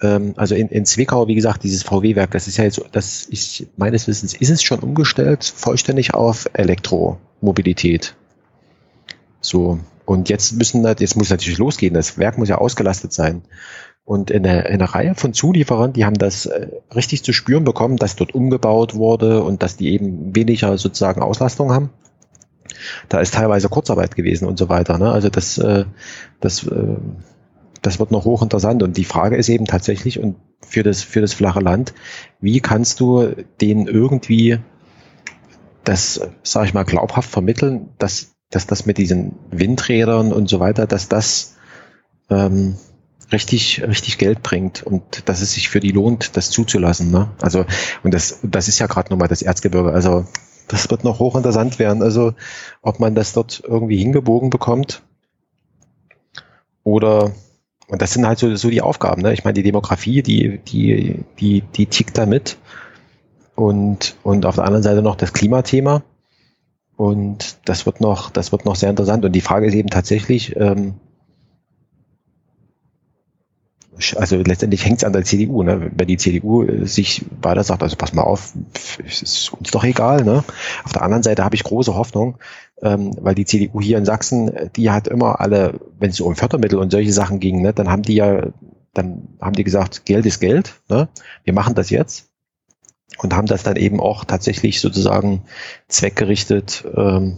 ähm, 0.02 0.34
also 0.36 0.56
in, 0.56 0.68
in 0.70 0.86
Zwickau, 0.86 1.28
wie 1.28 1.36
gesagt, 1.36 1.64
dieses 1.64 1.84
VW-Werk, 1.84 2.32
das 2.32 2.48
ist 2.48 2.58
ja 2.58 2.64
jetzt, 2.64 2.82
das 2.92 3.24
ist, 3.24 3.66
meines 3.78 4.08
Wissens 4.08 4.34
ist 4.34 4.50
es 4.50 4.64
schon 4.64 4.80
umgestellt, 4.80 5.44
vollständig 5.44 6.14
auf 6.14 6.50
Elektromobilität. 6.54 8.16
So. 9.40 9.80
Und 10.06 10.30
jetzt 10.30 10.54
müssen, 10.54 10.84
jetzt 10.84 11.16
muss 11.16 11.30
natürlich 11.30 11.58
losgehen, 11.58 11.94
das 11.94 12.18
Werk 12.18 12.38
muss 12.38 12.50
ja 12.50 12.58
ausgelastet 12.58 13.14
sein. 13.14 13.44
Und 14.04 14.30
in 14.32 14.46
einer, 14.46 14.66
in 14.66 14.76
einer 14.76 14.86
Reihe 14.86 15.16
von 15.16 15.34
Zulieferern, 15.34 15.94
die 15.94 16.06
haben 16.06 16.18
das 16.18 16.48
äh, 16.48 16.68
richtig 16.94 17.24
zu 17.24 17.34
spüren 17.34 17.64
bekommen, 17.64 17.98
dass 17.98 18.16
dort 18.16 18.34
umgebaut 18.34 18.96
wurde 18.96 19.44
und 19.44 19.64
dass 19.64 19.78
die 19.78 19.94
eben 19.94 20.36
weniger 20.36 20.78
sozusagen 20.78 21.22
Auslastung 21.22 21.72
haben 21.72 21.92
da 23.10 23.20
ist 23.20 23.34
teilweise 23.34 23.70
Kurzarbeit 23.70 24.16
gewesen 24.16 24.48
und 24.48 24.58
so 24.58 24.70
weiter. 24.70 24.98
Ne? 24.98 25.12
Also 25.12 25.30
das, 25.30 25.58
äh, 25.58 25.86
das, 26.40 26.66
äh, 26.68 26.98
das 27.82 28.00
wird 28.00 28.12
noch 28.12 28.26
hochinteressant. 28.26 28.84
Und 28.84 28.98
die 28.98 29.06
Frage 29.06 29.36
ist 29.36 29.50
eben 29.50 29.66
tatsächlich, 29.66 30.20
und 30.20 30.36
für 30.66 30.84
das, 30.84 31.02
für 31.02 31.22
das 31.22 31.34
flache 31.34 31.60
Land, 31.60 31.94
wie 32.40 32.60
kannst 32.60 33.00
du 33.00 33.34
denen 33.60 33.88
irgendwie 33.88 34.60
das, 35.84 36.22
sage 36.44 36.68
ich 36.68 36.74
mal, 36.74 36.84
glaubhaft 36.84 37.30
vermitteln, 37.30 37.90
dass, 37.98 38.34
dass 38.50 38.68
das 38.68 38.86
mit 38.86 38.98
diesen 38.98 39.34
Windrädern 39.50 40.32
und 40.32 40.48
so 40.50 40.60
weiter, 40.60 40.86
dass 40.86 41.08
das 41.08 41.56
ähm, 42.30 42.76
richtig, 43.32 43.82
richtig 43.84 44.18
Geld 44.18 44.44
bringt 44.44 44.84
und 44.84 45.28
dass 45.28 45.42
es 45.42 45.54
sich 45.54 45.70
für 45.70 45.80
die 45.80 45.92
lohnt, 45.92 46.38
das 46.38 46.52
zuzulassen. 46.52 47.12
Ne? 47.12 47.32
Also, 47.42 47.66
und 48.04 48.14
das, 48.14 48.40
das 48.44 48.68
ist 48.68 48.80
ja 48.80 48.88
gerade 48.88 49.10
nochmal 49.12 49.28
das 49.28 49.42
Erzgebirge. 49.42 49.92
Also, 49.92 50.26
das 50.68 50.90
wird 50.90 51.04
noch 51.04 51.20
hochinteressant 51.20 51.80
werden. 51.80 52.02
Also, 52.02 52.34
ob 52.82 53.00
man 53.00 53.16
das 53.16 53.34
dort 53.34 53.64
irgendwie 53.66 53.98
hingebogen 53.98 54.50
bekommt 54.50 55.04
oder, 56.84 57.32
und 57.88 58.02
das 58.02 58.14
sind 58.14 58.26
halt 58.26 58.40
so, 58.40 58.56
so 58.56 58.70
die 58.70 58.82
Aufgaben. 58.82 59.22
Ne? 59.22 59.34
Ich 59.34 59.44
meine, 59.44 59.54
die 59.54 59.64
Demografie, 59.64 60.22
die, 60.22 60.60
die, 60.60 61.24
die, 61.40 61.62
die 61.62 61.86
tickt 61.86 62.18
da 62.18 62.26
mit. 62.26 62.58
Und, 63.56 64.16
und 64.24 64.46
auf 64.46 64.56
der 64.56 64.64
anderen 64.64 64.84
Seite 64.84 65.02
noch 65.02 65.16
das 65.16 65.34
Klimathema. 65.34 66.04
Und 66.96 67.58
das 67.66 67.86
wird 67.86 68.02
noch, 68.02 68.30
das 68.30 68.52
wird 68.52 68.66
noch 68.66 68.76
sehr 68.76 68.90
interessant. 68.90 69.26
Und 69.26 69.34
die 69.34 69.42
Frage 69.42 69.68
ist 69.68 69.74
eben 69.74 69.90
tatsächlich, 69.90 70.56
ähm, 70.56 70.96
also 74.18 74.38
letztendlich 74.38 74.86
hängt 74.86 75.00
es 75.00 75.04
an 75.04 75.14
der 75.14 75.24
CDU, 75.24 75.64
ne? 75.64 75.92
Wenn 75.96 76.08
die 76.08 76.18
CDU 76.18 76.86
sich 76.86 77.26
weiter 77.42 77.64
sagt, 77.64 77.84
also 77.84 77.96
pass 77.96 78.14
mal 78.14 78.24
auf, 78.24 78.54
ist 79.06 79.54
uns 79.54 79.72
doch 79.72 79.84
egal, 79.84 80.24
ne? 80.24 80.44
Auf 80.84 80.94
der 80.94 81.02
anderen 81.04 81.24
Seite 81.24 81.44
habe 81.44 81.56
ich 81.56 81.64
große 81.64 81.96
Hoffnung, 81.96 82.38
ähm, 82.82 83.16
weil 83.20 83.36
die 83.36 83.46
CDU 83.46 83.82
hier 83.82 83.98
in 83.98 84.06
Sachsen, 84.06 84.52
die 84.76 84.90
hat 84.92 85.08
immer 85.08 85.40
alle, 85.40 85.80
wenn 86.00 86.10
es 86.10 86.20
um 86.20 86.36
Fördermittel 86.36 86.80
und 86.80 86.92
solche 86.92 87.14
Sachen 87.14 87.40
ging, 87.40 87.62
ne, 87.62 87.74
dann 87.74 87.90
haben 87.90 88.04
die 88.04 88.16
ja, 88.16 88.48
dann 88.94 89.28
haben 89.40 89.56
die 89.56 89.64
gesagt, 89.64 90.06
Geld 90.06 90.26
ist 90.26 90.40
Geld, 90.40 90.82
ne? 90.90 91.08
Wir 91.44 91.54
machen 91.54 91.76
das 91.76 91.90
jetzt 91.90 92.30
und 93.20 93.36
haben 93.36 93.48
das 93.48 93.64
dann 93.64 93.76
eben 93.76 94.00
auch 94.00 94.26
tatsächlich 94.26 94.82
sozusagen 94.82 95.44
zweckgerichtet 95.88 96.86
ähm, 96.96 97.38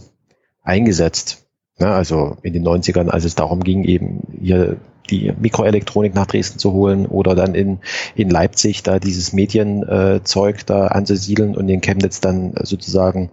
eingesetzt. 0.62 1.46
Ja, 1.78 1.96
also 1.96 2.36
in 2.42 2.52
den 2.52 2.64
90ern, 2.64 3.08
als 3.08 3.24
es 3.24 3.34
darum 3.34 3.64
ging, 3.64 3.82
eben 3.82 4.20
hier 4.40 4.76
die 5.10 5.32
Mikroelektronik 5.38 6.14
nach 6.14 6.26
Dresden 6.26 6.58
zu 6.58 6.72
holen 6.72 7.06
oder 7.06 7.34
dann 7.34 7.54
in, 7.54 7.78
in 8.14 8.30
Leipzig 8.30 8.82
da 8.82 8.98
dieses 8.98 9.32
Medienzeug 9.32 10.60
äh, 10.60 10.64
da 10.66 10.86
anzusiedeln 10.88 11.56
und 11.56 11.68
in 11.68 11.80
Chemnitz 11.80 12.20
dann 12.20 12.54
sozusagen 12.62 13.30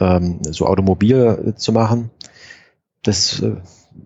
ähm, 0.00 0.38
so 0.42 0.66
Automobil 0.66 1.54
zu 1.56 1.72
machen. 1.72 2.10
Das 3.02 3.40
äh, 3.40 3.56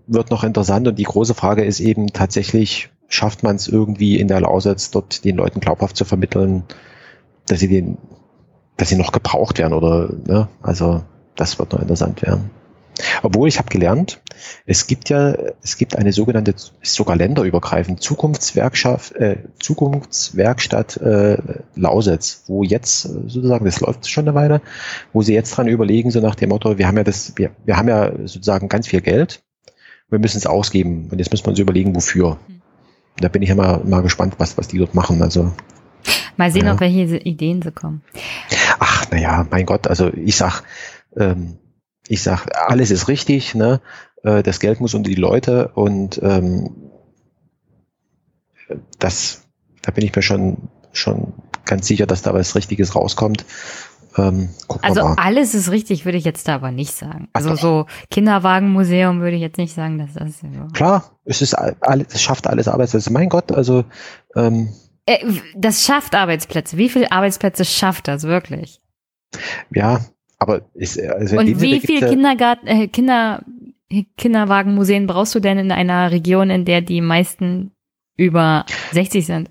wird 0.07 0.31
noch 0.31 0.45
interessant 0.45 0.89
und 0.89 0.99
die 0.99 1.05
große 1.05 1.35
Frage 1.35 1.65
ist 1.65 1.81
eben 1.81 2.09
tatsächlich, 2.09 2.91
schafft 3.09 3.43
man 3.43 3.57
es 3.57 3.69
irgendwie 3.69 4.19
in 4.19 4.29
der 4.29 4.41
Lausitz 4.41 4.91
dort 4.91 5.25
den 5.25 5.37
Leuten 5.37 5.61
glaubhaft 5.61 5.97
zu 5.97 6.05
vermitteln, 6.05 6.65
dass 7.47 7.61
sie 7.61 7.69
den, 7.69 7.99
dass 8.77 8.89
sie 8.89 8.97
noch 8.97 9.13
gebraucht 9.13 9.59
werden 9.59 9.75
oder, 9.75 10.11
ne? 10.27 10.49
Also 10.61 11.05
das 11.37 11.59
wird 11.59 11.73
noch 11.73 11.81
interessant 11.81 12.23
werden. 12.23 12.51
Obwohl 13.23 13.49
ich 13.49 13.59
habe 13.59 13.69
gelernt, 13.69 14.21
es 14.65 14.87
gibt 14.87 15.09
ja, 15.09 15.37
es 15.63 15.77
gibt 15.77 15.97
eine 15.97 16.13
sogenannte, 16.13 16.55
sogar 16.83 17.17
länderübergreifend 17.17 18.01
Zukunftswerkstatt, 18.03 19.13
äh, 19.17 19.37
Zukunftswerkstatt 19.59 20.97
äh, 20.99 21.39
Lausitz, 21.75 22.45
wo 22.47 22.63
jetzt 22.63 23.03
sozusagen, 23.03 23.65
das 23.65 23.81
läuft 23.81 24.09
schon 24.09 24.27
eine 24.27 24.35
Weile, 24.35 24.61
wo 25.13 25.23
sie 25.23 25.35
jetzt 25.35 25.51
dran 25.51 25.69
überlegen, 25.69 26.11
so 26.11 26.21
nach 26.21 26.35
dem 26.35 26.51
Motto, 26.51 26.79
wir 26.79 26.87
haben 26.87 26.97
ja 26.97 27.05
das, 27.05 27.33
wir, 27.37 27.51
wir 27.65 27.77
haben 27.77 27.89
ja 27.89 28.13
sozusagen 28.27 28.69
ganz 28.69 28.89
viel 28.89 29.01
Geld, 29.01 29.43
wir 30.09 30.19
müssen 30.19 30.39
es 30.39 30.47
ausgeben 30.47 31.09
und 31.11 31.19
jetzt 31.19 31.31
müssen 31.31 31.47
wir 31.47 31.51
uns 31.51 31.59
überlegen, 31.59 31.95
wofür. 31.95 32.39
Hm. 32.47 32.61
Da 33.19 33.29
bin 33.29 33.43
ich 33.43 33.49
ja 33.49 33.55
mal, 33.55 33.81
mal 33.85 34.03
gespannt, 34.03 34.35
was, 34.39 34.59
was 34.59 34.69
die 34.69 34.79
dort 34.79 34.95
machen. 34.95 35.23
Also 35.23 35.53
Mal 36.37 36.51
sehen, 36.51 36.67
ja. 36.67 36.75
auf 36.75 36.81
welche 36.81 37.17
Ideen 37.17 37.63
sie 37.63 37.73
kommen. 37.73 38.03
Ach, 38.79 39.11
naja, 39.11 39.47
mein 39.51 39.67
Gott, 39.67 39.87
also 39.87 40.13
ich 40.13 40.37
sag, 40.37 40.63
ähm, 41.17 41.57
ich 42.09 42.23
sag, 42.23 42.49
alles 42.69 42.91
ist 42.91 43.09
richtig, 43.09 43.55
ne? 43.55 43.81
Äh, 44.23 44.43
das 44.43 44.61
Geld 44.61 44.81
muss 44.81 44.95
unter 44.95 45.11
die 45.11 45.17
Leute 45.17 45.69
und 45.75 46.21
ähm, 46.23 46.91
das, 48.99 49.47
da 49.83 49.93
bin 49.93 50.05
ich 50.05 50.15
mir 50.15 50.23
schon, 50.23 50.69
schon 50.93 51.33
ganz 51.65 51.87
sicher, 51.87 52.07
dass 52.07 52.23
da 52.23 52.35
was 52.35 52.55
Richtiges 52.55 52.95
rauskommt. 52.95 53.45
Ähm, 54.19 54.49
also 54.83 55.03
alles 55.03 55.55
ist 55.55 55.71
richtig, 55.71 56.05
würde 56.05 56.17
ich 56.17 56.25
jetzt 56.25 56.49
da 56.49 56.55
aber 56.55 56.71
nicht 56.71 56.95
sagen. 56.95 57.29
Also 57.33 57.51
Ach, 57.51 57.59
so 57.59 57.87
Kinderwagenmuseum 58.11 59.21
würde 59.21 59.37
ich 59.37 59.43
jetzt 59.43 59.59
nicht 59.59 59.75
sagen, 59.75 59.99
dass 59.99 60.15
das. 60.15 60.43
Ja. 60.43 60.69
Klar, 60.73 61.19
es 61.25 61.43
ist 61.43 61.55
alles, 61.55 62.07
es 62.15 62.23
schafft 62.23 62.47
alles 62.47 62.67
Arbeitsplätze. 62.67 63.13
Mein 63.13 63.29
Gott, 63.29 63.53
also 63.53 63.85
ähm, 64.35 64.71
äh, 65.05 65.19
das 65.55 65.85
schafft 65.85 66.15
Arbeitsplätze. 66.15 66.79
Wie 66.79 66.89
viele 66.89 67.13
Arbeitsplätze 67.13 67.65
schafft 67.65 68.09
das 68.09 68.23
wirklich? 68.23 68.81
Ja, 69.71 70.01
aber 70.39 70.63
ist, 70.75 71.01
also 71.01 71.39
und 71.39 71.61
wie 71.61 71.81
viele 71.81 72.09
Kindergarten, 72.09 72.67
äh, 72.67 72.89
Kinder, 72.89 73.43
Kinderwagenmuseen 74.17 75.07
brauchst 75.07 75.35
du 75.35 75.41
denn 75.41 75.59
in 75.59 75.73
einer 75.73 76.11
Region, 76.11 76.51
in 76.51 76.65
der 76.65 76.83
die 76.83 77.01
meisten 77.01 77.73
über 78.17 78.67
60 78.93 79.25
sind? 79.25 79.51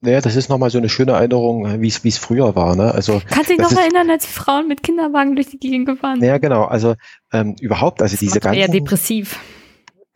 Naja, 0.00 0.20
das 0.20 0.34
ist 0.34 0.48
nochmal 0.48 0.70
so 0.70 0.78
eine 0.78 0.88
schöne 0.88 1.12
Erinnerung, 1.12 1.80
wie 1.80 1.86
es 1.86 2.02
wie 2.02 2.08
es 2.08 2.18
früher 2.18 2.56
war. 2.56 2.74
Ne? 2.74 2.92
Also 2.92 3.22
Kannst 3.24 3.50
du 3.50 3.54
dich 3.54 3.62
noch 3.62 3.70
ist, 3.70 3.78
erinnern, 3.78 4.10
als 4.10 4.26
Frauen 4.26 4.66
mit 4.66 4.82
Kinderwagen 4.82 5.36
durch 5.36 5.50
die 5.50 5.58
Gegend 5.58 5.86
gefahren 5.86 6.18
sind? 6.18 6.28
Ja, 6.28 6.38
genau. 6.38 6.64
Also 6.64 6.96
ähm, 7.32 7.54
überhaupt, 7.60 8.02
also 8.02 8.14
das 8.14 8.20
diese 8.20 8.40
ganzen... 8.40 8.58
Eher 8.58 8.68
depressiv. 8.68 9.38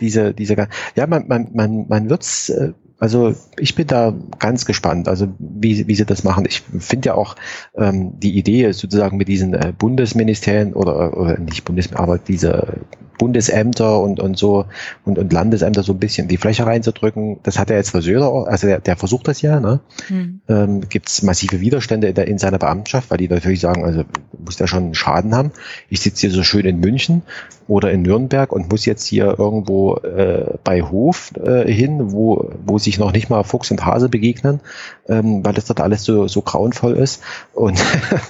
Diese, 0.01 0.35
diese, 0.35 0.69
ja, 0.97 1.07
man, 1.07 1.29
man, 1.29 1.51
man, 1.55 1.87
man 1.89 2.11
wird's 2.11 2.49
äh, 2.49 2.73
also 2.99 3.35
ich 3.59 3.75
bin 3.75 3.87
da 3.87 4.15
ganz 4.39 4.65
gespannt, 4.65 5.09
also 5.09 5.29
wie, 5.39 5.87
wie 5.87 5.95
sie 5.95 6.07
das 6.07 6.25
machen. 6.25 6.47
Ich 6.47 6.63
finde 6.79 7.09
ja 7.09 7.15
auch 7.15 7.37
ähm, 7.77 8.19
die 8.21 8.39
Idee 8.39 8.73
sozusagen 8.73 9.19
mit 9.19 9.29
diesen 9.29 9.53
äh, 9.53 9.73
Bundesministerien 9.77 10.73
oder, 10.73 11.17
oder 11.17 11.39
nicht 11.39 11.65
Bundes, 11.65 11.93
aber 11.93 12.19
diese 12.19 12.81
Bundesämter 13.19 14.01
und, 14.01 14.21
und 14.21 14.39
so 14.39 14.67
und, 15.05 15.19
und 15.19 15.33
Landesämter 15.33 15.83
so 15.83 15.93
ein 15.93 15.99
bisschen 15.99 16.29
die 16.29 16.37
Fläche 16.37 16.67
reinzudrücken. 16.67 17.39
Das 17.43 17.59
hat 17.59 17.71
er 17.71 17.77
jetzt 17.77 17.93
Söder, 17.93 18.47
also 18.47 18.67
der, 18.67 18.81
der 18.81 18.97
versucht 18.97 19.29
das 19.29 19.43
ja, 19.43 19.61
ne? 19.61 19.81
Mhm. 20.09 20.41
Ähm, 20.49 20.81
Gibt 20.89 21.09
es 21.09 21.23
massive 21.23 21.61
Widerstände 21.61 22.09
in, 22.09 22.15
der, 22.15 22.29
in 22.29 22.39
seiner 22.39 22.59
Beamtschaft, 22.59 23.11
weil 23.11 23.19
die 23.19 23.29
natürlich 23.29 23.61
sagen, 23.61 23.85
also 23.85 24.05
muss 24.39 24.57
der 24.57 24.67
schon 24.67 24.95
Schaden 24.95 25.35
haben. 25.35 25.53
Ich 25.89 26.01
sitze 26.01 26.23
hier 26.23 26.31
so 26.31 26.43
schön 26.43 26.67
in 26.67 26.81
München 26.81 27.23
oder 27.69 27.91
in 27.91 28.03
Nürnberg 28.03 28.53
und 28.53 28.71
muss 28.71 28.85
jetzt 28.85 29.07
hier 29.07 29.39
irgendwo 29.39 29.97
äh, 29.97 30.55
bei 30.63 30.83
Hof 30.83 31.33
äh, 31.37 31.71
hin, 31.71 32.13
wo, 32.13 32.51
wo 32.65 32.79
sich 32.79 32.99
noch 32.99 33.13
nicht 33.13 33.29
mal 33.29 33.43
Fuchs 33.43 33.71
und 33.71 33.85
Hase 33.85 34.09
begegnen, 34.09 34.61
ähm, 35.09 35.45
weil 35.45 35.55
das 35.55 35.67
dort 35.67 35.81
alles 35.81 36.05
so, 36.05 36.29
so 36.29 36.43
grauenvoll 36.43 36.95
ist. 36.95 37.23
Und, 37.53 37.81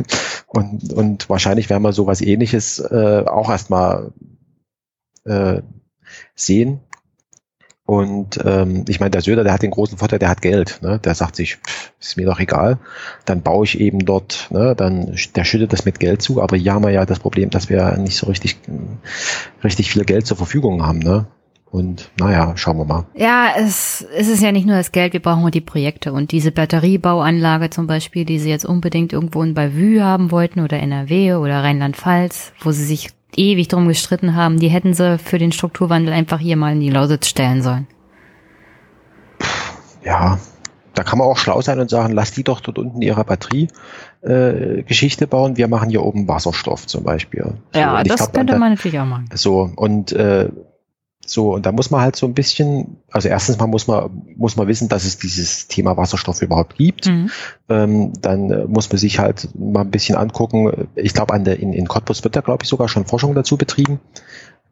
und, 0.47 0.93
und 0.93 1.29
wahrscheinlich 1.29 1.69
werden 1.69 1.83
wir 1.83 1.93
sowas 1.93 2.21
ähnliches 2.21 2.79
äh, 2.79 3.25
auch 3.27 3.51
erstmal 3.51 4.13
äh, 5.25 5.61
sehen. 6.35 6.81
Und 7.87 8.41
ähm, 8.45 8.85
ich 8.89 8.99
meine, 8.99 9.11
der 9.11 9.21
Söder, 9.21 9.45
der 9.45 9.53
hat 9.53 9.63
den 9.63 9.71
großen 9.71 9.97
Vorteil, 9.97 10.19
der 10.19 10.29
hat 10.29 10.43
Geld. 10.43 10.81
Ne? 10.83 10.99
Der 10.99 11.15
sagt 11.15 11.37
sich, 11.37 11.57
pff, 11.57 11.93
ist 12.01 12.17
mir 12.17 12.27
doch 12.27 12.41
egal. 12.41 12.79
Dann 13.25 13.43
baue 13.43 13.65
ich 13.65 13.81
eben 13.81 14.05
dort, 14.05 14.49
ne? 14.51 14.75
dann 14.77 15.17
der 15.37 15.45
schüttet 15.45 15.73
das 15.73 15.85
mit 15.85 16.01
Geld 16.01 16.21
zu. 16.21 16.43
Aber 16.43 16.57
haben 16.59 16.85
wir 16.85 16.91
ja 16.91 17.07
das 17.07 17.21
Problem, 17.21 17.49
dass 17.51 17.71
wir 17.71 17.97
nicht 17.97 18.17
so 18.17 18.27
richtig, 18.27 18.59
richtig 19.63 19.91
viel 19.93 20.05
Geld 20.05 20.27
zur 20.27 20.37
Verfügung 20.37 20.85
haben. 20.85 20.99
Ne? 20.99 21.27
Und 21.71 22.11
naja, 22.19 22.57
schauen 22.57 22.79
wir 22.79 22.85
mal. 22.85 23.07
Ja, 23.15 23.51
es, 23.57 24.05
es 24.17 24.29
ist 24.29 24.43
ja 24.43 24.51
nicht 24.51 24.67
nur 24.67 24.77
das 24.77 24.91
Geld, 24.91 25.13
wir 25.13 25.23
brauchen 25.23 25.49
die 25.53 25.61
Projekte. 25.61 26.13
Und 26.13 26.33
diese 26.33 26.51
Batteriebauanlage 26.51 27.71
zum 27.71 27.87
Beispiel, 27.87 28.25
die 28.25 28.41
sie 28.41 28.51
jetzt 28.51 28.65
unbedingt 28.65 29.13
irgendwo 29.13 29.45
in 29.45 29.55
Bavü 29.55 30.01
haben 30.01 30.33
wollten 30.33 30.61
oder 30.61 30.79
NRW 30.79 31.35
oder 31.35 31.63
Rheinland-Pfalz, 31.63 32.53
wo 32.61 32.73
sie 32.73 32.85
sich 32.85 33.11
ewig 33.37 33.69
drum 33.69 33.89
gestritten 33.89 34.35
haben, 34.35 34.59
die 34.59 34.69
hätten 34.69 34.95
sie 34.95 35.19
für 35.19 35.39
den 35.39 35.53
Strukturwandel 35.53 36.13
einfach 36.13 36.41
hier 36.41 36.57
mal 36.57 36.73
in 36.73 36.81
die 36.81 36.91
Lausitz 36.91 37.29
stellen 37.29 37.63
sollen. 37.63 37.87
Ja, 40.05 40.39
da 40.95 41.03
kann 41.03 41.19
man 41.19 41.29
auch 41.29 41.37
schlau 41.37 41.61
sein 41.61 41.79
und 41.79 41.91
sagen, 41.91 42.15
lass 42.15 42.33
die 42.33 42.45
doch 42.45 42.61
dort 42.61 42.79
unten 42.79 43.03
ihre 43.03 43.25
Batteriegeschichte 43.25 45.25
äh, 45.25 45.29
bauen. 45.29 45.57
Wir 45.57 45.69
machen 45.69 45.91
hier 45.91 46.03
oben 46.03 46.27
Wasserstoff 46.27 46.87
zum 46.87 47.05
Beispiel. 47.05 47.55
So, 47.73 47.79
ja, 47.79 48.03
das 48.03 48.17
glaub, 48.17 48.33
könnte 48.33 48.57
man 48.57 48.73
natürlich 48.73 48.99
auch 48.99 49.05
machen. 49.05 49.29
So, 49.35 49.71
und 49.77 50.13
äh, 50.13 50.49
so, 51.29 51.55
und 51.55 51.67
da 51.67 51.73
muss 51.73 51.91
man 51.91 52.01
halt 52.01 52.17
so 52.17 52.27
ein 52.27 52.35
bisschen, 52.35 52.99
also 53.11 53.29
erstens 53.29 53.59
mal 53.59 53.67
muss 53.67 53.87
man, 53.87 54.23
muss 54.37 54.57
man 54.57 54.69
wissen, 54.69 54.89
dass 54.89 55.05
es 55.05 55.19
dieses 55.19 55.69
Thema 55.69 55.97
Wasserstoff 55.97 56.43
überhaupt 56.43 56.77
gibt. 56.77 57.07
Mhm. 57.07 57.31
Ähm, 57.69 58.13
dann 58.21 58.51
äh, 58.51 58.65
muss 58.67 58.89
man 58.91 58.99
sich 58.99 59.19
halt 59.19 59.49
mal 59.55 59.83
ein 59.83 59.91
bisschen 59.91 60.17
angucken. 60.17 60.89
Ich 60.95 61.15
glaube, 61.15 61.35
an 61.35 61.45
der, 61.45 61.59
in, 61.59 61.73
in 61.73 61.89
Cottbus 61.89 62.25
wird 62.25 62.37
da, 62.37 62.41
glaube 62.41 62.63
ich, 62.63 62.69
sogar 62.69 62.89
schon 62.89 63.07
Forschung 63.07 63.35
dazu 63.35 63.57
betrieben. 63.57 64.01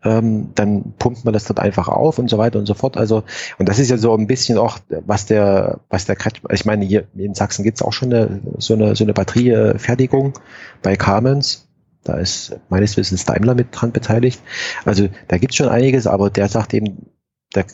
Ähm, 0.05 0.51
dann 0.55 0.93
pumpt 0.99 1.25
man 1.25 1.33
das 1.33 1.45
dort 1.45 1.61
einfach 1.61 1.89
auf 1.89 2.19
und 2.19 2.29
so 2.29 2.37
weiter 2.37 2.59
und 2.59 2.67
so 2.67 2.75
fort. 2.75 2.97
Also, 2.97 3.25
und 3.59 3.69
das 3.69 3.79
ist 3.79 3.91
ja 3.91 3.97
so 3.97 4.15
ein 4.15 4.27
bisschen 4.27 4.59
auch, 4.59 4.79
was 5.07 5.27
der, 5.27 5.81
was 5.89 6.05
der 6.05 6.17
ich 6.51 6.65
meine, 6.67 6.85
hier 6.85 7.05
in 7.17 7.35
Sachsen 7.35 7.65
gibt 7.65 7.79
es 7.79 7.83
auch 7.83 7.93
schon 7.93 8.13
eine, 8.13 8.41
so 8.59 8.75
eine, 8.75 8.95
so 8.95 9.05
eine 9.05 9.15
Batteriefertigung 9.15 10.35
bei 10.83 10.97
Carmens 10.97 11.64
da 12.05 12.15
ist 12.19 12.57
meines 12.69 12.97
Wissens 12.97 13.25
Daimler 13.25 13.55
mit 13.55 13.69
dran 13.73 13.93
beteiligt. 13.93 14.41
Also 14.85 15.09
da 15.29 15.39
gibt's 15.39 15.57
schon 15.57 15.69
einiges, 15.69 16.07
aber 16.07 16.31
der 16.31 16.49
sagt 16.49 16.75
eben, 16.75 17.07
der, 17.55 17.65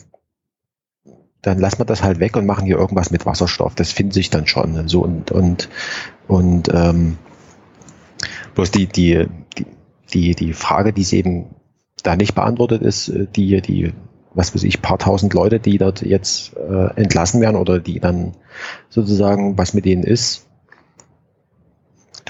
dann 1.41 1.59
lassen 1.59 1.79
wir 1.79 1.85
das 1.85 2.03
halt 2.03 2.19
weg 2.19 2.35
und 2.37 2.45
machen 2.45 2.65
hier 2.65 2.77
irgendwas 2.77 3.11
mit 3.11 3.25
Wasserstoff. 3.25 3.75
Das 3.75 3.91
findet 3.91 4.13
sich 4.13 4.29
dann 4.29 4.47
schon. 4.47 4.87
So 4.87 5.03
und 5.03 5.31
und 5.31 5.69
und 6.27 6.69
ähm, 6.73 7.17
bloß 8.55 8.71
die 8.71 8.87
die 8.87 9.27
die 10.13 10.35
die 10.35 10.53
Frage, 10.53 10.93
die 10.93 11.03
sie 11.03 11.17
eben 11.17 11.55
da 12.03 12.15
nicht 12.15 12.35
beantwortet 12.35 12.81
ist, 12.81 13.11
die 13.35 13.61
die 13.61 13.93
was 14.33 14.55
weiß 14.55 14.63
ich, 14.63 14.81
paar 14.81 14.97
tausend 14.97 15.33
Leute, 15.33 15.59
die 15.59 15.77
dort 15.77 16.01
jetzt 16.01 16.55
äh, 16.55 16.95
entlassen 16.95 17.41
werden 17.41 17.57
oder 17.57 17.79
die 17.79 17.99
dann 17.99 18.33
sozusagen, 18.89 19.57
was 19.57 19.73
mit 19.73 19.85
denen 19.85 20.03
ist. 20.03 20.47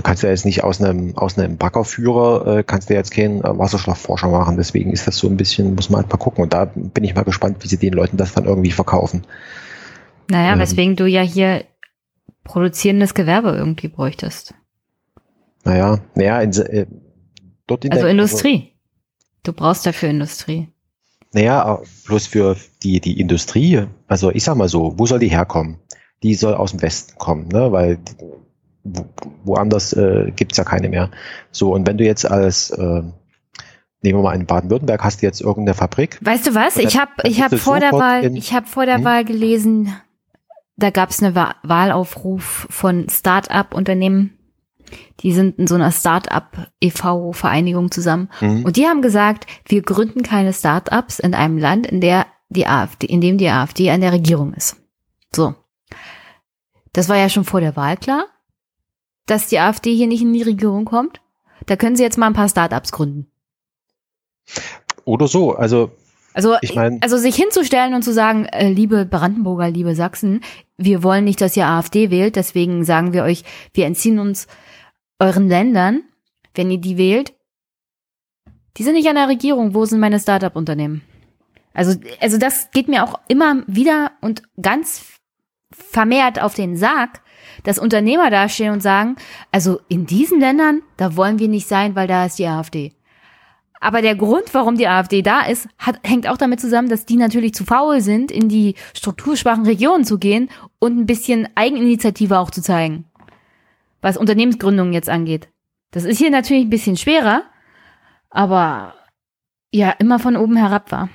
Du 0.02 0.08
kannst 0.08 0.24
ja 0.24 0.30
jetzt 0.30 0.46
nicht 0.46 0.64
aus 0.64 0.82
einem, 0.82 1.16
aus 1.16 1.38
einem 1.38 1.58
Baggerführer, 1.58 2.58
äh, 2.58 2.64
kannst 2.64 2.90
du 2.90 2.96
jetzt 2.96 3.12
keinen 3.12 3.42
äh, 3.42 3.56
Wasserstoffforscher 3.56 4.30
machen. 4.30 4.58
Deswegen 4.58 4.92
ist 4.92 5.06
das 5.06 5.16
so 5.16 5.28
ein 5.28 5.38
bisschen, 5.38 5.76
muss 5.76 5.92
man 5.92 6.02
halt 6.02 6.12
mal 6.12 6.18
gucken. 6.18 6.44
Und 6.44 6.54
da 6.54 6.66
bin 6.66 7.04
ich 7.04 7.14
mal 7.14 7.22
gespannt, 7.22 7.58
wie 7.60 7.68
sie 7.68 7.78
den 7.78 7.94
Leuten 7.94 8.18
das 8.18 8.34
dann 8.34 8.46
irgendwie 8.46 8.72
verkaufen. 8.72 9.28
Naja, 10.28 10.54
ähm, 10.54 10.60
weswegen 10.60 10.96
du 10.96 11.06
ja 11.06 11.22
hier 11.22 11.66
produzierendes 12.44 13.14
Gewerbe 13.14 13.52
irgendwie 13.52 13.90
bräuchtest. 13.90 14.56
Naja, 15.66 16.00
naja, 16.16 16.42
in, 16.42 16.52
äh, 16.52 16.88
dort 17.68 17.86
in 17.86 17.92
Also 17.92 18.06
der, 18.06 18.12
Industrie. 18.12 18.56
Also, 18.56 19.44
du 19.44 19.54
brauchst 19.54 19.86
dafür 19.86 20.10
Industrie. 20.10 20.68
Naja, 21.32 21.80
bloß 22.08 22.26
für 22.26 22.58
die, 22.82 23.02
die 23.02 23.20
Industrie, 23.20 23.86
also 24.08 24.32
ich 24.32 24.44
sag 24.44 24.56
mal 24.56 24.68
so, 24.68 24.98
wo 24.98 25.06
soll 25.06 25.20
die 25.20 25.30
herkommen? 25.30 25.78
Die 26.24 26.34
soll 26.34 26.56
aus 26.56 26.72
dem 26.72 26.82
Westen 26.82 27.20
kommen, 27.20 27.50
ne? 27.50 27.72
weil 27.72 28.00
woanders 29.44 29.94
äh, 29.94 30.32
gibt 30.36 30.58
ja 30.58 30.64
keine 30.64 30.90
mehr. 30.90 31.10
So, 31.52 31.74
und 31.74 31.88
wenn 31.88 31.98
du 31.98 32.04
jetzt 32.04 32.30
als, 32.30 32.72
äh, 32.72 33.04
nehmen 34.02 34.20
wir 34.20 34.24
mal 34.24 34.36
in 34.36 34.46
Baden-Württemberg, 34.46 35.04
hast 35.04 35.22
du 35.22 35.26
jetzt 35.26 35.42
irgendeine 35.42 35.76
Fabrik. 35.76 36.20
Weißt 36.22 36.48
du 36.48 36.56
was? 36.56 36.78
Ich 36.78 37.00
habe 37.00 37.12
ich 37.24 37.42
hab 37.42 37.54
vor 37.56 37.80
der 37.80 37.92
Wahl, 37.92 38.36
ich 38.36 38.54
habe 38.54 38.68
vor 38.68 38.86
der 38.86 38.98
hm? 38.98 39.04
Wahl 39.04 39.26
gelesen, 39.26 39.94
da 40.78 40.90
gab 40.90 41.10
es 41.10 41.22
eine 41.22 41.36
Wahlaufruf 41.64 42.68
von 42.70 43.08
Start-up-Unternehmen 43.10 44.38
die 45.22 45.34
sind 45.34 45.60
in 45.60 45.68
so 45.68 45.76
einer 45.76 45.92
Start-up-EV-Vereinigung 45.92 47.92
zusammen. 47.92 48.30
Mhm. 48.40 48.66
Und 48.66 48.78
die 48.78 48.86
haben 48.86 49.02
gesagt, 49.02 49.46
wir 49.66 49.82
gründen 49.82 50.24
keine 50.24 50.54
Start-ups 50.54 51.20
in 51.20 51.34
einem 51.34 51.58
Land, 51.58 51.88
in 51.88 52.02
der 52.02 52.28
die 52.50 52.68
AfD, 52.68 53.08
in 53.08 53.22
dem 53.22 53.38
die 53.38 53.50
AfD 53.50 53.90
an 53.92 54.02
der 54.02 54.12
Regierung 54.12 54.54
ist. 54.54 54.78
So. 55.34 55.56
Das 56.94 57.08
war 57.08 57.18
ja 57.18 57.30
schon 57.30 57.46
vor 57.46 57.62
der 57.62 57.76
Wahl 57.76 57.98
klar, 57.98 58.26
dass 59.32 59.48
die 59.48 59.60
AfD 59.60 59.96
hier 59.96 60.08
nicht 60.08 60.22
in 60.22 60.34
die 60.34 60.44
Regierung 60.44 60.86
kommt. 60.86 61.22
Da 61.66 61.78
können 61.78 61.96
sie 61.96 62.04
jetzt 62.04 62.18
mal 62.18 62.28
ein 62.28 62.34
paar 62.34 62.50
Start-ups 62.50 62.92
gründen. 62.92 63.28
Oder 65.06 65.28
so, 65.28 65.54
also 65.54 65.92
also, 66.34 66.56
ich 66.62 66.76
mein, 66.76 67.02
also 67.02 67.18
sich 67.18 67.36
hinzustellen 67.36 67.94
und 67.94 68.04
zu 68.04 68.14
sagen, 68.14 68.46
äh, 68.46 68.70
liebe 68.70 69.06
Brandenburger, 69.06 69.70
liebe 69.70 69.96
Sachsen, 69.96 70.42
wir 70.78 71.04
wollen 71.04 71.26
nicht, 71.26 71.42
dass 71.42 71.58
ihr 71.58 71.68
AfD 71.68 72.10
wählt, 72.10 72.38
deswegen 72.38 72.86
sagen 72.86 73.12
wir 73.12 73.24
euch, 73.24 73.44
wir 73.74 73.86
entziehen 73.86 74.18
uns 74.18 74.48
euren 75.20 75.50
Ländern, 75.50 76.04
wenn 76.54 76.72
ihr 76.72 76.78
die 76.78 76.98
wählt, 76.98 77.34
die 78.78 78.84
sind 78.84 78.94
nicht 78.94 79.10
an 79.10 79.16
der 79.16 79.28
Regierung. 79.28 79.74
Wo 79.74 79.84
sind 79.84 80.00
meine 80.00 80.20
Startup-Unternehmen? 80.20 81.02
Also, 81.74 82.00
also 82.22 82.38
das 82.38 82.72
geht 82.72 82.88
mir 82.88 83.04
auch 83.04 83.20
immer 83.28 83.64
wieder 83.68 84.12
und 84.22 84.44
ganz 84.62 85.20
vermehrt 85.72 86.42
auf 86.42 86.54
den 86.54 86.78
Sack, 86.78 87.22
dass 87.64 87.80
Unternehmer 87.80 88.30
dastehen 88.30 88.74
und 88.74 88.82
sagen, 88.82 89.16
also 89.52 89.80
in 89.88 90.06
diesen 90.06 90.40
Ländern, 90.40 90.82
da 90.98 91.16
wollen 91.16 91.40
wir 91.40 91.48
nicht 91.48 91.68
sein, 91.68 91.96
weil 91.96 92.08
da 92.08 92.26
ist 92.26 92.40
die 92.40 92.48
AfD. 92.48 92.94
Aber 93.80 94.02
der 94.02 94.16
Grund, 94.16 94.54
warum 94.54 94.78
die 94.78 94.88
AfD 94.88 95.22
da 95.24 95.42
ist, 95.42 95.68
hat, 95.80 96.00
hängt 96.04 96.28
auch 96.28 96.38
damit 96.38 96.60
zusammen, 96.60 96.90
dass 96.90 97.06
die 97.06 97.16
natürlich 97.16 97.54
zu 97.54 97.66
faul 97.66 98.02
sind, 98.02 98.32
in 98.32 98.48
die 98.48 98.76
strukturschwachen 98.94 99.66
Regionen 99.66 100.06
zu 100.06 100.20
gehen 100.20 100.50
und 100.78 101.00
ein 101.00 101.06
bisschen 101.08 101.50
Eigeninitiative 101.56 102.38
auch 102.38 102.52
zu 102.52 102.62
zeigen 102.62 103.06
was 104.02 104.18
Unternehmensgründungen 104.18 104.94
jetzt 104.94 105.10
angeht. 105.10 105.50
Das 105.92 106.04
ist 106.04 106.18
hier 106.18 106.32
natürlich 106.32 106.66
ein 106.66 106.70
bisschen 106.70 106.98
schwerer, 106.98 107.44
aber 108.30 108.96
ja, 109.72 109.92
immer 109.92 110.20
von 110.20 110.36
oben 110.36 110.58
herab 110.58 110.92
war. 110.92 111.10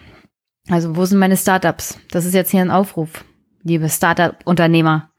Also, 0.68 0.96
wo 0.96 1.04
sind 1.04 1.18
meine 1.18 1.36
Startups? 1.36 1.98
Das 2.10 2.24
ist 2.24 2.34
jetzt 2.34 2.50
hier 2.50 2.60
ein 2.60 2.70
Aufruf, 2.70 3.24
liebe 3.62 3.88
Startup-Unternehmer. 3.88 5.10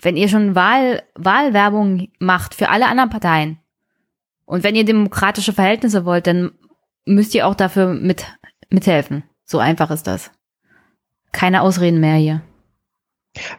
Wenn 0.00 0.16
ihr 0.16 0.28
schon 0.28 0.54
Wahl, 0.54 1.02
Wahlwerbung 1.14 2.08
macht 2.18 2.54
für 2.54 2.68
alle 2.68 2.86
anderen 2.86 3.10
Parteien 3.10 3.58
und 4.44 4.62
wenn 4.62 4.74
ihr 4.74 4.84
demokratische 4.84 5.52
Verhältnisse 5.52 6.04
wollt, 6.04 6.26
dann 6.26 6.52
müsst 7.06 7.34
ihr 7.34 7.46
auch 7.46 7.54
dafür 7.54 7.94
mit, 7.94 8.26
mithelfen. 8.68 9.24
So 9.44 9.58
einfach 9.58 9.90
ist 9.90 10.06
das. 10.06 10.30
Keine 11.32 11.62
Ausreden 11.62 12.00
mehr 12.00 12.16
hier. 12.16 12.42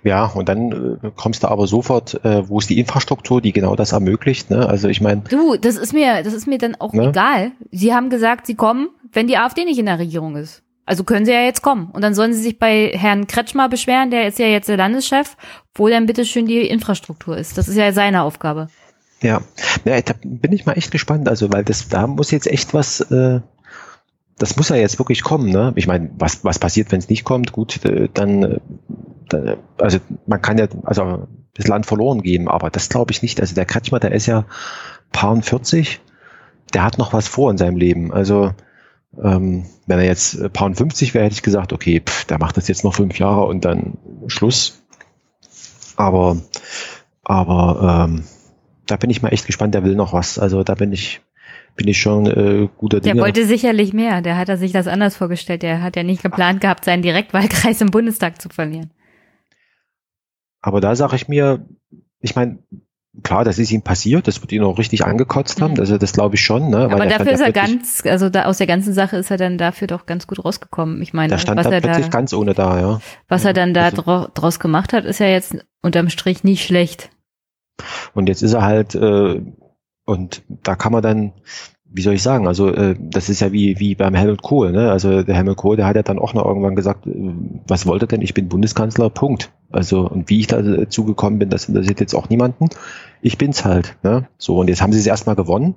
Ja, 0.03 0.25
und 0.25 0.49
dann 0.49 0.99
äh, 1.03 1.11
kommst 1.15 1.43
du 1.43 1.47
aber 1.47 1.67
sofort, 1.67 2.23
äh, 2.25 2.47
wo 2.49 2.59
ist 2.59 2.69
die 2.69 2.79
Infrastruktur, 2.79 3.41
die 3.41 3.53
genau 3.53 3.75
das 3.75 3.91
ermöglicht. 3.91 4.49
Ne? 4.49 4.67
Also 4.67 4.87
ich 4.87 5.01
meine. 5.01 5.21
Du, 5.21 5.55
das 5.55 5.77
ist 5.77 5.93
mir, 5.93 6.23
das 6.23 6.33
ist 6.33 6.47
mir 6.47 6.57
dann 6.57 6.75
auch 6.75 6.93
ne? 6.93 7.09
egal. 7.09 7.51
Sie 7.71 7.93
haben 7.93 8.09
gesagt, 8.09 8.47
sie 8.47 8.55
kommen, 8.55 8.89
wenn 9.11 9.27
die 9.27 9.37
AfD 9.37 9.65
nicht 9.65 9.77
in 9.77 9.85
der 9.85 9.99
Regierung 9.99 10.35
ist. 10.35 10.63
Also 10.87 11.03
können 11.03 11.25
sie 11.25 11.33
ja 11.33 11.41
jetzt 11.41 11.61
kommen. 11.61 11.89
Und 11.91 12.01
dann 12.01 12.15
sollen 12.15 12.33
sie 12.33 12.41
sich 12.41 12.57
bei 12.57 12.91
Herrn 12.93 13.27
Kretschmer 13.27 13.69
beschweren, 13.69 14.09
der 14.09 14.27
ist 14.27 14.39
ja 14.39 14.47
jetzt 14.47 14.69
der 14.69 14.77
Landeschef, 14.77 15.35
wo 15.75 15.89
dann 15.89 16.05
bitteschön 16.05 16.45
die 16.45 16.61
Infrastruktur 16.61 17.37
ist. 17.37 17.57
Das 17.57 17.67
ist 17.67 17.75
ja 17.75 17.91
seine 17.91 18.23
Aufgabe. 18.23 18.69
Ja, 19.21 19.41
ja 19.85 20.01
da 20.01 20.13
bin 20.23 20.53
ich 20.53 20.65
mal 20.65 20.73
echt 20.73 20.91
gespannt. 20.91 21.27
Also, 21.27 21.51
weil 21.51 21.63
das, 21.63 21.89
da 21.89 22.07
muss 22.07 22.31
jetzt 22.31 22.47
echt 22.47 22.73
was, 22.73 23.01
äh, 23.01 23.41
das 24.39 24.55
muss 24.55 24.69
ja 24.69 24.77
jetzt 24.77 24.97
wirklich 24.97 25.23
kommen. 25.23 25.49
Ne? 25.49 25.73
Ich 25.75 25.87
meine, 25.87 26.09
was, 26.17 26.43
was 26.45 26.57
passiert, 26.57 26.91
wenn 26.91 26.99
es 26.99 27.09
nicht 27.09 27.25
kommt? 27.25 27.51
Gut, 27.51 27.83
äh, 27.83 28.07
dann 28.13 28.61
äh, 29.33 29.57
also 29.77 29.99
man 30.25 30.41
kann 30.41 30.57
ja 30.57 30.67
also 30.83 31.27
das 31.55 31.67
Land 31.67 31.85
verloren 31.85 32.21
gehen, 32.21 32.47
aber 32.47 32.69
das 32.69 32.89
glaube 32.89 33.11
ich 33.11 33.21
nicht. 33.21 33.41
Also 33.41 33.55
der 33.55 33.65
Kretschmer, 33.65 33.99
der 33.99 34.11
ist 34.13 34.25
ja 34.25 34.45
paar 35.11 35.41
40, 35.41 35.99
der 36.73 36.83
hat 36.83 36.97
noch 36.97 37.13
was 37.13 37.27
vor 37.27 37.51
in 37.51 37.57
seinem 37.57 37.77
Leben. 37.77 38.13
Also 38.13 38.53
ähm, 39.23 39.65
wenn 39.85 39.99
er 39.99 40.05
jetzt 40.05 40.53
paar 40.53 40.73
50 40.73 41.13
wäre, 41.13 41.25
hätte 41.25 41.35
ich 41.35 41.43
gesagt, 41.43 41.73
okay, 41.73 42.01
pff, 42.05 42.25
der 42.25 42.39
macht 42.39 42.57
das 42.57 42.67
jetzt 42.67 42.83
noch 42.83 42.95
fünf 42.95 43.19
Jahre 43.19 43.45
und 43.45 43.65
dann 43.65 43.97
Schluss. 44.27 44.83
Aber 45.95 46.37
aber 47.23 48.07
ähm, 48.07 48.23
da 48.85 48.95
bin 48.95 49.09
ich 49.09 49.21
mal 49.21 49.29
echt 49.29 49.45
gespannt. 49.45 49.73
Der 49.73 49.83
will 49.83 49.95
noch 49.95 50.13
was. 50.13 50.39
Also 50.39 50.63
da 50.63 50.75
bin 50.75 50.93
ich 50.93 51.21
bin 51.75 51.87
ich 51.87 51.99
schon 51.99 52.25
äh, 52.25 52.67
guter 52.77 52.99
Dinge. 52.99 53.15
Der 53.15 53.23
wollte 53.23 53.45
sicherlich 53.45 53.93
mehr. 53.93 54.21
Der 54.21 54.37
hat 54.37 54.49
er 54.49 54.57
sich 54.57 54.71
das 54.71 54.87
anders 54.87 55.15
vorgestellt. 55.15 55.61
Der 55.61 55.81
hat 55.81 55.95
ja 55.95 56.03
nicht 56.03 56.23
geplant 56.23 56.61
gehabt, 56.61 56.85
seinen 56.85 57.03
Direktwahlkreis 57.03 57.81
im 57.81 57.91
Bundestag 57.91 58.41
zu 58.41 58.49
verlieren. 58.49 58.91
Aber 60.61 60.81
da 60.81 60.95
sage 60.95 61.15
ich 61.15 61.27
mir, 61.27 61.65
ich 62.19 62.35
meine, 62.35 62.59
klar, 63.23 63.43
das 63.43 63.59
ist 63.59 63.71
ihm 63.71 63.81
passiert, 63.81 64.27
das 64.27 64.41
wird 64.41 64.51
ihn 64.51 64.63
auch 64.63 64.77
richtig 64.77 65.05
angekotzt 65.05 65.61
haben, 65.61 65.79
also 65.79 65.97
das 65.97 66.13
glaube 66.13 66.35
ich 66.35 66.41
schon. 66.41 66.69
Ne? 66.69 66.77
Aber 66.77 67.05
dafür 67.05 67.31
ist 67.31 67.41
er 67.41 67.51
ganz, 67.51 68.03
also 68.05 68.29
da, 68.29 68.45
aus 68.45 68.57
der 68.57 68.67
ganzen 68.67 68.93
Sache 68.93 69.17
ist 69.17 69.31
er 69.31 69.37
dann 69.37 69.57
dafür 69.57 69.87
doch 69.87 70.05
ganz 70.05 70.27
gut 70.27 70.43
rausgekommen. 70.43 71.01
Ich 71.01 71.13
meine, 71.13 71.31
da 71.31 71.37
stand 71.37 71.59
was 71.59 71.65
er 71.67 71.81
plötzlich 71.81 72.05
da, 72.05 72.11
ganz 72.11 72.33
ohne 72.33 72.53
da, 72.53 72.79
ja. 72.79 73.01
Was 73.27 73.45
er 73.45 73.53
dann 73.53 73.73
da 73.73 73.85
also, 73.85 74.27
draus 74.33 74.59
gemacht 74.59 74.93
hat, 74.93 75.05
ist 75.05 75.19
ja 75.19 75.27
jetzt 75.27 75.57
unterm 75.81 76.09
Strich 76.09 76.43
nicht 76.43 76.65
schlecht. 76.65 77.09
Und 78.13 78.27
jetzt 78.27 78.41
ist 78.41 78.53
er 78.53 78.63
halt, 78.63 78.95
äh, 78.95 79.41
und 80.05 80.43
da 80.63 80.75
kann 80.75 80.91
man 80.91 81.03
dann, 81.03 81.33
wie 81.85 82.01
soll 82.01 82.13
ich 82.13 82.23
sagen, 82.23 82.47
also 82.47 82.73
äh, 82.73 82.95
das 82.99 83.29
ist 83.29 83.41
ja 83.41 83.51
wie, 83.51 83.79
wie 83.79 83.95
beim 83.95 84.15
Helmut 84.15 84.41
Kohl, 84.41 84.71
ne? 84.71 84.91
Also 84.91 85.23
der 85.23 85.35
Helmut 85.35 85.57
Kohl, 85.57 85.75
der 85.77 85.85
hat 85.85 85.95
ja 85.95 86.03
dann 86.03 86.19
auch 86.19 86.33
noch 86.33 86.45
irgendwann 86.45 86.75
gesagt, 86.75 87.07
äh, 87.07 87.33
was 87.67 87.85
wollte 87.85 88.07
denn, 88.07 88.21
ich 88.21 88.33
bin 88.33 88.49
Bundeskanzler, 88.49 89.09
Punkt. 89.09 89.51
Also 89.71 90.07
und 90.07 90.29
wie 90.29 90.39
ich 90.39 90.47
dazu 90.47 91.03
gekommen 91.03 91.39
bin, 91.39 91.49
das 91.49 91.67
interessiert 91.67 91.99
jetzt 91.99 92.15
auch 92.15 92.29
niemanden. 92.29 92.69
Ich 93.21 93.37
bin's 93.37 93.65
halt. 93.65 93.97
Ne? 94.03 94.27
So, 94.37 94.59
und 94.59 94.69
jetzt 94.69 94.81
haben 94.81 94.93
sie 94.93 94.99
es 94.99 95.07
erstmal 95.07 95.35
gewonnen. 95.35 95.75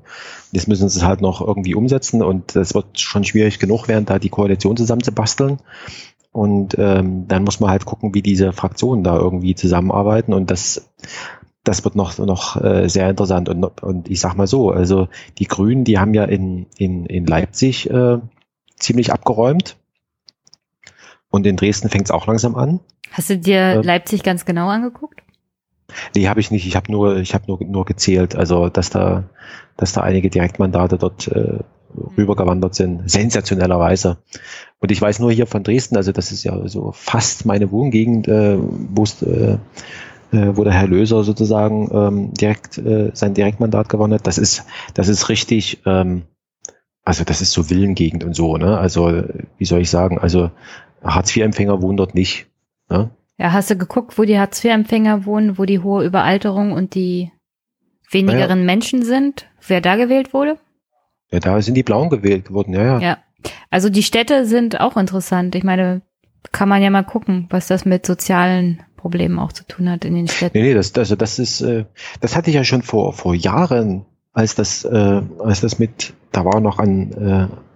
Jetzt 0.52 0.68
müssen 0.68 0.88
sie 0.88 0.98
es 0.98 1.04
halt 1.04 1.20
noch 1.20 1.40
irgendwie 1.40 1.74
umsetzen 1.74 2.22
und 2.22 2.54
das 2.54 2.74
wird 2.74 3.00
schon 3.00 3.24
schwierig 3.24 3.58
genug 3.58 3.88
werden, 3.88 4.06
da 4.06 4.18
die 4.18 4.28
Koalition 4.28 4.76
zusammenzubasteln. 4.76 5.58
Und 6.32 6.76
ähm, 6.78 7.26
dann 7.26 7.42
muss 7.42 7.58
man 7.58 7.70
halt 7.70 7.84
gucken, 7.84 8.14
wie 8.14 8.22
diese 8.22 8.52
Fraktionen 8.52 9.02
da 9.02 9.16
irgendwie 9.16 9.56
zusammenarbeiten. 9.56 10.32
Und 10.32 10.50
das 10.50 10.88
das 11.64 11.84
wird 11.84 11.94
noch, 11.94 12.16
noch 12.18 12.62
äh, 12.62 12.88
sehr 12.88 13.10
interessant. 13.10 13.48
Und, 13.48 13.82
und 13.82 14.08
ich 14.08 14.20
sag 14.20 14.34
mal 14.34 14.46
so, 14.46 14.70
also 14.70 15.08
die 15.38 15.46
Grünen, 15.46 15.84
die 15.84 15.98
haben 15.98 16.14
ja 16.14 16.24
in, 16.24 16.66
in, 16.76 17.06
in 17.06 17.26
Leipzig 17.26 17.90
äh, 17.90 18.18
ziemlich 18.76 19.12
abgeräumt. 19.12 19.76
Und 21.28 21.46
in 21.46 21.56
Dresden 21.56 21.90
fängt 21.90 22.06
es 22.06 22.10
auch 22.10 22.26
langsam 22.26 22.56
an. 22.56 22.80
Hast 23.12 23.30
du 23.30 23.38
dir 23.38 23.60
äh, 23.60 23.82
Leipzig 23.82 24.22
ganz 24.22 24.44
genau 24.44 24.68
angeguckt? 24.68 25.22
Nee, 26.14 26.28
habe 26.28 26.40
ich 26.40 26.50
nicht. 26.50 26.66
Ich 26.66 26.76
habe 26.76 26.90
nur, 26.90 27.16
ich 27.16 27.34
habe 27.34 27.44
nur, 27.48 27.58
nur 27.64 27.84
gezählt, 27.84 28.36
also 28.36 28.68
dass 28.68 28.90
da, 28.90 29.24
dass 29.76 29.92
da 29.92 30.02
einige 30.02 30.30
Direktmandate 30.30 30.98
dort 30.98 31.26
äh, 31.28 31.58
rübergewandert 32.16 32.74
sind, 32.74 33.10
sensationellerweise. 33.10 34.18
Und 34.78 34.92
ich 34.92 35.02
weiß 35.02 35.18
nur 35.18 35.32
hier 35.32 35.46
von 35.46 35.64
Dresden, 35.64 35.96
also 35.96 36.12
das 36.12 36.30
ist 36.30 36.44
ja 36.44 36.68
so 36.68 36.92
fast 36.92 37.44
meine 37.46 37.72
Wohngegend, 37.72 38.28
äh, 38.28 38.56
wo 38.58 39.02
es 39.02 39.20
äh, 39.22 39.58
äh, 40.32 40.56
wo 40.56 40.64
der 40.64 40.72
Herr 40.72 40.86
Löser 40.86 41.24
sozusagen 41.24 41.90
ähm, 41.92 42.34
direkt 42.34 42.78
äh, 42.78 43.10
sein 43.14 43.34
Direktmandat 43.34 43.88
gewonnen 43.88 44.14
hat. 44.14 44.26
Das 44.26 44.38
ist, 44.38 44.64
das 44.94 45.08
ist 45.08 45.28
richtig, 45.28 45.82
ähm, 45.86 46.22
also 47.02 47.24
das 47.24 47.40
ist 47.40 47.52
so 47.52 47.64
Villengegend 47.64 48.24
und 48.24 48.34
so, 48.34 48.56
ne? 48.56 48.78
Also, 48.78 49.24
wie 49.58 49.64
soll 49.64 49.80
ich 49.80 49.90
sagen, 49.90 50.18
also 50.18 50.50
Hartz-IV-Empfänger 51.02 51.82
wohnen 51.82 51.96
dort 51.96 52.14
nicht. 52.14 52.46
Ne? 52.90 53.10
Ja, 53.38 53.52
hast 53.52 53.70
du 53.70 53.76
geguckt, 53.76 54.18
wo 54.18 54.24
die 54.24 54.38
Hartz-IV-Empfänger 54.38 55.24
wohnen, 55.24 55.58
wo 55.58 55.64
die 55.64 55.78
hohe 55.78 56.04
Überalterung 56.04 56.72
und 56.72 56.94
die 56.94 57.30
wenigeren 58.10 58.60
naja. 58.60 58.66
Menschen 58.66 59.02
sind, 59.02 59.46
wer 59.66 59.80
da 59.80 59.96
gewählt 59.96 60.34
wurde? 60.34 60.58
Ja, 61.30 61.40
da 61.40 61.62
sind 61.62 61.74
die 61.74 61.82
Blauen 61.82 62.10
gewählt 62.10 62.52
worden, 62.52 62.74
ja, 62.74 62.82
ja. 62.82 63.00
Ja, 63.00 63.18
Also 63.70 63.88
die 63.88 64.02
Städte 64.02 64.44
sind 64.44 64.80
auch 64.80 64.96
interessant. 64.96 65.54
Ich 65.54 65.62
meine, 65.62 66.02
kann 66.52 66.68
man 66.68 66.82
ja 66.82 66.90
mal 66.90 67.04
gucken, 67.04 67.46
was 67.50 67.68
das 67.68 67.84
mit 67.84 68.04
sozialen 68.04 68.82
Problemen 68.96 69.38
auch 69.38 69.52
zu 69.52 69.66
tun 69.66 69.88
hat 69.90 70.04
in 70.04 70.14
den 70.14 70.28
Städten. 70.28 70.58
Nee, 70.58 70.64
nee, 70.64 70.74
das, 70.74 70.92
also 70.94 71.16
das 71.16 71.38
ist, 71.38 71.60
äh, 71.62 71.86
das 72.20 72.36
hatte 72.36 72.50
ich 72.50 72.56
ja 72.56 72.64
schon 72.64 72.82
vor, 72.82 73.12
vor 73.12 73.34
Jahren, 73.34 74.04
als 74.32 74.54
das, 74.54 74.84
äh, 74.84 75.22
als 75.38 75.60
das 75.60 75.78
mit, 75.78 76.12
da 76.32 76.44
war 76.44 76.60
noch 76.60 76.78
an, 76.78 77.12
äh, 77.12 77.69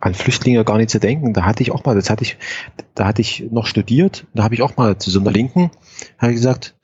an 0.00 0.14
Flüchtlinge 0.14 0.64
gar 0.64 0.78
nicht 0.78 0.90
zu 0.90 0.98
denken. 0.98 1.32
Da 1.32 1.44
hatte 1.44 1.62
ich 1.62 1.70
auch 1.70 1.84
mal, 1.84 1.94
das 1.94 2.10
hatte 2.10 2.24
ich, 2.24 2.38
da 2.94 3.06
hatte 3.06 3.20
ich 3.22 3.44
noch 3.50 3.66
studiert, 3.66 4.26
da 4.34 4.42
habe 4.42 4.54
ich 4.54 4.62
auch 4.62 4.76
mal 4.76 4.98
zu 4.98 5.10
so 5.10 5.20
einer 5.20 5.30
Linken, 5.30 5.70
habe 6.18 6.32
ich 6.32 6.36
gesagt, 6.36 6.74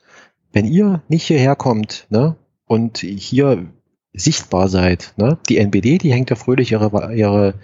wenn 0.53 0.65
ihr 0.65 1.01
nicht 1.07 1.25
hierher 1.25 1.55
kommt, 1.55 2.07
ne, 2.09 2.35
und 2.65 2.99
hier 2.99 3.65
sichtbar 4.13 4.69
seid, 4.69 5.13
ne, 5.17 5.37
die 5.49 5.57
NPD, 5.57 5.97
die 5.97 6.13
hängt 6.13 6.29
ja 6.29 6.35
fröhlich 6.35 6.71
ihre, 6.71 7.13
ihre, 7.13 7.55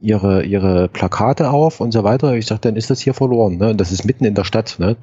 ihre, 0.00 0.44
ihre 0.44 0.88
Plakate 0.88 1.50
auf 1.50 1.80
und 1.80 1.92
so 1.92 2.04
weiter. 2.04 2.34
Ich 2.34 2.46
sage, 2.46 2.60
dann 2.62 2.76
ist 2.76 2.90
das 2.90 3.00
hier 3.00 3.14
verloren, 3.14 3.56
ne, 3.56 3.70
und 3.70 3.80
das 3.80 3.92
ist 3.92 4.04
mitten 4.04 4.24
in 4.24 4.34
der 4.34 4.44
Stadt, 4.44 4.76
ne. 4.78 4.96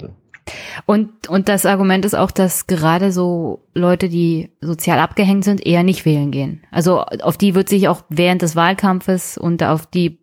Und, 0.85 1.27
und 1.27 1.49
das 1.49 1.65
Argument 1.65 2.05
ist 2.05 2.13
auch, 2.13 2.31
dass 2.31 2.67
gerade 2.67 3.11
so 3.11 3.67
Leute, 3.73 4.09
die 4.09 4.51
sozial 4.61 4.99
abgehängt 4.99 5.43
sind, 5.43 5.65
eher 5.65 5.83
nicht 5.83 6.05
wählen 6.05 6.31
gehen. 6.31 6.63
Also 6.71 7.01
auf 7.01 7.37
die 7.37 7.55
wird 7.55 7.69
sich 7.69 7.87
auch 7.87 8.03
während 8.09 8.41
des 8.41 8.55
Wahlkampfes 8.55 9.37
und 9.37 9.63
auf 9.63 9.87
die, 9.87 10.19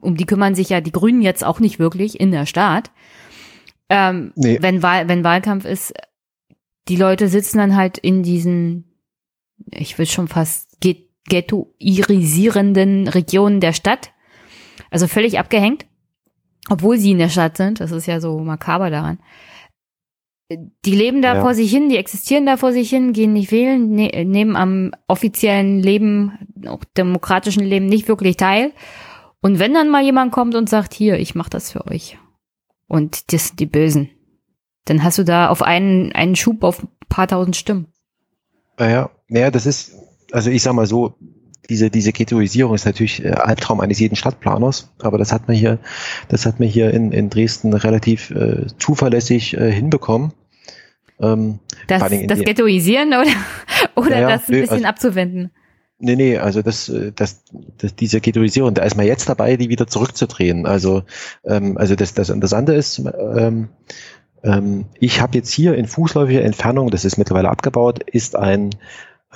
um 0.00 0.16
die 0.16 0.26
kümmern 0.26 0.54
sich 0.54 0.70
ja 0.70 0.80
die 0.80 0.92
Grünen 0.92 1.22
jetzt 1.22 1.44
auch 1.44 1.60
nicht 1.60 1.78
wirklich 1.78 2.18
in 2.18 2.30
der 2.30 2.46
Stadt. 2.46 2.90
Ähm, 3.90 4.32
nee. 4.36 4.58
wenn, 4.60 4.82
Wahl, 4.82 5.08
wenn 5.08 5.24
Wahlkampf 5.24 5.64
ist, 5.64 5.94
die 6.88 6.96
Leute 6.96 7.28
sitzen 7.28 7.58
dann 7.58 7.76
halt 7.76 7.98
in 7.98 8.22
diesen, 8.22 8.84
ich 9.70 9.98
will 9.98 10.06
schon 10.06 10.28
fast 10.28 10.78
ghettoisierenden 11.28 13.08
Regionen 13.08 13.60
der 13.60 13.74
Stadt. 13.74 14.12
Also 14.90 15.06
völlig 15.06 15.38
abgehängt 15.38 15.87
obwohl 16.68 16.98
sie 16.98 17.12
in 17.12 17.18
der 17.18 17.28
Stadt 17.28 17.56
sind, 17.56 17.80
das 17.80 17.92
ist 17.92 18.06
ja 18.06 18.20
so 18.20 18.38
makaber 18.38 18.90
daran. 18.90 19.18
Die 20.50 20.94
leben 20.94 21.20
da 21.20 21.34
ja. 21.34 21.40
vor 21.42 21.54
sich 21.54 21.70
hin, 21.70 21.90
die 21.90 21.98
existieren 21.98 22.46
da 22.46 22.56
vor 22.56 22.72
sich 22.72 22.88
hin, 22.88 23.12
gehen 23.12 23.34
nicht 23.34 23.52
wählen, 23.52 23.90
ne, 23.90 24.24
nehmen 24.24 24.56
am 24.56 24.92
offiziellen 25.06 25.80
Leben, 25.80 26.38
auch 26.66 26.84
demokratischen 26.96 27.64
Leben 27.64 27.86
nicht 27.86 28.08
wirklich 28.08 28.38
teil. 28.38 28.72
Und 29.42 29.58
wenn 29.58 29.74
dann 29.74 29.90
mal 29.90 30.02
jemand 30.02 30.32
kommt 30.32 30.54
und 30.54 30.68
sagt, 30.68 30.94
hier, 30.94 31.18
ich 31.18 31.34
mach 31.34 31.50
das 31.50 31.70
für 31.70 31.86
euch. 31.86 32.18
Und 32.86 33.32
das 33.32 33.48
sind 33.48 33.60
die 33.60 33.66
Bösen. 33.66 34.10
Dann 34.86 35.04
hast 35.04 35.18
du 35.18 35.24
da 35.24 35.48
auf 35.48 35.60
einen, 35.62 36.12
einen 36.12 36.34
Schub 36.34 36.64
auf 36.64 36.82
ein 36.82 36.88
paar 37.10 37.28
tausend 37.28 37.54
Stimmen. 37.54 37.92
Ja, 38.80 39.10
ja, 39.28 39.50
das 39.50 39.66
ist, 39.66 39.92
also 40.32 40.50
ich 40.50 40.62
sag 40.62 40.72
mal 40.72 40.86
so, 40.86 41.14
diese, 41.68 41.90
diese 41.90 42.12
Ghettoisierung 42.12 42.74
ist 42.74 42.86
natürlich 42.86 43.24
äh, 43.24 43.30
Albtraum 43.30 43.80
eines 43.80 43.98
jeden 43.98 44.16
Stadtplaners, 44.16 44.90
aber 45.00 45.18
das 45.18 45.32
hat 45.32 45.48
man 45.48 45.56
hier, 45.56 45.78
das 46.28 46.46
hat 46.46 46.60
man 46.60 46.68
hier 46.68 46.92
in, 46.92 47.12
in 47.12 47.30
Dresden 47.30 47.74
relativ 47.74 48.30
äh, 48.30 48.66
zuverlässig 48.78 49.54
äh, 49.54 49.70
hinbekommen. 49.70 50.32
Ähm, 51.20 51.58
das, 51.86 52.02
das 52.26 52.40
Ghettoisieren 52.40 53.08
oder, 53.08 53.30
oder 53.96 54.20
ja, 54.20 54.28
das 54.28 54.48
ein 54.48 54.60
bisschen 54.60 54.76
also, 54.76 54.86
abzuwenden? 54.86 55.50
Nee, 55.98 56.16
nee, 56.16 56.38
also 56.38 56.62
das, 56.62 56.88
äh, 56.88 57.12
das, 57.14 57.42
das, 57.78 57.94
diese 57.96 58.20
Ghettoisierung, 58.20 58.72
da 58.72 58.84
ist 58.84 58.96
man 58.96 59.06
jetzt 59.06 59.28
dabei, 59.28 59.56
die 59.56 59.68
wieder 59.68 59.86
zurückzudrehen. 59.86 60.64
Also, 60.64 61.02
ähm, 61.44 61.76
also 61.76 61.96
das, 61.96 62.14
das, 62.14 62.30
andere 62.52 62.76
ist, 62.76 62.98
ähm, 62.98 63.68
ähm, 64.44 64.86
ich 65.00 65.20
habe 65.20 65.36
jetzt 65.36 65.50
hier 65.50 65.74
in 65.74 65.86
fußläufiger 65.86 66.42
Entfernung, 66.42 66.90
das 66.90 67.04
ist 67.04 67.18
mittlerweile 67.18 67.50
abgebaut, 67.50 68.02
ist 68.04 68.36
ein 68.36 68.70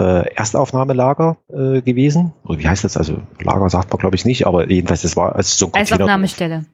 äh, 0.02 0.34
Erstaufnahmelager 0.34 1.36
äh, 1.48 1.80
gewesen. 1.82 2.32
Oder 2.44 2.58
wie 2.58 2.68
heißt 2.68 2.84
das? 2.84 2.96
Also 2.96 3.18
Lager 3.40 3.70
sagt 3.70 3.90
man 3.90 3.98
glaube 3.98 4.16
ich 4.16 4.24
nicht, 4.24 4.46
aber 4.46 4.68
jedenfalls 4.68 5.04
es 5.04 5.16
war 5.16 5.36
also 5.36 5.66
so 5.66 5.72
ein 5.72 5.80
Erstaufnahmestelle. 5.80 6.66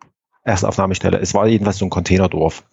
Erstaufnahmestelle. 0.44 1.18
Es 1.18 1.34
war 1.34 1.46
jedenfalls 1.46 1.78
so 1.78 1.84
ein 1.84 1.90
Containerdorf 1.90 2.64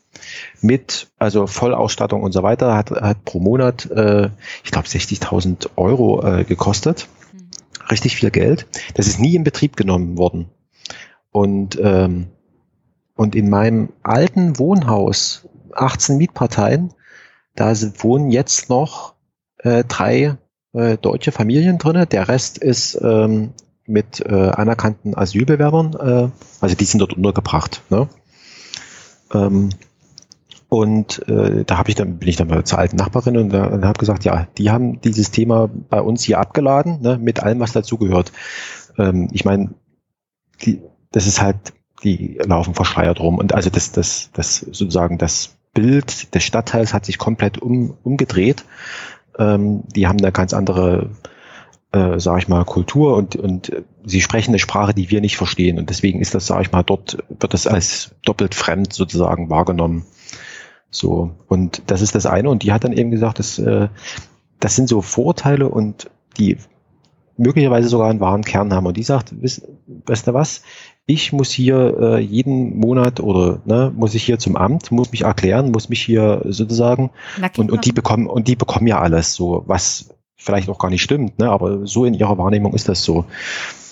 mit 0.61 1.07
also 1.17 1.45
Vollausstattung 1.45 2.23
und 2.23 2.31
so 2.31 2.41
weiter. 2.41 2.75
Hat, 2.75 2.91
hat 2.91 3.25
pro 3.25 3.39
Monat 3.39 3.89
äh, 3.91 4.29
ich 4.63 4.71
glaube 4.71 4.87
60.000 4.87 5.69
Euro 5.75 6.25
äh, 6.25 6.43
gekostet. 6.43 7.07
Mhm. 7.33 7.49
Richtig 7.91 8.15
viel 8.15 8.31
Geld. 8.31 8.67
Das 8.93 9.07
ist 9.07 9.19
nie 9.19 9.35
in 9.35 9.43
Betrieb 9.43 9.75
genommen 9.75 10.17
worden. 10.17 10.49
Und 11.31 11.77
ähm, 11.81 12.27
und 13.15 13.35
in 13.35 13.49
meinem 13.49 13.89
alten 14.03 14.59
Wohnhaus 14.59 15.47
18 15.73 16.17
Mietparteien, 16.17 16.93
da 17.55 17.73
wohnen 17.99 18.29
jetzt 18.29 18.69
noch 18.69 19.15
äh, 19.59 19.83
drei 19.85 20.37
äh, 20.75 20.97
deutsche 20.97 21.31
Familien 21.31 21.77
drinne. 21.77 22.05
Der 22.05 22.27
Rest 22.27 22.57
ist 22.57 22.99
ähm, 23.01 23.53
mit 23.85 24.21
äh, 24.21 24.33
anerkannten 24.33 25.15
Asylbewerbern, 25.15 25.93
äh, 25.93 26.29
also 26.59 26.75
die 26.75 26.85
sind 26.85 26.99
dort 26.99 27.13
untergebracht. 27.13 27.81
Ne? 27.89 28.07
Ähm, 29.33 29.69
und 30.67 31.27
äh, 31.29 31.63
da 31.63 31.77
habe 31.77 31.89
ich 31.89 31.95
dann 31.95 32.17
bin 32.17 32.27
ich 32.27 32.35
dann 32.35 32.47
mal 32.47 32.63
zur 32.63 32.79
alten 32.79 32.97
Nachbarin 32.97 33.37
und, 33.37 33.53
und 33.53 33.85
habe 33.85 33.99
gesagt, 33.99 34.25
ja, 34.25 34.47
die 34.57 34.71
haben 34.71 34.99
dieses 35.01 35.31
Thema 35.31 35.69
bei 35.89 36.01
uns 36.01 36.23
hier 36.23 36.39
abgeladen, 36.39 37.01
ne, 37.01 37.17
mit 37.17 37.41
allem, 37.41 37.59
was 37.59 37.71
dazugehört. 37.71 38.31
Ähm, 38.97 39.29
ich 39.31 39.45
meine, 39.45 39.75
das 41.11 41.27
ist 41.27 41.41
halt, 41.41 41.73
die 42.03 42.39
laufen 42.43 42.73
verschleiert 42.73 43.19
rum 43.19 43.37
und 43.37 43.53
also 43.53 43.69
das, 43.69 43.91
das, 43.91 44.31
das 44.33 44.57
sozusagen 44.57 45.17
das 45.17 45.55
Bild 45.73 46.33
des 46.33 46.43
Stadtteils 46.43 46.93
hat 46.93 47.05
sich 47.05 47.19
komplett 47.19 47.59
um, 47.59 47.95
umgedreht. 48.03 48.65
Ähm, 49.37 49.83
die 49.95 50.07
haben 50.07 50.19
eine 50.19 50.31
ganz 50.31 50.53
andere, 50.53 51.09
äh, 51.91 52.19
sage 52.19 52.39
ich 52.39 52.47
mal, 52.47 52.63
Kultur 52.65 53.15
und, 53.15 53.35
und 53.35 53.71
sie 54.03 54.21
sprechen 54.21 54.51
eine 54.51 54.59
Sprache, 54.59 54.93
die 54.93 55.09
wir 55.09 55.21
nicht 55.21 55.37
verstehen. 55.37 55.77
Und 55.77 55.89
deswegen 55.89 56.21
ist 56.21 56.35
das, 56.35 56.47
sage 56.47 56.63
ich 56.63 56.71
mal, 56.71 56.83
dort 56.83 57.17
wird 57.29 57.53
das 57.53 57.67
als 57.67 58.15
doppelt 58.23 58.55
fremd 58.55 58.93
sozusagen 58.93 59.49
wahrgenommen. 59.49 60.05
So, 60.89 61.31
und 61.47 61.83
das 61.87 62.01
ist 62.01 62.15
das 62.15 62.25
eine. 62.25 62.49
Und 62.49 62.63
die 62.63 62.71
hat 62.71 62.83
dann 62.83 62.93
eben 62.93 63.11
gesagt, 63.11 63.39
dass, 63.39 63.59
äh, 63.59 63.89
das 64.59 64.75
sind 64.75 64.87
so 64.87 65.01
Vorteile 65.01 65.67
und 65.69 66.09
die 66.37 66.57
möglicherweise 67.37 67.89
sogar 67.89 68.09
einen 68.09 68.21
wahren 68.21 68.43
Kern 68.43 68.73
haben. 68.73 68.85
Und 68.85 68.97
die 68.97 69.03
sagt, 69.03 69.33
weißt 69.41 70.27
du 70.27 70.33
was, 70.33 70.61
ich 71.07 71.33
muss 71.33 71.51
hier 71.51 71.97
äh, 71.99 72.19
jeden 72.19 72.77
Monat 72.77 73.19
oder 73.19 73.61
ne, 73.65 73.91
muss 73.95 74.15
ich 74.15 74.23
hier 74.23 74.39
zum 74.39 74.55
Amt, 74.55 74.91
muss 74.91 75.11
mich 75.11 75.21
erklären, 75.21 75.71
muss 75.71 75.89
mich 75.89 76.01
hier 76.01 76.41
sozusagen 76.45 77.11
und, 77.57 77.71
und 77.71 77.85
die 77.85 77.91
bekommen 77.91 78.27
und 78.27 78.47
die 78.47 78.55
bekommen 78.55 78.87
ja 78.87 78.99
alles 78.99 79.35
so, 79.35 79.63
was 79.67 80.09
vielleicht 80.35 80.69
auch 80.69 80.79
gar 80.79 80.89
nicht 80.89 81.03
stimmt, 81.03 81.37
ne, 81.39 81.49
aber 81.49 81.85
so 81.85 82.05
in 82.05 82.13
ihrer 82.13 82.37
Wahrnehmung 82.37 82.73
ist 82.73 82.89
das 82.89 83.03
so. 83.03 83.25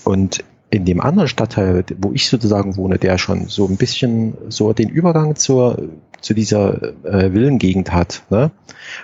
Und 0.04 0.44
in 0.72 0.86
dem 0.86 1.02
anderen 1.02 1.30
Stadtteil, 1.30 1.86
wo 2.00 2.14
ich 2.14 2.28
sozusagen 2.28 2.78
wohne, 2.78 2.98
der 2.98 3.20
schon 3.20 3.48
so 3.48 3.68
ein 3.68 3.78
bisschen 3.78 4.34
so 4.50 4.74
den 4.74 4.90
Übergang 4.90 5.36
zur 5.36 5.90
zu 6.20 6.34
dieser 6.34 6.82
äh, 7.04 7.32
Villengegend 7.32 7.92
hat. 7.92 8.24
Ne? 8.30 8.50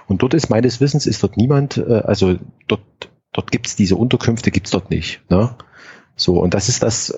Und 0.08 0.24
dort 0.24 0.34
ist 0.34 0.50
meines 0.50 0.80
Wissens 0.82 1.06
ist 1.06 1.22
dort 1.22 1.38
niemand, 1.38 1.78
äh, 1.78 2.02
also 2.06 2.38
dort 2.68 2.82
dort 3.34 3.52
gibt's 3.52 3.76
diese 3.76 3.98
Unterkünfte 3.98 4.52
gibt's 4.52 4.72
dort 4.72 4.90
nicht. 4.90 5.22
Ne? 5.30 5.52
So 6.20 6.40
und 6.40 6.54
das 6.54 6.70
ist 6.70 6.84
das, 6.84 7.14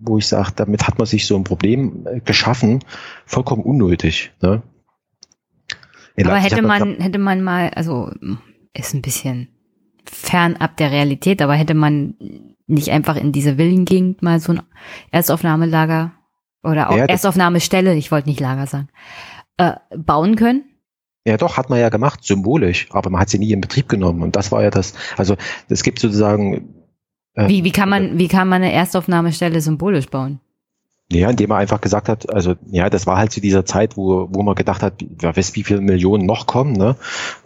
wo 0.00 0.18
ich 0.18 0.26
sage, 0.26 0.52
damit 0.56 0.86
hat 0.86 0.98
man 0.98 1.06
sich 1.06 1.26
so 1.26 1.36
ein 1.36 1.44
Problem 1.44 2.06
äh, 2.06 2.20
geschaffen, 2.20 2.80
vollkommen 3.24 3.62
unnötig. 3.62 4.32
Ne? 4.42 4.62
Aber 6.20 6.36
hätte 6.36 6.62
man, 6.62 6.96
hätte 6.96 7.18
man 7.18 7.42
mal, 7.42 7.70
also 7.70 8.10
ist 8.74 8.94
ein 8.94 9.02
bisschen 9.02 9.48
fernab 10.04 10.76
der 10.76 10.90
Realität, 10.90 11.40
aber 11.40 11.54
hätte 11.54 11.74
man 11.74 12.14
nicht 12.66 12.90
einfach 12.90 13.16
in 13.16 13.32
diese 13.32 13.56
Villengegend 13.56 14.22
mal 14.22 14.40
so 14.40 14.52
ein 14.52 14.62
Erstaufnahmelager 15.10 16.12
oder 16.62 16.90
auch 16.90 16.96
ja, 16.96 17.04
Erstaufnahmestelle, 17.04 17.94
ich 17.94 18.10
wollte 18.10 18.28
nicht 18.28 18.40
Lager 18.40 18.66
sagen, 18.66 18.88
äh, 19.56 19.74
bauen 19.96 20.36
können? 20.36 20.64
Ja, 21.24 21.36
doch, 21.36 21.56
hat 21.56 21.70
man 21.70 21.78
ja 21.78 21.88
gemacht, 21.88 22.24
symbolisch, 22.24 22.88
aber 22.90 23.08
man 23.10 23.20
hat 23.20 23.30
sie 23.30 23.38
nie 23.38 23.52
in 23.52 23.60
Betrieb 23.60 23.88
genommen. 23.88 24.22
Und 24.22 24.34
das 24.34 24.50
war 24.50 24.62
ja 24.62 24.70
das, 24.70 24.94
also 25.16 25.36
es 25.68 25.84
gibt 25.84 26.00
sozusagen 26.00 26.81
wie, 27.34 27.64
wie, 27.64 27.72
kann 27.72 27.88
man, 27.88 28.18
wie 28.18 28.28
kann 28.28 28.48
man 28.48 28.62
eine 28.62 28.72
Erstaufnahmestelle 28.72 29.60
symbolisch 29.60 30.08
bauen? 30.08 30.40
Ja, 31.10 31.28
indem 31.28 31.50
er 31.50 31.58
einfach 31.58 31.80
gesagt 31.80 32.08
hat, 32.08 32.32
also 32.32 32.54
ja, 32.70 32.88
das 32.88 33.06
war 33.06 33.18
halt 33.18 33.32
zu 33.32 33.40
dieser 33.40 33.66
Zeit, 33.66 33.98
wo, 33.98 34.28
wo 34.30 34.42
man 34.42 34.54
gedacht 34.54 34.82
hat, 34.82 34.94
wer 35.18 35.36
weiß, 35.36 35.54
wie 35.54 35.62
viele 35.62 35.82
Millionen 35.82 36.24
noch 36.24 36.46
kommen, 36.46 36.72
ne? 36.72 36.96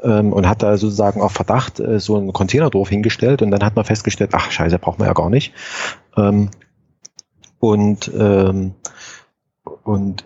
Ähm, 0.05 0.32
und 0.32 0.49
hat 0.49 0.62
da 0.62 0.76
sozusagen 0.76 1.20
auf 1.20 1.32
Verdacht 1.32 1.80
äh, 1.80 1.99
so 1.99 2.16
ein 2.16 2.32
Containerdorf 2.32 2.89
hingestellt 2.89 3.43
und 3.43 3.51
dann 3.51 3.64
hat 3.64 3.74
man 3.74 3.84
festgestellt, 3.84 4.30
ach 4.34 4.53
scheiße, 4.53 4.78
braucht 4.78 5.01
man 5.01 5.09
ja 5.09 5.14
gar 5.14 5.30
nicht. 5.30 5.53
Ähm, 6.16 6.51
und 7.59 8.11
ähm, 8.16 8.74
und 9.82 10.24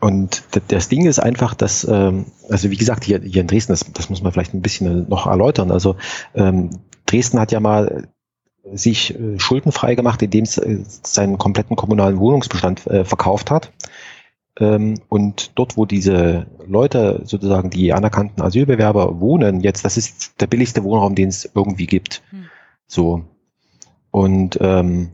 und 0.00 0.44
das 0.68 0.88
Ding 0.88 1.06
ist 1.06 1.18
einfach, 1.18 1.54
dass, 1.54 1.84
ähm, 1.84 2.26
also 2.48 2.70
wie 2.70 2.76
gesagt, 2.76 3.04
hier, 3.04 3.20
hier 3.20 3.42
in 3.42 3.48
Dresden, 3.48 3.72
das, 3.72 3.84
das 3.92 4.08
muss 4.08 4.22
man 4.22 4.32
vielleicht 4.32 4.54
ein 4.54 4.62
bisschen 4.62 5.08
noch 5.08 5.26
erläutern. 5.26 5.70
Also 5.70 5.96
ähm, 6.34 6.70
Dresden 7.06 7.40
hat 7.40 7.52
ja 7.52 7.60
mal 7.60 8.08
sich 8.72 9.18
äh, 9.18 9.38
schuldenfrei 9.38 9.94
gemacht, 9.94 10.22
indem 10.22 10.44
es 10.44 10.58
äh, 10.58 10.78
seinen 11.02 11.38
kompletten 11.38 11.76
kommunalen 11.76 12.18
Wohnungsbestand 12.18 12.86
äh, 12.86 13.04
verkauft 13.04 13.50
hat. 13.50 13.72
Ähm, 14.58 15.00
und 15.08 15.52
dort, 15.54 15.76
wo 15.76 15.86
diese 15.86 16.46
Leute 16.66 17.22
sozusagen 17.24 17.70
die 17.70 17.92
anerkannten 17.92 18.42
Asylbewerber 18.42 19.20
wohnen, 19.20 19.60
jetzt, 19.60 19.84
das 19.84 19.96
ist 19.96 20.40
der 20.40 20.46
billigste 20.46 20.84
Wohnraum, 20.84 21.14
den 21.14 21.28
es 21.28 21.50
irgendwie 21.54 21.86
gibt. 21.86 22.22
Hm. 22.30 22.46
So. 22.86 23.24
Und 24.10 24.58
ähm, 24.60 25.10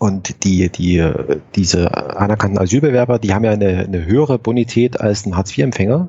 und 0.00 0.44
die, 0.44 0.70
die, 0.70 1.12
diese 1.54 1.94
anerkannten 2.16 2.58
Asylbewerber, 2.58 3.18
die 3.18 3.34
haben 3.34 3.44
ja 3.44 3.50
eine, 3.50 3.80
eine 3.80 4.06
höhere 4.06 4.38
Bonität 4.38 4.98
als 4.98 5.26
ein 5.26 5.36
Hartz-IV-Empfänger. 5.36 6.08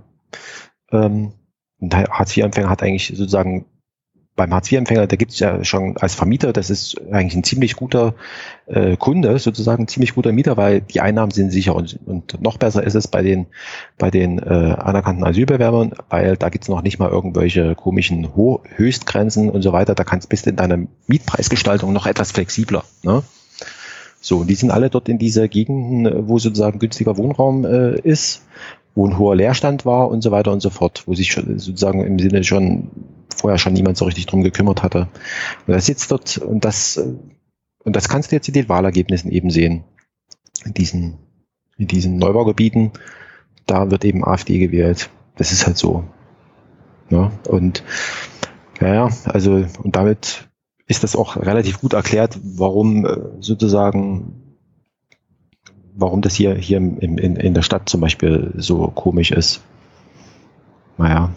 Ähm, 0.93 1.33
ein 1.81 1.91
Hartz-IV-Empfänger 1.91 2.69
hat 2.69 2.83
eigentlich 2.83 3.07
sozusagen 3.07 3.65
beim 4.35 4.53
Hartz-IV-Empfänger, 4.53 5.07
da 5.07 5.15
gibt 5.17 5.33
es 5.33 5.39
ja 5.39 5.63
schon 5.63 5.97
als 5.97 6.15
Vermieter, 6.15 6.53
das 6.53 6.69
ist 6.69 6.99
eigentlich 7.11 7.35
ein 7.35 7.43
ziemlich 7.43 7.75
guter 7.75 8.15
äh, 8.65 8.95
Kunde, 8.95 9.37
sozusagen 9.39 9.83
ein 9.83 9.87
ziemlich 9.87 10.15
guter 10.15 10.31
Mieter, 10.31 10.55
weil 10.55 10.81
die 10.81 11.01
Einnahmen 11.01 11.31
sind 11.31 11.51
sicher 11.51 11.75
und, 11.75 11.99
und 12.05 12.41
noch 12.41 12.57
besser 12.57 12.83
ist 12.83 12.95
es 12.95 13.07
bei 13.07 13.21
den 13.21 13.47
bei 13.97 14.09
den 14.09 14.39
äh, 14.39 14.43
anerkannten 14.43 15.23
Asylbewerbern, 15.23 15.93
weil 16.09 16.37
da 16.37 16.49
gibt's 16.49 16.69
noch 16.69 16.81
nicht 16.81 16.97
mal 16.97 17.09
irgendwelche 17.09 17.75
komischen 17.75 18.35
Ho 18.35 18.63
Höchstgrenzen 18.75 19.49
und 19.49 19.61
so 19.61 19.73
weiter. 19.73 19.95
Da 19.95 20.03
kannst 20.03 20.29
bist 20.29 20.45
du 20.45 20.51
in 20.51 20.55
deiner 20.55 20.79
Mietpreisgestaltung 21.07 21.91
noch 21.91 22.05
etwas 22.05 22.31
flexibler. 22.31 22.83
Ne? 23.03 23.23
So, 24.23 24.37
und 24.37 24.47
die 24.47 24.55
sind 24.55 24.69
alle 24.69 24.91
dort 24.91 25.09
in 25.09 25.17
dieser 25.17 25.47
Gegenden, 25.47 26.29
wo 26.29 26.37
sozusagen 26.37 26.77
günstiger 26.77 27.17
Wohnraum 27.17 27.65
äh, 27.65 27.99
ist, 27.99 28.43
wo 28.95 29.07
ein 29.07 29.17
hoher 29.17 29.35
Leerstand 29.35 29.85
war 29.85 30.09
und 30.09 30.21
so 30.21 30.31
weiter 30.31 30.51
und 30.51 30.61
so 30.61 30.69
fort, 30.69 31.03
wo 31.05 31.13
sich 31.13 31.31
schon, 31.31 31.59
sozusagen 31.59 32.05
im 32.05 32.19
Sinne 32.19 32.43
schon 32.43 32.89
vorher 33.35 33.57
schon 33.57 33.73
niemand 33.73 33.97
so 33.97 34.05
richtig 34.05 34.25
drum 34.25 34.43
gekümmert 34.43 34.83
hatte. 34.83 35.07
Und 35.65 35.73
das 35.73 35.85
sitzt 35.85 36.11
dort 36.11 36.37
und 36.37 36.65
das 36.65 36.97
äh, 36.97 37.13
und 37.83 37.95
das 37.95 38.09
kannst 38.09 38.31
du 38.31 38.35
jetzt 38.35 38.47
in 38.47 38.53
den 38.53 38.69
Wahlergebnissen 38.69 39.31
eben 39.31 39.49
sehen. 39.49 39.83
In 40.65 40.73
diesen, 40.73 41.17
in 41.77 41.87
diesen 41.87 42.17
Neubaugebieten, 42.17 42.91
da 43.65 43.89
wird 43.89 44.05
eben 44.05 44.23
AfD 44.23 44.59
gewählt. 44.59 45.09
Das 45.35 45.51
ist 45.51 45.65
halt 45.65 45.77
so. 45.77 46.03
Ja, 47.09 47.31
und 47.47 47.83
ja, 48.79 49.09
also 49.25 49.65
und 49.83 49.95
damit 49.95 50.49
ist 50.87 51.03
das 51.03 51.15
auch 51.15 51.37
relativ 51.37 51.79
gut 51.79 51.93
erklärt, 51.93 52.39
warum 52.43 53.05
äh, 53.05 53.17
sozusagen, 53.39 54.40
warum 55.95 56.21
das 56.21 56.35
hier, 56.35 56.55
hier 56.55 56.77
in, 56.77 56.97
in, 56.97 57.35
in 57.35 57.53
der 57.53 57.61
Stadt 57.61 57.89
zum 57.89 58.01
Beispiel 58.01 58.51
so 58.57 58.87
komisch 58.87 59.31
ist. 59.31 59.61
Naja. 60.97 61.31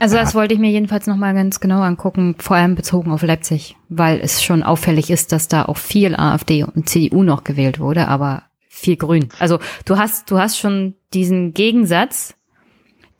Also 0.00 0.16
das 0.16 0.34
wollte 0.34 0.54
ich 0.54 0.60
mir 0.60 0.70
jedenfalls 0.70 1.06
nochmal 1.06 1.34
ganz 1.34 1.60
genau 1.60 1.80
angucken, 1.80 2.36
vor 2.38 2.56
allem 2.56 2.74
bezogen 2.74 3.10
auf 3.10 3.22
Leipzig, 3.22 3.76
weil 3.88 4.20
es 4.20 4.42
schon 4.42 4.62
auffällig 4.62 5.10
ist, 5.10 5.32
dass 5.32 5.48
da 5.48 5.64
auch 5.64 5.76
viel 5.76 6.14
AfD 6.14 6.64
und 6.64 6.88
CDU 6.88 7.22
noch 7.22 7.44
gewählt 7.44 7.80
wurde, 7.80 8.08
aber 8.08 8.44
viel 8.68 8.96
Grün. 8.96 9.28
Also 9.38 9.58
du 9.84 9.96
hast, 9.96 10.30
du 10.30 10.38
hast 10.38 10.58
schon 10.58 10.94
diesen 11.14 11.52
Gegensatz, 11.52 12.34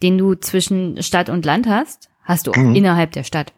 den 0.03 0.19
du 0.19 0.35
zwischen 0.35 1.03
Stadt 1.03 1.29
und 1.29 1.45
Land 1.45 1.69
hast, 1.69 2.11
hast 2.23 2.47
du 2.47 2.53
auch 2.53 2.57
mhm. 2.57 2.75
innerhalb 2.75 3.13
der 3.13 3.25
Stadt. 3.25 3.53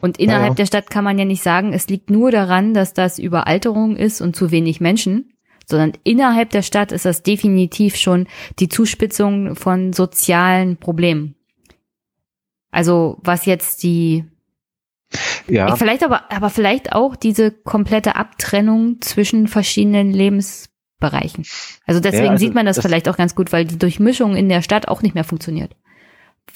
Und 0.00 0.18
innerhalb 0.18 0.50
ja. 0.50 0.54
der 0.54 0.66
Stadt 0.66 0.90
kann 0.90 1.04
man 1.04 1.18
ja 1.18 1.24
nicht 1.24 1.42
sagen, 1.42 1.72
es 1.72 1.88
liegt 1.88 2.10
nur 2.10 2.30
daran, 2.30 2.72
dass 2.72 2.94
das 2.94 3.18
Überalterung 3.18 3.96
ist 3.96 4.20
und 4.20 4.34
zu 4.34 4.50
wenig 4.50 4.80
Menschen, 4.80 5.32
sondern 5.70 5.92
innerhalb 6.04 6.50
der 6.50 6.62
Stadt 6.62 6.92
ist 6.92 7.04
das 7.04 7.22
definitiv 7.22 7.96
schon 7.96 8.26
die 8.58 8.68
Zuspitzung 8.68 9.56
von 9.56 9.92
sozialen 9.92 10.76
Problemen. 10.76 11.34
Also 12.70 13.18
was 13.22 13.46
jetzt 13.46 13.82
die 13.82 14.24
ja. 15.48 15.74
Vielleicht 15.74 16.04
aber, 16.04 16.30
aber 16.30 16.50
vielleicht 16.50 16.92
auch 16.92 17.16
diese 17.16 17.50
komplette 17.50 18.14
Abtrennung 18.14 19.00
zwischen 19.00 19.48
verschiedenen 19.48 20.12
Lebensbereichen. 20.12 21.44
Also 21.86 22.00
deswegen 22.00 22.26
ja, 22.26 22.30
also 22.30 22.44
sieht 22.44 22.54
man 22.54 22.66
das, 22.66 22.76
das, 22.76 22.86
vielleicht 22.86 23.08
auch 23.08 23.16
ganz 23.16 23.34
gut, 23.34 23.52
weil 23.52 23.64
die 23.64 23.78
Durchmischung 23.78 24.36
in 24.36 24.48
der 24.48 24.62
Stadt 24.62 24.88
auch 24.88 25.02
nicht 25.02 25.14
mehr 25.14 25.24
funktioniert. 25.24 25.74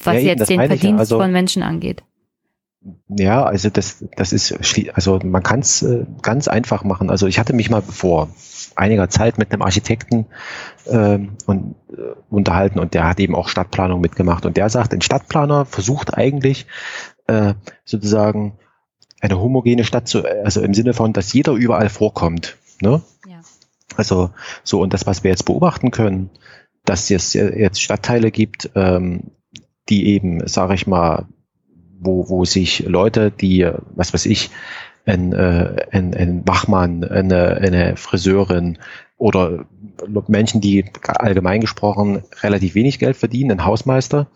Was 0.02 0.14
ja, 0.14 0.20
jetzt 0.20 0.48
den 0.48 0.60
Verdienst 0.60 1.00
also, 1.00 1.18
von 1.18 1.32
Menschen 1.32 1.62
angeht. 1.62 2.04
Ja, 3.08 3.44
also 3.44 3.70
das, 3.70 4.04
das 4.16 4.32
ist, 4.32 4.54
also 4.94 5.18
man 5.24 5.42
kann 5.42 5.60
es 5.60 5.82
äh, 5.82 6.04
ganz 6.22 6.48
einfach 6.48 6.84
machen. 6.84 7.10
Also 7.10 7.26
ich 7.26 7.38
hatte 7.38 7.54
mich 7.54 7.70
mal 7.70 7.82
vor 7.82 8.28
einiger 8.76 9.08
Zeit 9.08 9.38
mit 9.38 9.52
einem 9.52 9.62
Architekten 9.62 10.26
ähm, 10.86 11.36
und, 11.46 11.74
äh, 11.90 12.14
unterhalten 12.30 12.78
und 12.78 12.94
der 12.94 13.08
hat 13.08 13.20
eben 13.20 13.34
auch 13.34 13.48
Stadtplanung 13.48 14.00
mitgemacht 14.00 14.46
und 14.46 14.56
der 14.56 14.68
sagt, 14.68 14.92
ein 14.92 15.02
Stadtplaner 15.02 15.64
versucht 15.64 16.14
eigentlich 16.14 16.66
äh, 17.26 17.54
sozusagen 17.84 18.58
eine 19.20 19.40
homogene 19.40 19.84
Stadt 19.84 20.06
zu, 20.08 20.24
also 20.24 20.60
im 20.60 20.74
Sinne 20.74 20.92
von, 20.92 21.12
dass 21.12 21.32
jeder 21.32 21.52
überall 21.52 21.88
vorkommt. 21.88 22.56
Ne? 22.80 23.00
Ja. 23.26 23.40
Also 23.96 24.30
so 24.62 24.80
und 24.80 24.92
das, 24.92 25.06
was 25.06 25.24
wir 25.24 25.30
jetzt 25.30 25.44
beobachten 25.46 25.90
können, 25.90 26.30
dass 26.84 27.10
es 27.10 27.32
jetzt 27.32 27.80
Stadtteile 27.80 28.30
gibt, 28.30 28.70
ähm, 28.74 29.30
die 29.88 30.06
eben, 30.08 30.46
sage 30.46 30.74
ich 30.74 30.86
mal, 30.86 31.26
wo, 31.98 32.28
wo 32.28 32.44
sich 32.44 32.80
Leute, 32.80 33.30
die, 33.30 33.70
was 33.94 34.12
weiß 34.12 34.26
ich, 34.26 34.50
ein, 35.06 35.32
äh, 35.32 35.86
ein, 35.90 36.14
ein 36.14 36.46
Wachmann, 36.46 37.04
eine, 37.04 37.56
eine 37.56 37.96
Friseurin 37.96 38.78
oder 39.16 39.66
Menschen, 40.28 40.60
die 40.60 40.84
allgemein 41.06 41.60
gesprochen 41.60 42.22
relativ 42.42 42.74
wenig 42.74 42.98
Geld 42.98 43.16
verdienen, 43.16 43.52
ein 43.52 43.64
Hausmeister, 43.64 44.28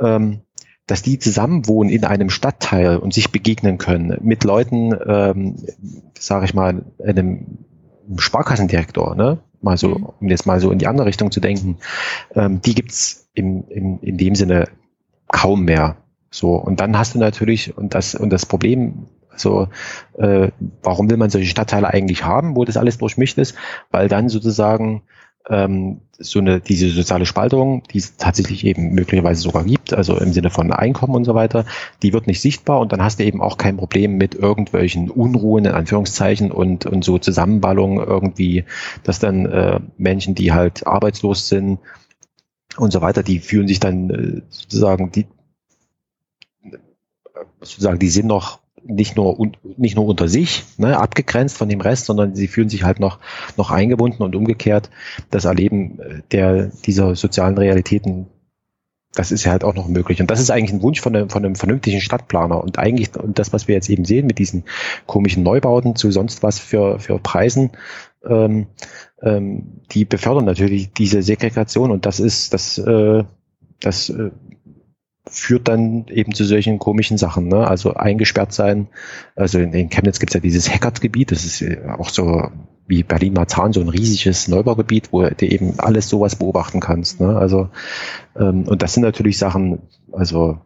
ähm, 0.00 0.40
dass 0.86 1.02
die 1.02 1.18
zusammen 1.18 1.66
wohnen 1.68 1.90
in 1.90 2.04
einem 2.04 2.30
Stadtteil 2.30 2.96
und 2.96 3.14
sich 3.14 3.30
begegnen 3.30 3.78
können 3.78 4.18
mit 4.22 4.44
Leuten, 4.44 4.94
ähm, 5.06 5.56
sage 6.18 6.44
ich 6.44 6.54
mal, 6.54 6.84
einem 7.04 7.58
Sparkassendirektor, 8.18 9.14
ne? 9.14 9.38
mal 9.62 9.76
so, 9.76 9.90
mhm. 9.90 10.08
um 10.20 10.28
jetzt 10.28 10.46
mal 10.46 10.60
so 10.60 10.70
in 10.70 10.78
die 10.78 10.86
andere 10.86 11.06
Richtung 11.06 11.30
zu 11.30 11.40
denken, 11.40 11.78
ähm, 12.34 12.60
die 12.60 12.74
gibt's 12.74 13.28
im, 13.34 13.64
im, 13.68 14.00
in 14.02 14.16
dem 14.16 14.34
Sinne 14.34 14.66
kaum 15.28 15.64
mehr. 15.64 15.96
So, 16.30 16.54
und 16.54 16.80
dann 16.80 16.96
hast 16.96 17.14
du 17.14 17.18
natürlich, 17.18 17.76
und 17.76 17.94
das, 17.94 18.14
und 18.14 18.30
das 18.30 18.46
Problem, 18.46 19.06
so, 19.40 19.68
äh, 20.18 20.50
warum 20.82 21.10
will 21.10 21.16
man 21.16 21.30
solche 21.30 21.48
Stadtteile 21.48 21.88
eigentlich 21.88 22.24
haben, 22.24 22.56
wo 22.56 22.64
das 22.64 22.76
alles 22.76 22.98
durchmischt 22.98 23.38
ist? 23.38 23.54
Weil 23.90 24.08
dann 24.08 24.28
sozusagen 24.28 25.02
ähm, 25.48 26.02
so 26.18 26.38
eine 26.38 26.60
diese 26.60 26.90
soziale 26.90 27.24
Spaltung, 27.24 27.82
die 27.90 27.98
es 27.98 28.16
tatsächlich 28.16 28.64
eben 28.64 28.92
möglicherweise 28.94 29.40
sogar 29.40 29.64
gibt, 29.64 29.94
also 29.94 30.18
im 30.18 30.32
Sinne 30.32 30.50
von 30.50 30.70
Einkommen 30.72 31.14
und 31.14 31.24
so 31.24 31.34
weiter, 31.34 31.64
die 32.02 32.12
wird 32.12 32.26
nicht 32.26 32.40
sichtbar 32.40 32.80
und 32.80 32.92
dann 32.92 33.02
hast 33.02 33.18
du 33.18 33.24
eben 33.24 33.40
auch 33.40 33.56
kein 33.56 33.76
Problem 33.78 34.16
mit 34.16 34.34
irgendwelchen 34.34 35.10
Unruhen 35.10 35.64
in 35.64 35.72
Anführungszeichen 35.72 36.52
und 36.52 36.84
und 36.86 37.04
so 37.04 37.18
Zusammenballungen 37.18 38.06
irgendwie, 38.06 38.64
dass 39.02 39.18
dann 39.18 39.46
äh, 39.46 39.80
Menschen, 39.96 40.34
die 40.34 40.52
halt 40.52 40.86
arbeitslos 40.86 41.48
sind 41.48 41.78
und 42.76 42.92
so 42.92 43.00
weiter, 43.00 43.22
die 43.22 43.38
fühlen 43.38 43.66
sich 43.66 43.80
dann 43.80 44.10
äh, 44.10 44.42
sozusagen 44.50 45.10
die 45.10 45.26
sozusagen, 47.60 47.98
die 47.98 48.08
sind 48.08 48.26
noch 48.26 48.60
nicht 48.84 49.16
nur, 49.16 49.36
nicht 49.76 49.96
nur 49.96 50.06
unter 50.06 50.28
sich, 50.28 50.64
ne, 50.78 50.98
abgegrenzt 50.98 51.56
von 51.56 51.68
dem 51.68 51.80
Rest, 51.80 52.06
sondern 52.06 52.34
sie 52.34 52.48
fühlen 52.48 52.68
sich 52.68 52.84
halt 52.84 53.00
noch, 53.00 53.18
noch 53.56 53.70
eingebunden 53.70 54.22
und 54.22 54.34
umgekehrt 54.36 54.90
das 55.30 55.44
Erleben 55.44 55.98
äh, 56.00 56.22
der, 56.32 56.66
dieser 56.84 57.14
sozialen 57.14 57.58
Realitäten, 57.58 58.26
das 59.14 59.32
ist 59.32 59.44
ja 59.44 59.52
halt 59.52 59.64
auch 59.64 59.74
noch 59.74 59.88
möglich. 59.88 60.20
Und 60.20 60.30
das 60.30 60.40
ist 60.40 60.50
eigentlich 60.50 60.72
ein 60.72 60.82
Wunsch 60.82 61.00
von 61.00 61.16
einem, 61.16 61.30
von 61.30 61.44
einem 61.44 61.56
vernünftigen 61.56 62.00
Stadtplaner. 62.00 62.62
Und 62.62 62.78
eigentlich, 62.78 63.16
und 63.16 63.38
das, 63.38 63.52
was 63.52 63.66
wir 63.66 63.74
jetzt 63.74 63.90
eben 63.90 64.04
sehen 64.04 64.26
mit 64.26 64.38
diesen 64.38 64.64
komischen 65.06 65.42
Neubauten 65.42 65.96
zu 65.96 66.10
sonst 66.12 66.42
was 66.42 66.60
für, 66.60 67.00
für 67.00 67.18
Preisen, 67.18 67.72
ähm, 68.28 68.66
ähm, 69.22 69.80
die 69.90 70.04
befördern 70.04 70.44
natürlich 70.44 70.92
diese 70.92 71.22
Segregation 71.22 71.90
und 71.90 72.06
das 72.06 72.20
ist, 72.20 72.54
das, 72.54 72.78
äh, 72.78 73.24
das 73.80 74.10
äh, 74.10 74.30
führt 75.30 75.68
dann 75.68 76.06
eben 76.08 76.34
zu 76.34 76.44
solchen 76.44 76.78
komischen 76.78 77.18
Sachen. 77.18 77.48
Ne? 77.48 77.66
Also 77.66 77.94
eingesperrt 77.94 78.52
sein. 78.52 78.88
Also 79.36 79.58
in, 79.58 79.72
in 79.72 79.88
Chemnitz 79.88 80.18
gibt 80.18 80.30
es 80.30 80.34
ja 80.34 80.40
dieses 80.40 80.68
Hackert-Gebiet. 80.68 81.30
Das 81.30 81.44
ist 81.44 81.64
auch 81.98 82.08
so 82.08 82.50
wie 82.86 83.04
Berlin-Marzahn, 83.04 83.72
so 83.72 83.80
ein 83.80 83.88
riesiges 83.88 84.48
Neubaugebiet, 84.48 85.12
wo 85.12 85.22
du 85.22 85.46
eben 85.46 85.78
alles 85.78 86.08
sowas 86.08 86.36
beobachten 86.36 86.80
kannst. 86.80 87.20
Ne? 87.20 87.36
Also 87.36 87.70
ähm, 88.36 88.64
und 88.64 88.82
das 88.82 88.94
sind 88.94 89.04
natürlich 89.04 89.38
Sachen, 89.38 89.78
also 90.12 90.58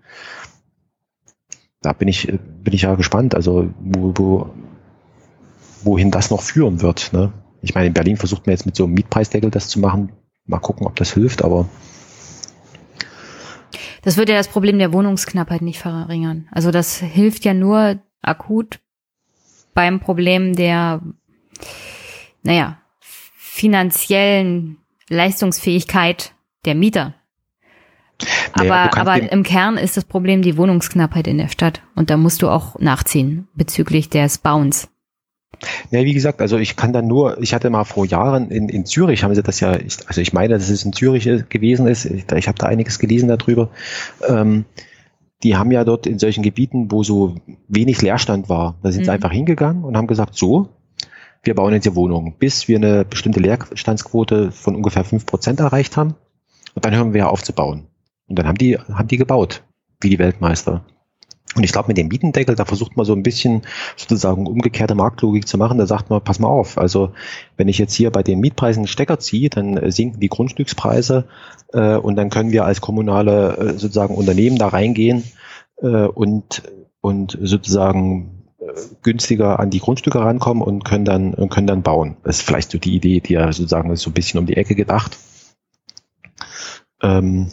da 1.83 1.93
bin 1.93 2.09
ich, 2.09 2.27
bin 2.27 2.73
ich 2.73 2.83
ja 2.83 2.95
gespannt, 2.95 3.35
also 3.35 3.69
wo, 3.79 4.13
wo, 4.17 4.51
wohin 5.83 6.11
das 6.11 6.31
noch 6.31 6.41
führen 6.41 6.81
wird. 6.81 7.13
Ne? 7.13 7.33
Ich 7.61 7.75
meine, 7.75 7.89
in 7.89 7.93
Berlin 7.93 8.17
versucht 8.17 8.47
man 8.47 8.53
jetzt 8.53 8.65
mit 8.65 8.75
so 8.75 8.85
einem 8.85 8.95
Mietpreisdeckel 8.95 9.51
das 9.51 9.69
zu 9.69 9.79
machen. 9.81 10.13
Mal 10.47 10.61
gucken, 10.61 10.87
ob 10.87 10.97
das 10.97 11.13
hilft, 11.13 11.45
aber 11.45 11.69
das 14.05 14.17
würde 14.17 14.33
ja 14.33 14.39
das 14.39 14.49
Problem 14.49 14.79
der 14.79 14.93
Wohnungsknappheit 14.93 15.63
nicht 15.63 15.79
verringern. 15.79 16.47
Also 16.51 16.71
das 16.71 16.99
hilft 16.99 17.45
ja 17.45 17.55
nur 17.55 17.99
akut 18.23 18.81
beim 19.73 19.99
Problem 19.99 20.55
der, 20.55 21.01
naja, 22.43 22.79
finanziellen 23.01 24.77
Leistungsfähigkeit 25.09 26.33
der 26.65 26.75
Mieter. 26.75 27.15
Naja, 28.57 28.91
aber, 28.91 28.99
aber 28.99 29.33
im 29.33 29.43
Kern 29.43 29.77
ist 29.77 29.97
das 29.97 30.05
Problem 30.05 30.43
die 30.43 30.57
Wohnungsknappheit 30.57 31.27
in 31.27 31.39
der 31.39 31.49
Stadt. 31.49 31.83
Und 31.95 32.11
da 32.11 32.17
musst 32.17 32.43
du 32.43 32.49
auch 32.49 32.79
nachziehen 32.79 33.49
bezüglich 33.55 34.11
des 34.11 34.39
Bauens. 34.39 34.89
Ja, 35.91 36.05
wie 36.05 36.15
gesagt, 36.15 36.41
also 36.41 36.59
ich 36.59 36.77
kann 36.77 36.93
dann 36.93 37.07
nur, 37.07 37.41
ich 37.41 37.55
hatte 37.55 37.71
mal 37.71 37.85
vor 37.85 38.07
Jahren 38.07 38.51
in, 38.51 38.69
in 38.69 38.87
Zürich, 38.87 39.25
haben 39.25 39.35
sie 39.35 39.43
das 39.43 39.61
ja, 39.61 39.77
ich, 39.77 40.07
also 40.07 40.21
ich 40.21 40.33
meine, 40.33 40.55
dass 40.55 40.69
es 40.69 40.85
in 40.85 40.93
Zürich 40.93 41.25
gewesen 41.49 41.87
ist, 41.87 42.05
ich, 42.05 42.31
ich 42.31 42.49
habe 42.49 42.59
da 42.59 42.67
einiges 42.67 42.99
gelesen 42.99 43.29
darüber. 43.29 43.71
Ähm, 44.27 44.65
die 45.43 45.57
haben 45.57 45.71
ja 45.71 45.85
dort 45.85 46.07
in 46.07 46.19
solchen 46.19 46.43
Gebieten, 46.43 46.91
wo 46.91 47.03
so 47.03 47.37
wenig 47.69 48.01
Leerstand 48.01 48.49
war, 48.49 48.77
da 48.83 48.91
sind 48.91 49.03
mhm. 49.03 49.05
sie 49.05 49.11
einfach 49.13 49.33
hingegangen 49.33 49.85
und 49.85 49.97
haben 49.97 50.07
gesagt, 50.07 50.35
so, 50.35 50.71
wir 51.43 51.55
bauen 51.55 51.75
jetzt 51.75 51.85
hier 51.85 51.95
Wohnungen, 51.95 52.35
bis 52.39 52.69
wir 52.69 52.79
eine 52.79 53.05
bestimmte 53.05 53.41
Leerstandsquote 53.41 54.51
von 54.51 54.75
ungefähr 54.75 55.05
fünf 55.05 55.27
Prozent 55.27 55.61
erreicht 55.61 55.97
haben. 55.97 56.15
Und 56.75 56.85
dann 56.85 56.95
hören 56.95 57.13
wir 57.13 57.31
auf 57.31 57.43
zu 57.43 57.53
bauen. 57.53 57.87
Und 58.27 58.39
dann 58.39 58.49
haben 58.49 58.57
die, 58.57 58.79
haben 58.79 59.09
die 59.09 59.19
gebaut, 59.19 59.63
wie 60.01 60.09
die 60.09 60.19
Weltmeister. 60.19 60.85
Und 61.55 61.63
ich 61.63 61.73
glaube, 61.73 61.89
mit 61.89 61.97
dem 61.97 62.09
Mietendeckel, 62.09 62.57
da 62.57 62.65
versucht 62.65 62.97
man 62.97 63.07
so 63.07 63.13
ein 63.13 63.23
bisschen 63.23 63.63
sozusagen 63.97 64.47
umgekehrte 64.47 64.95
Marktlogik 64.95 65.47
zu 65.47 65.57
machen. 65.57 65.79
Da 65.79 65.87
sagt 65.87 66.11
man, 66.11 66.23
pass 66.23 66.41
mal 66.41 66.49
auf, 66.49 66.79
also 66.79 67.13
wenn 67.57 67.69
ich 67.69 67.79
jetzt 67.79 67.95
hier 67.95 68.11
bei 68.11 68.23
den 68.23 68.41
Mietpreisen 68.41 68.81
einen 68.81 68.89
Stecker 68.89 69.19
ziehe, 69.19 69.51
dann 69.51 69.77
äh, 69.77 69.93
sinken 69.93 70.21
die 70.21 70.29
Grundstückspreise 70.29 71.27
äh, 71.73 71.97
und 71.97 72.17
dann 72.17 72.31
können 72.31 72.51
wir 72.51 72.65
als 72.65 72.81
kommunale 72.81 73.57
äh, 73.57 73.79
sozusagen 73.79 74.15
Unternehmen 74.15 74.59
da 74.59 74.69
reingehen 74.69 75.25
äh, 75.81 76.07
und, 76.07 76.63
und 77.01 77.39
sozusagen 77.41 78.45
äh, 78.59 78.65
günstiger 79.03 79.61
an 79.61 79.71
die 79.71 79.81
Grundstücke 79.81 80.19
rankommen 80.19 80.63
und 80.63 80.85
können 80.85 81.05
dann, 81.05 81.35
und 81.35 81.51
können 81.51 81.69
dann 81.69 81.83
bauen. 81.83 82.17
Das 82.25 82.39
ist 82.39 82.43
vielleicht 82.43 82.73
so 82.73 82.79
die 82.79 82.97
Idee, 82.97 83.21
die 83.21 83.35
ja 83.35 83.53
sozusagen 83.53 83.95
so 83.95 84.11
ein 84.11 84.15
bisschen 84.15 84.41
um 84.41 84.47
die 84.47 84.57
Ecke 84.57 84.75
gedacht. 84.75 85.19
Ähm, 87.01 87.53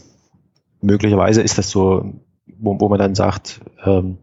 möglicherweise 0.81 1.43
ist 1.43 1.59
das 1.59 1.69
so 1.69 2.13
wo, 2.61 2.79
wo 2.79 2.89
man 2.89 2.99
dann 2.99 3.15
sagt, 3.15 3.59
ähm, 3.83 4.17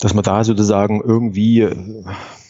dass 0.00 0.14
man 0.14 0.24
da 0.24 0.44
sozusagen 0.44 1.00
irgendwie, 1.02 1.60
äh, 1.60 2.04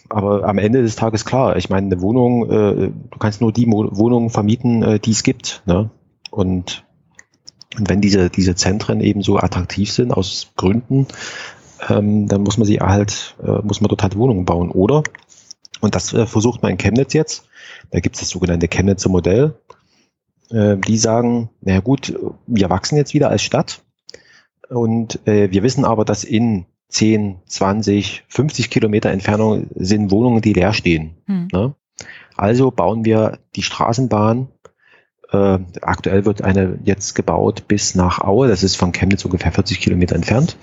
aber 0.08 0.44
am 0.44 0.58
Ende 0.58 0.82
des 0.82 0.96
Tages 0.96 1.24
klar, 1.24 1.56
ich 1.56 1.68
meine, 1.70 1.86
eine 1.86 2.00
Wohnung, 2.00 2.50
äh, 2.50 2.90
du 3.10 3.18
kannst 3.18 3.40
nur 3.40 3.52
die 3.52 3.66
Mo 3.66 3.88
Wohnungen 3.92 4.30
vermieten, 4.30 4.82
äh, 4.82 4.98
die 4.98 5.12
es 5.12 5.22
gibt. 5.22 5.62
Ne? 5.66 5.90
Und, 6.30 6.84
und 7.78 7.88
wenn 7.88 8.00
diese, 8.00 8.30
diese 8.30 8.54
Zentren 8.54 9.00
eben 9.00 9.22
so 9.22 9.38
attraktiv 9.38 9.92
sind 9.92 10.12
aus 10.12 10.48
Gründen, 10.56 11.06
ähm, 11.88 12.26
dann 12.26 12.42
muss 12.42 12.58
man 12.58 12.66
sie 12.66 12.80
halt, 12.80 13.36
äh, 13.42 13.62
muss 13.62 13.80
man 13.80 13.88
dort 13.88 14.02
halt 14.02 14.16
Wohnungen 14.16 14.44
bauen. 14.44 14.70
Oder, 14.70 15.02
und 15.80 15.94
das 15.94 16.12
äh, 16.12 16.26
versucht 16.26 16.62
man 16.62 16.72
in 16.72 16.78
Chemnitz 16.78 17.12
jetzt, 17.12 17.44
da 17.90 18.00
gibt 18.00 18.16
es 18.16 18.20
das 18.20 18.30
sogenannte 18.30 18.68
Chemnitzer 18.68 19.08
Modell, 19.08 19.54
äh, 20.50 20.76
die 20.76 20.98
sagen, 20.98 21.50
naja 21.60 21.80
gut, 21.80 22.18
wir 22.46 22.70
wachsen 22.70 22.96
jetzt 22.96 23.14
wieder 23.14 23.30
als 23.30 23.42
Stadt 23.42 23.82
und 24.70 25.26
äh, 25.26 25.50
wir 25.50 25.62
wissen 25.62 25.84
aber, 25.84 26.04
dass 26.04 26.24
in 26.24 26.66
10, 26.88 27.40
20, 27.46 28.24
50 28.28 28.70
Kilometer 28.70 29.10
Entfernung 29.10 29.66
sind 29.74 30.10
Wohnungen, 30.10 30.42
die 30.42 30.52
leer 30.52 30.72
stehen. 30.72 31.16
Hm. 31.26 31.48
Ne? 31.52 31.74
Also 32.36 32.70
bauen 32.70 33.04
wir 33.04 33.38
die 33.56 33.62
Straßenbahn. 33.62 34.48
Äh, 35.32 35.58
aktuell 35.82 36.24
wird 36.24 36.42
eine 36.42 36.78
jetzt 36.84 37.14
gebaut 37.14 37.68
bis 37.68 37.94
nach 37.94 38.20
Aue. 38.20 38.48
Das 38.48 38.62
ist 38.62 38.76
von 38.76 38.92
Chemnitz 38.92 39.24
ungefähr 39.24 39.52
40 39.52 39.80
Kilometer 39.80 40.14
entfernt. 40.14 40.56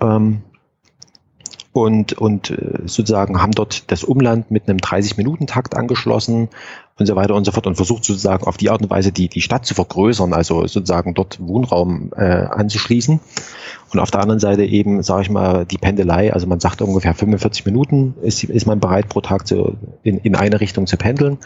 Ähm, 0.00 0.42
und, 1.72 2.14
und 2.14 2.50
äh, 2.50 2.80
sozusagen 2.86 3.40
haben 3.40 3.52
dort 3.52 3.90
das 3.92 4.02
Umland 4.02 4.50
mit 4.50 4.68
einem 4.68 4.78
30-Minuten-Takt 4.78 5.76
angeschlossen 5.76 6.48
und 6.98 7.06
so 7.06 7.14
weiter 7.14 7.34
und 7.36 7.44
so 7.44 7.52
fort 7.52 7.68
und 7.68 7.76
versucht 7.76 8.04
sozusagen 8.04 8.44
auf 8.44 8.56
die 8.56 8.70
Art 8.70 8.82
und 8.82 8.90
Weise 8.90 9.12
die, 9.12 9.28
die 9.28 9.40
Stadt 9.40 9.64
zu 9.64 9.74
vergrößern, 9.74 10.32
also 10.32 10.66
sozusagen 10.66 11.14
dort 11.14 11.38
Wohnraum 11.40 12.10
äh, 12.16 12.24
anzuschließen. 12.24 13.20
Und 13.92 14.00
auf 14.00 14.10
der 14.10 14.20
anderen 14.20 14.40
Seite 14.40 14.64
eben, 14.64 15.02
sage 15.02 15.22
ich 15.22 15.30
mal, 15.30 15.64
die 15.64 15.78
Pendelei, 15.78 16.32
also 16.32 16.48
man 16.48 16.58
sagt 16.58 16.82
ungefähr 16.82 17.14
45 17.14 17.64
Minuten 17.66 18.14
ist, 18.20 18.42
ist 18.42 18.66
man 18.66 18.80
bereit 18.80 19.08
pro 19.08 19.20
Tag 19.20 19.46
zu, 19.46 19.76
in, 20.02 20.18
in 20.18 20.34
eine 20.34 20.60
Richtung 20.60 20.88
zu 20.88 20.96
pendeln, 20.96 21.38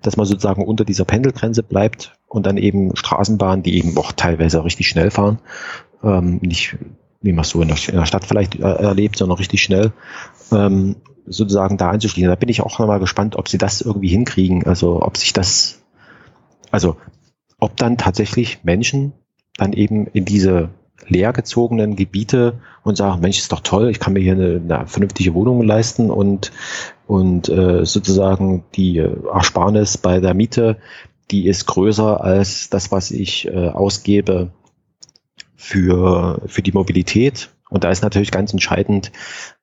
dass 0.00 0.16
man 0.16 0.26
sozusagen 0.26 0.64
unter 0.64 0.84
dieser 0.84 1.04
Pendelgrenze 1.04 1.64
bleibt 1.64 2.16
und 2.28 2.46
dann 2.46 2.56
eben 2.56 2.94
Straßenbahnen, 2.94 3.64
die 3.64 3.76
eben 3.78 3.96
auch 3.98 4.12
teilweise 4.12 4.64
richtig 4.64 4.88
schnell 4.88 5.10
fahren, 5.10 5.40
ähm, 6.04 6.38
nicht 6.40 6.76
wie 7.22 7.32
man 7.32 7.42
es 7.44 7.50
so 7.50 7.62
in 7.62 7.68
der, 7.68 7.76
in 7.88 7.96
der, 7.96 8.06
Stadt 8.06 8.24
vielleicht 8.24 8.56
äh, 8.56 8.62
erlebt, 8.62 9.16
sondern 9.16 9.38
richtig 9.38 9.62
schnell 9.62 9.92
ähm, 10.50 10.96
sozusagen 11.26 11.78
da 11.78 11.90
einzuschließen. 11.90 12.28
Da 12.28 12.36
bin 12.36 12.48
ich 12.48 12.60
auch 12.60 12.78
nochmal 12.78 13.00
gespannt, 13.00 13.36
ob 13.36 13.48
sie 13.48 13.58
das 13.58 13.80
irgendwie 13.80 14.08
hinkriegen. 14.08 14.66
Also 14.66 15.02
ob 15.02 15.16
sich 15.16 15.32
das, 15.32 15.80
also 16.70 16.96
ob 17.58 17.76
dann 17.76 17.96
tatsächlich 17.96 18.64
Menschen 18.64 19.12
dann 19.56 19.72
eben 19.72 20.06
in 20.06 20.24
diese 20.24 20.70
leergezogenen 21.06 21.96
Gebiete 21.96 22.60
und 22.84 22.96
sagen, 22.96 23.20
Mensch, 23.20 23.38
ist 23.38 23.52
doch 23.52 23.60
toll, 23.60 23.90
ich 23.90 24.00
kann 24.00 24.12
mir 24.12 24.20
hier 24.20 24.32
eine, 24.32 24.60
eine 24.62 24.86
vernünftige 24.86 25.34
Wohnung 25.34 25.62
leisten 25.62 26.10
und, 26.10 26.52
und 27.06 27.48
äh, 27.48 27.84
sozusagen 27.84 28.64
die 28.74 28.98
Ersparnis 28.98 29.98
bei 29.98 30.20
der 30.20 30.34
Miete, 30.34 30.78
die 31.30 31.46
ist 31.46 31.66
größer 31.66 32.22
als 32.22 32.70
das, 32.70 32.92
was 32.92 33.10
ich 33.10 33.48
äh, 33.48 33.68
ausgebe 33.68 34.50
für, 35.62 36.42
für 36.46 36.60
die 36.60 36.72
Mobilität. 36.72 37.50
Und 37.70 37.84
da 37.84 37.90
ist 37.90 38.02
natürlich 38.02 38.32
ganz 38.32 38.52
entscheidend 38.52 39.12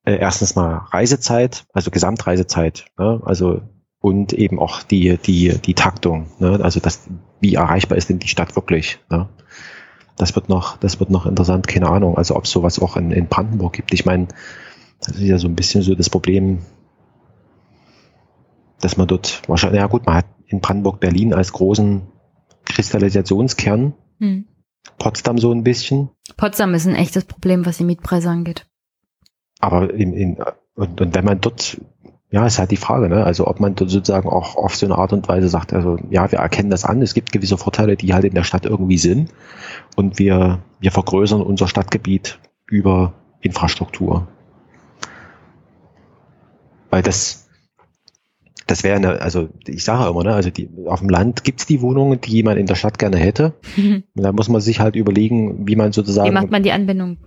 äh, 0.06 0.16
erstens 0.16 0.56
mal 0.56 0.78
Reisezeit, 0.92 1.66
also 1.74 1.92
Gesamtreisezeit, 1.92 2.86
ne? 2.98 3.22
also 3.26 3.62
und 4.00 4.32
eben 4.32 4.60
auch 4.60 4.82
die 4.82 5.18
die 5.18 5.58
die 5.58 5.74
Taktung, 5.74 6.28
ne? 6.40 6.62
also 6.64 6.80
das 6.80 7.10
wie 7.42 7.56
erreichbar 7.56 7.98
ist 7.98 8.10
denn 8.10 8.18
die 8.18 8.30
Stadt 8.30 8.56
wirklich. 8.56 9.00
Ne? 9.12 9.28
Das 10.16 10.36
wird 10.36 10.48
noch 10.48 10.78
das 10.78 11.02
wird 11.02 11.10
noch 11.10 11.26
interessant, 11.26 11.68
keine 11.68 11.90
Ahnung. 11.90 12.18
Also 12.18 12.38
ob 12.38 12.46
es 12.46 12.52
sowas 12.52 12.80
auch 12.80 12.96
in, 12.96 13.12
in 13.12 13.28
Brandenburg 13.28 13.74
gibt. 13.74 13.94
Ich 13.94 14.06
meine, 14.06 14.30
das 15.02 15.18
ist 15.18 15.24
ja 15.24 15.38
so 15.38 15.50
ein 15.50 15.56
bisschen 15.56 15.82
so 15.82 15.96
das 15.96 16.10
Problem, 16.10 16.60
dass 18.80 18.96
man 18.96 19.08
dort 19.08 19.42
wahrscheinlich, 19.48 19.82
ja 19.82 19.88
gut, 19.88 20.06
man 20.06 20.16
hat 20.16 20.26
in 20.48 20.62
Brandenburg 20.62 21.02
Berlin 21.02 21.34
als 21.34 21.52
großen 21.52 22.04
Kristallisationskern. 22.64 23.94
Hm. 24.20 24.46
Potsdam 24.98 25.38
so 25.38 25.52
ein 25.52 25.64
bisschen. 25.64 26.10
Potsdam 26.38 26.74
ist 26.74 26.88
ein 26.88 26.96
echtes 26.96 27.26
Problem, 27.26 27.66
was 27.66 27.78
die 27.78 27.84
Mietpreise 27.84 28.30
angeht. 28.30 28.66
Aber 29.60 29.94
in, 29.94 30.14
in, 30.14 30.38
und, 30.76 31.02
und 31.02 31.16
wenn 31.16 31.26
man 31.26 31.42
dort, 31.42 31.80
ja, 32.32 32.46
ist 32.46 32.60
halt 32.60 32.72
die 32.72 32.78
Frage, 32.78 33.10
ne? 33.10 33.24
Also 33.24 33.48
ob 33.48 33.60
man 33.60 33.76
dort 33.76 33.90
sozusagen 33.90 34.30
auch 34.30 34.56
auf 34.56 34.76
so 34.76 34.86
eine 34.86 34.98
Art 34.98 35.14
und 35.14 35.28
Weise 35.28 35.50
sagt, 35.50 35.74
also 35.74 35.98
ja, 36.10 36.32
wir 36.32 36.40
erkennen 36.40 36.70
das 36.70 36.86
an, 36.86 37.02
es 37.02 37.14
gibt 37.14 37.32
gewisse 37.32 37.58
Vorteile, 37.58 37.98
die 37.98 38.14
halt 38.14 38.24
in 38.24 38.34
der 38.34 38.44
Stadt 38.44 38.66
irgendwie 38.66 38.98
sind 38.98 39.32
und 39.96 40.20
wir, 40.20 40.60
wir 40.80 40.92
vergrößern 40.92 41.42
unser 41.42 41.68
Stadtgebiet 41.68 42.40
über 42.66 43.14
Infrastruktur. 43.42 44.28
Weil 46.90 47.02
das, 47.02 47.49
das 48.70 48.84
wäre 48.84 48.96
eine, 48.96 49.22
also 49.22 49.50
ich 49.68 49.84
sage 49.84 50.10
immer, 50.10 50.24
ne, 50.24 50.34
also 50.34 50.50
die, 50.52 50.70
auf 50.86 51.00
dem 51.00 51.10
Land 51.10 51.44
gibt's 51.44 51.66
die 51.66 51.82
Wohnungen, 51.82 52.22
die 52.22 52.44
man 52.44 52.58
in 52.58 52.68
der 52.68 52.76
Stadt 52.76 53.00
gerne 53.00 53.18
hätte. 53.18 53.54
Mhm. 53.78 54.04
Da 54.16 54.34
muss 54.34 54.50
man 54.50 54.60
sich 54.60 54.80
halt 54.82 54.96
überlegen, 54.96 55.68
wie 55.68 55.76
man 55.76 55.94
sozusagen. 55.94 56.30
Wie 56.30 56.34
macht 56.34 56.52
man 56.52 56.64
die 56.64 56.72
Anbindung? 56.72 57.18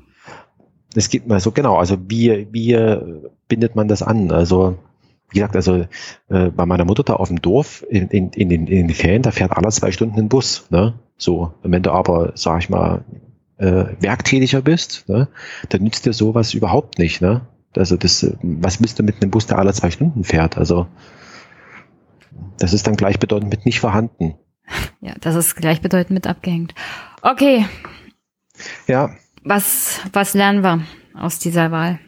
Es 0.95 1.09
gibt 1.09 1.26
mal 1.26 1.40
so, 1.40 1.51
genau, 1.51 1.76
also 1.76 1.97
wie, 2.09 2.47
wie 2.51 2.97
bindet 3.49 3.74
man 3.74 3.88
das 3.88 4.03
an? 4.03 4.30
Also, 4.30 4.76
wie 5.30 5.38
gesagt, 5.38 5.57
also 5.57 5.86
äh, 6.28 6.51
bei 6.51 6.66
meiner 6.66 6.84
Mutter 6.84 7.05
da 7.05 7.14
auf 7.14 7.28
dem 7.28 7.40
Dorf 7.40 7.86
in, 7.88 8.09
in, 8.09 8.30
in, 8.30 8.49
den, 8.51 8.66
in 8.66 8.88
den 8.88 8.95
Ferien, 8.95 9.22
da 9.22 9.30
fährt 9.30 9.57
alle 9.57 9.68
zwei 9.68 9.93
Stunden 9.93 10.18
ein 10.18 10.28
Bus. 10.28 10.66
Ne? 10.68 10.95
So, 11.16 11.55
und 11.62 11.72
wenn 11.72 11.82
du 11.82 11.93
aber, 11.93 12.32
sag 12.34 12.61
ich 12.61 12.68
mal, 12.68 13.03
äh, 13.57 13.84
werktätiger 14.01 14.61
bist, 14.61 15.09
ne, 15.09 15.28
dann 15.70 15.82
nützt 15.82 16.05
dir 16.05 16.12
sowas 16.12 16.53
überhaupt 16.53 16.99
nicht. 16.99 17.22
Ne? 17.22 17.43
Also 17.76 17.97
das, 17.97 18.26
was 18.43 18.78
bist 18.78 18.99
du 18.99 19.03
mit 19.03 19.22
einem 19.22 19.30
Bus, 19.30 19.47
der 19.47 19.59
alle 19.59 19.72
zwei 19.72 19.90
Stunden 19.90 20.24
fährt? 20.24 20.59
Also 20.59 20.86
das 22.59 22.72
ist 22.72 22.86
dann 22.86 22.97
gleichbedeutend 22.97 23.51
mit 23.51 23.66
nicht 23.66 23.80
vorhanden. 23.80 24.34
Ja, 25.01 25.14
das 25.20 25.34
ist 25.34 25.57
gleichbedeutend 25.57 26.11
mit 26.12 26.26
abgehängt. 26.26 26.74
Okay. 27.22 27.66
Ja. 28.86 29.11
Was, 29.43 30.01
was 30.12 30.34
lernen 30.34 30.62
wir 30.62 30.82
aus 31.14 31.38
dieser 31.38 31.70
Wahl? 31.70 31.99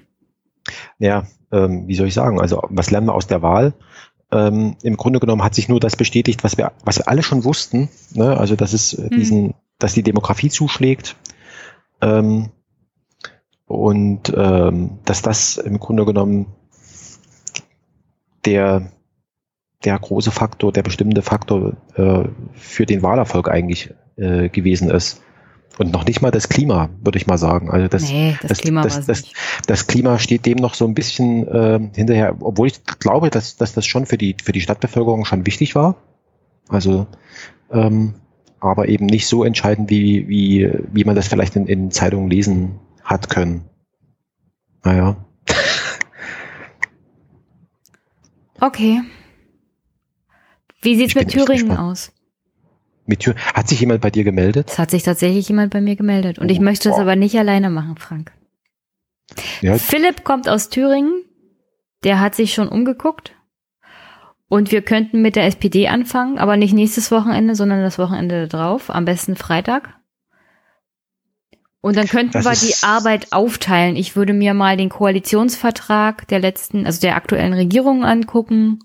Ja, 0.98 1.26
ähm, 1.52 1.86
wie 1.88 1.94
soll 1.94 2.08
ich 2.08 2.14
sagen? 2.14 2.40
Also, 2.40 2.62
was 2.68 2.90
lernen 2.90 3.08
wir 3.08 3.14
aus 3.14 3.26
der 3.26 3.42
Wahl? 3.42 3.74
Ähm, 4.30 4.76
Im 4.82 4.96
Grunde 4.96 5.20
genommen 5.20 5.42
hat 5.42 5.54
sich 5.54 5.68
nur 5.68 5.80
das 5.80 5.96
bestätigt, 5.96 6.44
was 6.44 6.56
wir, 6.56 6.72
was 6.84 6.98
wir 6.98 7.08
alle 7.08 7.22
schon 7.22 7.44
wussten. 7.44 7.88
Ne? 8.12 8.36
Also, 8.36 8.56
dass 8.56 8.72
es 8.72 8.92
hm. 8.92 9.10
diesen, 9.10 9.54
dass 9.78 9.94
die 9.94 10.02
Demografie 10.02 10.50
zuschlägt. 10.50 11.16
Ähm, 12.00 12.50
und 13.66 14.32
ähm, 14.36 14.98
dass 15.04 15.22
das 15.22 15.56
im 15.56 15.78
Grunde 15.80 16.04
genommen 16.04 16.46
der 18.44 18.92
der 19.84 19.98
große 19.98 20.30
Faktor, 20.30 20.72
der 20.72 20.82
bestimmende 20.82 21.22
Faktor 21.22 21.74
äh, 21.94 22.24
für 22.54 22.86
den 22.86 23.02
Wahlerfolg 23.02 23.48
eigentlich 23.48 23.90
äh, 24.16 24.48
gewesen 24.48 24.90
ist. 24.90 25.22
Und 25.76 25.92
noch 25.92 26.06
nicht 26.06 26.22
mal 26.22 26.30
das 26.30 26.48
Klima, 26.48 26.88
würde 27.02 27.18
ich 27.18 27.26
mal 27.26 27.38
sagen. 27.38 27.70
Also 27.70 27.88
das, 27.88 28.08
nee, 28.08 28.36
das, 28.40 28.48
das 28.48 28.58
Klima 28.58 28.82
das, 28.82 29.06
das, 29.06 29.24
das, 29.66 29.86
Klima 29.88 30.20
steht 30.20 30.46
dem 30.46 30.58
noch 30.58 30.74
so 30.74 30.86
ein 30.86 30.94
bisschen 30.94 31.48
äh, 31.48 31.80
hinterher, 31.94 32.36
obwohl 32.40 32.68
ich 32.68 32.84
glaube, 32.84 33.28
dass, 33.30 33.56
dass 33.56 33.74
das 33.74 33.84
schon 33.84 34.06
für 34.06 34.16
die, 34.16 34.36
für 34.42 34.52
die 34.52 34.60
Stadtbevölkerung 34.60 35.24
schon 35.24 35.46
wichtig 35.46 35.74
war. 35.74 35.96
Also 36.68 37.08
ähm, 37.72 38.14
aber 38.60 38.88
eben 38.88 39.06
nicht 39.06 39.26
so 39.26 39.44
entscheidend, 39.44 39.90
wie, 39.90 40.28
wie, 40.28 40.70
wie 40.92 41.04
man 41.04 41.16
das 41.16 41.28
vielleicht 41.28 41.56
in, 41.56 41.66
in 41.66 41.90
Zeitungen 41.90 42.30
lesen 42.30 42.78
hat 43.02 43.28
können. 43.28 43.64
Naja. 44.84 45.16
Okay. 48.60 49.02
Wie 50.84 50.96
sieht's 50.96 51.14
mit 51.14 51.28
Thüringen 51.30 51.76
aus? 51.76 52.12
Mit 53.06 53.20
Tür. 53.20 53.34
Hat 53.54 53.68
sich 53.68 53.80
jemand 53.80 54.00
bei 54.00 54.10
dir 54.10 54.24
gemeldet? 54.24 54.70
Es 54.70 54.78
hat 54.78 54.90
sich 54.90 55.02
tatsächlich 55.02 55.48
jemand 55.48 55.72
bei 55.72 55.80
mir 55.80 55.96
gemeldet. 55.96 56.38
Und 56.38 56.50
ich 56.50 56.60
Oh, 56.60 56.62
möchte 56.62 56.88
es 56.88 56.94
wow. 56.94 57.00
aber 57.02 57.16
nicht 57.16 57.36
alleine 57.38 57.68
machen, 57.70 57.96
Frank. 57.98 58.32
Ja, 59.60 59.76
Philipp 59.78 60.24
kommt 60.24 60.48
aus 60.48 60.68
Thüringen. 60.68 61.24
Der 62.04 62.20
hat 62.20 62.34
sich 62.34 62.54
schon 62.54 62.68
umgeguckt. 62.68 63.32
Und 64.48 64.70
wir 64.72 64.82
könnten 64.82 65.22
mit 65.22 65.36
der 65.36 65.44
SPD 65.46 65.88
anfangen, 65.88 66.38
aber 66.38 66.56
nicht 66.56 66.74
nächstes 66.74 67.10
Wochenende, 67.10 67.54
sondern 67.54 67.80
das 67.80 67.98
Wochenende 67.98 68.46
drauf. 68.46 68.90
Am 68.90 69.04
besten 69.04 69.36
Freitag. 69.36 69.94
Und 71.84 71.98
dann 71.98 72.06
könnten 72.06 72.32
Das 72.32 72.46
wir 72.46 72.68
die 72.68 72.82
Arbeit 72.82 73.34
aufteilen. 73.34 73.96
Ich 73.96 74.16
würde 74.16 74.32
mir 74.32 74.54
mal 74.54 74.78
den 74.78 74.88
Koalitionsvertrag 74.88 76.26
der 76.28 76.38
letzten, 76.38 76.86
also 76.86 76.98
der 76.98 77.14
aktuellen 77.14 77.52
Regierung 77.52 78.06
angucken. 78.06 78.78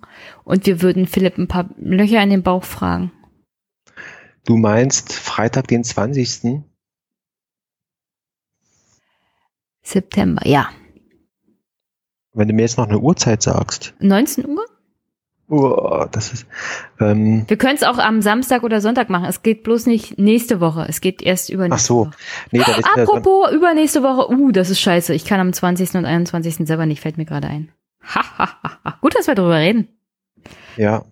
Und 0.44 0.66
wir 0.66 0.82
würden 0.82 1.08
Philipp 1.08 1.38
ein 1.38 1.48
paar 1.48 1.70
Löcher 1.78 2.22
in 2.22 2.30
den 2.30 2.44
Bauch 2.44 2.66
fragen. 2.66 3.14
du 4.44 4.58
meinst 4.58 5.14
Freitag, 5.14 5.70
den 5.70 5.86
20. 5.86 6.62
September, 9.82 10.46
ja. 10.46 10.70
Wenn 12.34 12.50
du 12.50 12.54
mir 12.54 12.64
jetzt 12.64 12.78
noch 12.78 12.90
eine 12.90 13.00
Uhrzeit 13.00 13.42
sagst. 13.42 13.94
19 14.02 14.46
Uhr? 14.46 14.66
Oh, 15.52 16.06
das 16.12 16.32
ist. 16.32 16.46
Ähm, 17.00 17.46
Wir 17.48 17.58
können 17.58 17.76
es 17.76 17.82
auch 17.82 17.98
am 17.98 18.22
Samstag 18.22 18.62
oder 18.62 18.82
Sonntag 18.82 19.10
machen. 19.10 19.26
Es 19.26 19.42
geht 19.42 19.64
bloß 19.64 19.88
nicht 19.88 20.20
nächste 20.20 20.60
Woche. 20.60 20.86
Es 20.88 21.02
geht 21.02 21.24
erst 21.24 21.50
übernächste 21.50 21.84
ach 21.84 21.88
so. 21.88 22.06
Woche. 22.06 22.12
Nee, 22.52 22.60
mir 22.60 22.66
dann, 22.66 22.84
Apropos 22.84 23.52
übernächste 23.52 24.04
Woche. 24.04 24.32
Uh, 24.32 24.52
das 24.52 24.70
ist 24.70 24.80
scheiße. 24.80 25.14
Ich 25.16 25.26
kann 25.26 25.40
am 25.40 25.52
20. 25.52 25.96
und 25.96 26.06
21. 26.06 26.68
selber 26.68 26.86
nicht, 26.86 27.02
fällt 27.02 27.18
mir 27.18 27.26
gerade 27.26 27.48
ein. 27.48 27.72
Ha, 28.04 28.24
ha, 28.38 28.58
ha, 28.64 28.80
ha. 28.86 28.98
Gut, 29.02 29.16
dass 29.16 29.26
wir 29.26 29.34
drüber 29.34 29.58
reden. 29.58 29.88
Ja. 30.78 31.04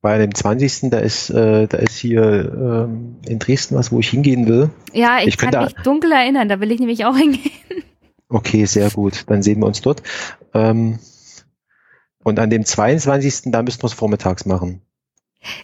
Weil 0.00 0.20
dem 0.20 0.34
20. 0.34 0.88
da 0.90 1.00
ist, 1.00 1.28
äh, 1.28 1.66
da 1.66 1.76
ist 1.76 1.98
hier 1.98 2.88
ähm, 2.88 3.16
in 3.26 3.38
Dresden 3.38 3.76
was, 3.76 3.92
wo 3.92 4.00
ich 4.00 4.08
hingehen 4.08 4.48
will. 4.48 4.70
Ja, 4.94 5.18
ich, 5.20 5.26
Ich 5.28 5.36
kann 5.36 5.64
mich 5.64 5.74
dunkel 5.84 6.12
erinnern. 6.12 6.48
Da 6.48 6.60
will 6.60 6.72
ich 6.72 6.80
nämlich 6.80 7.04
auch 7.04 7.16
hingehen. 7.16 7.50
Okay, 8.30 8.64
sehr 8.64 8.88
gut. 8.90 9.24
Dann 9.26 9.42
sehen 9.42 9.60
wir 9.60 9.66
uns 9.66 9.82
dort. 9.82 10.02
Ähm, 10.54 10.98
und 12.22 12.38
an 12.38 12.50
dem 12.50 12.64
22. 12.64 13.50
da 13.52 13.62
müssten 13.62 13.82
wir 13.82 13.86
es 13.86 13.92
vormittags 13.92 14.46
machen. 14.46 14.82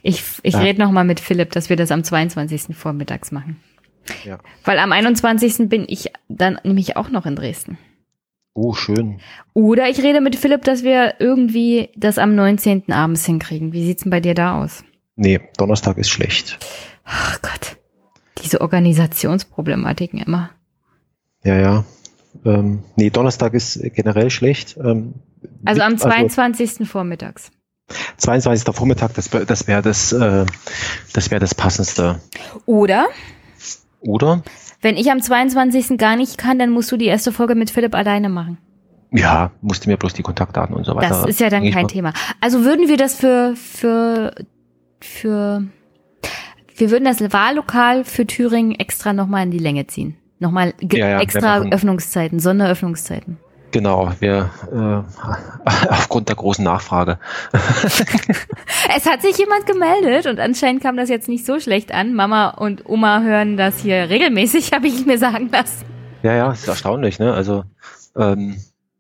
Ich, 0.02 0.22
ich 0.42 0.54
Ja. 0.54 0.61
rede 0.61 0.80
nochmal 0.80 1.04
mit 1.04 1.20
Philipp, 1.20 1.50
dass 1.52 1.68
wir 1.68 1.76
das 1.76 1.90
am 1.90 2.02
22. 2.02 2.74
vormittags 2.76 3.30
machen. 3.30 3.61
Ja. 4.24 4.38
Weil 4.64 4.78
am 4.78 4.92
21. 4.92 5.68
bin 5.68 5.84
ich 5.88 6.12
dann 6.28 6.59
nämlich 6.64 6.96
auch 6.96 7.11
noch 7.11 7.26
in 7.26 7.36
Dresden. 7.36 7.76
Oh, 8.54 8.72
schön. 8.72 9.20
Oder 9.52 9.90
ich 9.90 10.02
rede 10.02 10.22
mit 10.22 10.36
Philipp, 10.36 10.62
dass 10.62 10.82
wir 10.82 11.16
irgendwie 11.18 11.90
das 11.94 12.16
am 12.16 12.34
19. 12.34 12.90
abends 12.90 13.26
hinkriegen. 13.26 13.72
Wie 13.74 13.84
sieht's 13.84 14.04
denn 14.04 14.11
bei 14.11 14.20
dir 14.20 14.32
da 14.34 14.62
aus? 14.62 14.82
Nee, 15.16 15.40
Donnerstag 15.59 15.98
ist 15.98 16.09
schlecht. 16.09 16.59
Ach 17.04 17.40
Gott. 17.42 17.76
Diese 18.42 18.61
Organisationsproblematiken 18.62 20.20
immer. 20.20 20.50
Ja, 21.44 21.57
ja. 21.59 21.84
Ähm, 22.44 22.82
nee, 22.96 23.11
Donnerstag 23.11 23.54
ist 23.54 23.80
generell 23.94 24.30
schlecht. 24.30 24.76
Ähm, 24.82 25.14
Also 25.64 25.82
am 25.82 25.93
mit- 25.93 26.01
22. 26.01 26.87
vormittags. 26.89 27.51
22. 28.16 28.74
Vormittag, 28.74 29.14
das, 29.14 29.32
wär- 29.32 29.45
das 29.45 29.66
wäre 29.68 29.82
das, 29.82 30.12
äh, 30.12 30.45
das 31.12 31.30
wäre 31.30 31.41
das 31.41 31.55
passendste. 31.55 32.20
Oder, 32.66 33.07
Oder? 34.01 34.43
wenn 34.82 34.97
ich 34.97 35.11
am 35.11 35.20
22. 35.20 35.97
gar 35.99 36.16
nicht 36.16 36.37
kann, 36.39 36.59
dann 36.59 36.70
musst 36.70 36.91
du 36.91 36.97
die 36.97 37.07
erste 37.07 37.30
Folge 37.32 37.55
mit 37.55 37.70
Philipp 37.70 37.95
alleine 37.95 38.28
machen. 38.28 38.59
Ja, 39.12 39.53
musste 39.61 39.89
mir 39.89 39.97
bloß 39.97 40.14
die 40.14 40.22
Kontaktdaten 40.22 40.74
und 40.74 40.84
so 40.84 40.97
weiter. 40.97 41.11
Das 41.11 41.26
ist 41.26 41.39
ja 41.41 41.49
dann 41.49 41.62
kein 41.70 41.82
mal- 41.84 41.89
Thema. 41.89 42.12
Also 42.41 42.64
würden 42.64 42.89
wir 42.89 42.97
das 42.97 43.14
für, 43.14 43.55
für, 43.55 44.34
für, 45.01 45.62
wir 46.76 46.91
würden 46.91 47.05
das 47.05 47.20
Wahllokal 47.32 48.05
für 48.05 48.26
Thüringen 48.26 48.72
extra 48.72 49.12
nochmal 49.12 49.45
in 49.45 49.53
die 49.53 49.59
Länge 49.59 49.87
ziehen. 49.87 50.16
Nochmal 50.41 50.74
Ja, 50.93 51.09
ja, 51.09 51.20
extra 51.20 51.61
Öffnungszeiten, 51.70 52.41
Sonderöffnungszeiten. 52.41 53.39
Genau, 53.76 54.10
wir 54.20 54.48
äh, 54.72 55.90
aufgrund 55.90 56.30
der 56.30 56.36
großen 56.36 56.64
Nachfrage. 56.64 57.18
Es 58.96 59.04
hat 59.04 59.20
sich 59.20 59.36
jemand 59.36 59.66
gemeldet 59.66 60.26
und 60.26 60.40
anscheinend 60.40 60.82
kam 60.82 60.96
das 60.96 61.10
jetzt 61.10 61.28
nicht 61.28 61.44
so 61.44 61.60
schlecht 61.60 61.92
an. 61.92 62.14
Mama 62.14 62.48
und 62.48 62.88
Oma 62.88 63.20
hören 63.20 63.58
das 63.58 63.80
hier 63.80 64.08
regelmäßig, 64.08 64.72
habe 64.74 64.86
ich 64.86 65.04
mir 65.04 65.18
sagen 65.18 65.50
lassen. 65.52 65.84
Ja, 66.22 66.34
ja, 66.34 66.52
ist 66.52 66.66
erstaunlich, 66.66 67.18
ne? 67.18 67.34
Also, 67.34 67.64
ähm, 68.16 68.56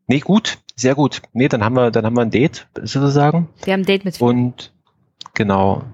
nee, 0.08 0.20
gut, 0.20 0.58
sehr 0.74 0.94
gut. 0.94 1.22
Nee, 1.32 1.48
dann 1.48 1.64
haben 1.64 1.74
wir, 1.74 1.90
dann 1.90 2.04
haben 2.04 2.14
wir 2.14 2.22
ein 2.22 2.30
Date, 2.30 2.66
sozusagen. 2.74 3.48
Wir 3.64 3.72
haben 3.72 3.80
ein 3.80 3.86
Date 3.86 4.04
mit 4.04 4.20
Und 4.20 4.74
genau, 5.32 5.84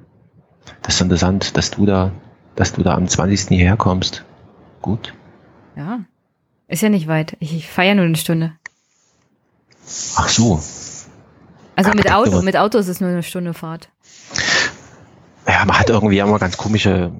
das 0.82 0.96
ist 0.96 1.02
interessant, 1.02 1.56
dass 1.56 1.70
du 1.70 1.86
da, 1.86 2.10
dass 2.56 2.72
du 2.72 2.82
da 2.82 2.94
am 2.94 3.06
20. 3.06 3.56
hierher 3.56 3.76
kommst. 3.76 4.24
Gut. 4.80 5.14
Ja. 5.76 6.00
Ist 6.66 6.82
ja 6.82 6.88
nicht 6.88 7.06
weit. 7.06 7.36
Ich, 7.38 7.54
ich 7.54 7.68
feiere 7.68 7.94
nur 7.94 8.06
eine 8.06 8.16
Stunde. 8.16 8.54
Ach 10.16 10.28
so. 10.28 10.62
Also 11.74 11.90
mit 11.92 12.10
Auto, 12.12 12.42
mit 12.42 12.56
Auto 12.56 12.78
ist 12.78 12.88
es 12.88 13.00
nur 13.00 13.10
eine 13.10 13.22
Stunde 13.22 13.54
Fahrt. 13.54 13.88
Ja, 15.48 15.64
man 15.64 15.78
hat 15.78 15.90
irgendwie 15.90 16.18
immer 16.18 16.38
ganz 16.38 16.56
komische 16.56 17.12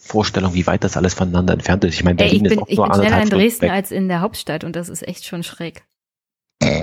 Vorstellungen, 0.00 0.54
wie 0.54 0.66
weit 0.66 0.84
das 0.84 0.96
alles 0.96 1.14
voneinander 1.14 1.54
entfernt 1.54 1.84
ist. 1.84 1.94
Ich 1.94 2.04
meine, 2.04 2.18
Ey, 2.20 2.26
Berlin 2.40 2.44
ich 2.44 2.50
bin, 2.50 2.58
ist 2.58 2.62
auch 2.62 2.68
ich 2.68 2.76
nur 2.78 2.86
bin 2.88 2.94
schneller 2.94 3.16
in 3.20 3.26
Stunden 3.26 3.42
Dresden 3.44 3.62
weg. 3.62 3.70
als 3.70 3.90
in 3.90 4.08
der 4.08 4.20
Hauptstadt 4.20 4.64
und 4.64 4.76
das 4.76 4.88
ist 4.88 5.06
echt 5.06 5.24
schon 5.26 5.42
schräg. 5.42 5.84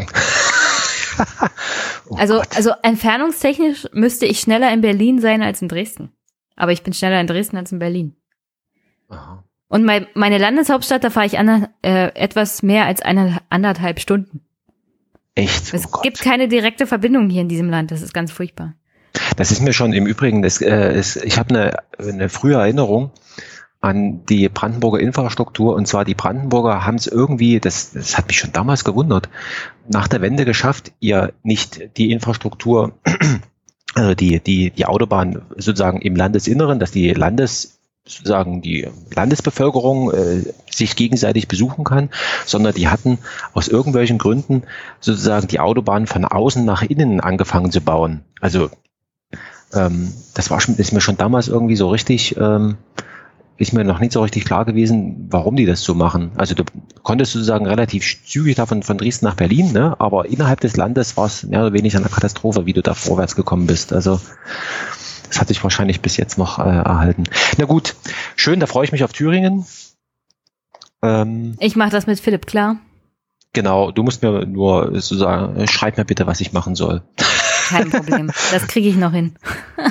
Oh 2.11 2.15
Also, 2.15 2.35
Gott. 2.37 2.55
also 2.55 2.71
entfernungstechnisch 2.81 3.87
müsste 3.93 4.25
ich 4.25 4.39
schneller 4.39 4.73
in 4.73 4.81
Berlin 4.81 5.19
sein 5.19 5.43
als 5.43 5.61
in 5.61 5.67
Dresden. 5.67 6.11
Aber 6.55 6.71
ich 6.71 6.81
bin 6.81 6.93
schneller 6.93 7.21
in 7.21 7.27
Dresden 7.27 7.57
als 7.57 7.71
in 7.71 7.77
Berlin. 7.79 8.15
Aha. 9.09 9.43
Und 9.67 9.85
mein, 9.85 10.07
meine 10.15 10.39
Landeshauptstadt, 10.39 11.03
da 11.03 11.09
fahre 11.11 11.27
ich 11.27 11.37
ander, 11.37 11.69
äh, 11.83 12.07
etwas 12.15 12.63
mehr 12.63 12.85
als 12.85 13.01
eine, 13.03 13.39
anderthalb 13.49 13.99
Stunden. 13.99 14.41
Echt? 15.39 15.73
Es 15.73 15.87
oh 15.93 16.01
gibt 16.01 16.19
keine 16.19 16.49
direkte 16.49 16.85
Verbindung 16.85 17.29
hier 17.29 17.41
in 17.41 17.47
diesem 17.47 17.69
Land. 17.69 17.91
Das 17.91 18.01
ist 18.01 18.13
ganz 18.13 18.29
furchtbar. 18.31 18.73
Das 19.37 19.51
ist 19.51 19.61
mir 19.61 19.71
schon 19.71 19.93
im 19.93 20.05
Übrigen, 20.05 20.41
das, 20.41 20.61
äh, 20.61 20.97
ist, 20.97 21.15
ich 21.15 21.37
habe 21.37 21.49
eine, 21.49 21.77
eine 21.97 22.27
frühe 22.27 22.55
Erinnerung 22.55 23.11
an 23.79 24.25
die 24.25 24.49
Brandenburger 24.49 24.99
Infrastruktur 24.99 25.75
und 25.75 25.87
zwar 25.87 26.03
die 26.03 26.13
Brandenburger 26.13 26.85
haben 26.85 26.95
es 26.95 27.07
irgendwie, 27.07 27.61
das, 27.61 27.91
das 27.93 28.17
hat 28.17 28.27
mich 28.27 28.37
schon 28.37 28.51
damals 28.51 28.83
gewundert, 28.83 29.29
nach 29.87 30.09
der 30.09 30.19
Wende 30.19 30.43
geschafft, 30.43 30.91
ihr 30.99 31.31
nicht 31.41 31.97
die 31.97 32.11
Infrastruktur, 32.11 32.99
also 33.95 34.15
die, 34.15 34.41
die, 34.41 34.71
die 34.71 34.85
Autobahn 34.85 35.41
sozusagen 35.55 36.01
im 36.01 36.17
Landesinneren, 36.17 36.79
dass 36.79 36.91
die 36.91 37.13
Landes 37.13 37.78
sozusagen 38.09 38.61
die 38.61 38.87
Landesbevölkerung 39.13 40.11
äh, 40.11 40.43
sich 40.69 40.95
gegenseitig 40.95 41.47
besuchen 41.47 41.83
kann, 41.83 42.09
sondern 42.45 42.73
die 42.73 42.87
hatten 42.87 43.19
aus 43.53 43.67
irgendwelchen 43.67 44.17
Gründen 44.17 44.63
sozusagen 44.99 45.47
die 45.47 45.59
Autobahn 45.59 46.07
von 46.07 46.25
außen 46.25 46.65
nach 46.65 46.81
innen 46.81 47.19
angefangen 47.19 47.71
zu 47.71 47.81
bauen. 47.81 48.21
Also 48.41 48.69
ähm, 49.73 50.11
das 50.33 50.49
war 50.49 50.59
schon, 50.59 50.75
ist 50.75 50.91
mir 50.91 51.01
schon 51.01 51.17
damals 51.17 51.47
irgendwie 51.47 51.75
so 51.75 51.89
richtig, 51.89 52.35
ähm, 52.37 52.77
ist 53.57 53.73
mir 53.73 53.83
noch 53.83 53.99
nicht 53.99 54.13
so 54.13 54.21
richtig 54.21 54.45
klar 54.45 54.65
gewesen, 54.65 55.27
warum 55.29 55.55
die 55.55 55.65
das 55.65 55.83
so 55.83 55.93
machen. 55.93 56.31
Also 56.35 56.55
du 56.55 56.63
konntest 57.03 57.33
sozusagen 57.33 57.67
relativ 57.67 58.25
zügig 58.25 58.55
davon 58.55 58.83
von 58.83 58.97
Dresden 58.97 59.25
nach 59.25 59.35
Berlin, 59.35 59.73
ne? 59.73 59.99
aber 59.99 60.27
innerhalb 60.27 60.61
des 60.61 60.77
Landes 60.77 61.17
war 61.17 61.25
es 61.25 61.43
mehr 61.43 61.61
oder 61.61 61.73
weniger 61.73 61.99
eine 61.99 62.07
Katastrophe, 62.07 62.65
wie 62.65 62.73
du 62.73 62.81
da 62.81 62.93
vorwärts 62.93 63.35
gekommen 63.35 63.67
bist. 63.67 63.91
Also 63.93 64.19
das 65.29 65.39
hat 65.39 65.47
sich 65.47 65.63
wahrscheinlich 65.63 66.01
bis 66.01 66.17
jetzt 66.17 66.37
noch 66.37 66.59
äh, 66.59 66.63
erhalten. 66.63 67.23
Na 67.57 67.65
gut, 67.65 67.95
schön, 68.35 68.59
da 68.59 68.65
freue 68.67 68.83
ich 68.85 68.91
mich 68.91 69.03
auf 69.03 69.13
Thüringen. 69.13 69.65
Ähm, 71.01 71.55
Ich 71.59 71.75
mache 71.75 71.91
das 71.91 72.07
mit 72.07 72.19
Philipp, 72.19 72.45
klar. 72.45 72.77
genau, 73.53 73.91
du 73.91 74.03
musst 74.03 74.21
mir 74.21 74.45
nur 74.45 74.87
sozusagen, 74.95 75.55
äh, 75.55 75.67
schreib 75.67 75.97
mir 75.97 76.05
bitte, 76.05 76.27
was 76.27 76.41
ich 76.41 76.51
machen 76.53 76.75
soll. 76.75 77.01
Kein 77.69 77.89
Problem. 77.89 78.31
Das 78.51 78.67
kriege 78.67 78.89
ich 78.89 78.95
noch 78.95 79.13
hin. 79.13 79.35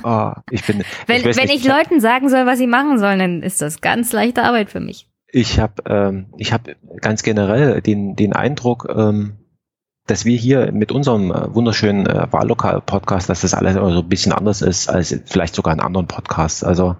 Ah, 0.04 0.42
ich 0.50 0.64
bin, 0.64 0.84
Wenn, 1.06 1.24
weiß 1.24 1.36
wenn 1.38 1.48
nicht, 1.48 1.64
ich 1.64 1.66
Leuten 1.66 2.00
sagen 2.00 2.28
soll, 2.28 2.44
was 2.44 2.58
sie 2.58 2.66
machen 2.66 2.98
sollen, 2.98 3.18
dann 3.18 3.42
ist 3.42 3.62
das 3.62 3.80
ganz 3.80 4.12
leichte 4.12 4.42
Arbeit 4.42 4.70
für 4.70 4.80
mich. 4.80 5.08
Ich 5.32 5.58
habe 5.58 5.82
ähm, 5.86 6.26
ich 6.36 6.52
hab 6.52 6.68
ganz 7.00 7.22
generell 7.22 7.80
den, 7.80 8.14
den 8.14 8.34
Eindruck, 8.34 8.86
ähm, 8.94 9.37
dass 10.08 10.24
wir 10.24 10.36
hier 10.36 10.72
mit 10.72 10.90
unserem 10.90 11.30
äh, 11.30 11.54
wunderschönen 11.54 12.06
äh, 12.06 12.26
Wahllokal-Podcast, 12.30 13.28
dass 13.28 13.42
das 13.42 13.54
alles 13.54 13.74
so 13.74 13.84
ein 13.86 14.08
bisschen 14.08 14.32
anders 14.32 14.62
ist 14.62 14.88
als 14.88 15.16
vielleicht 15.26 15.54
sogar 15.54 15.72
in 15.74 15.80
anderen 15.80 16.06
Podcasts. 16.08 16.64
Also 16.64 16.96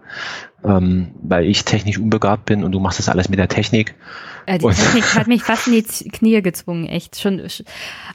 ähm, 0.65 1.13
weil 1.23 1.45
ich 1.47 1.65
technisch 1.65 1.99
unbegabt 1.99 2.45
bin 2.47 2.65
und 2.65 2.73
du 2.73 2.81
machst 2.81 2.99
das 2.99 3.09
alles 3.09 3.29
mit 3.29 3.39
der 3.39 3.49
Technik. 3.49 3.95
Äh, 4.47 4.59
die 4.59 4.65
Und- 4.67 4.77
Technik 4.77 5.15
hat 5.15 5.27
mich 5.27 5.43
fast 5.43 5.67
in 5.69 5.73
die 5.75 5.83
Knie 6.11 6.43
gezwungen, 6.43 6.87
echt. 6.87 7.19
Schon, 7.21 7.41
sch- 7.43 7.65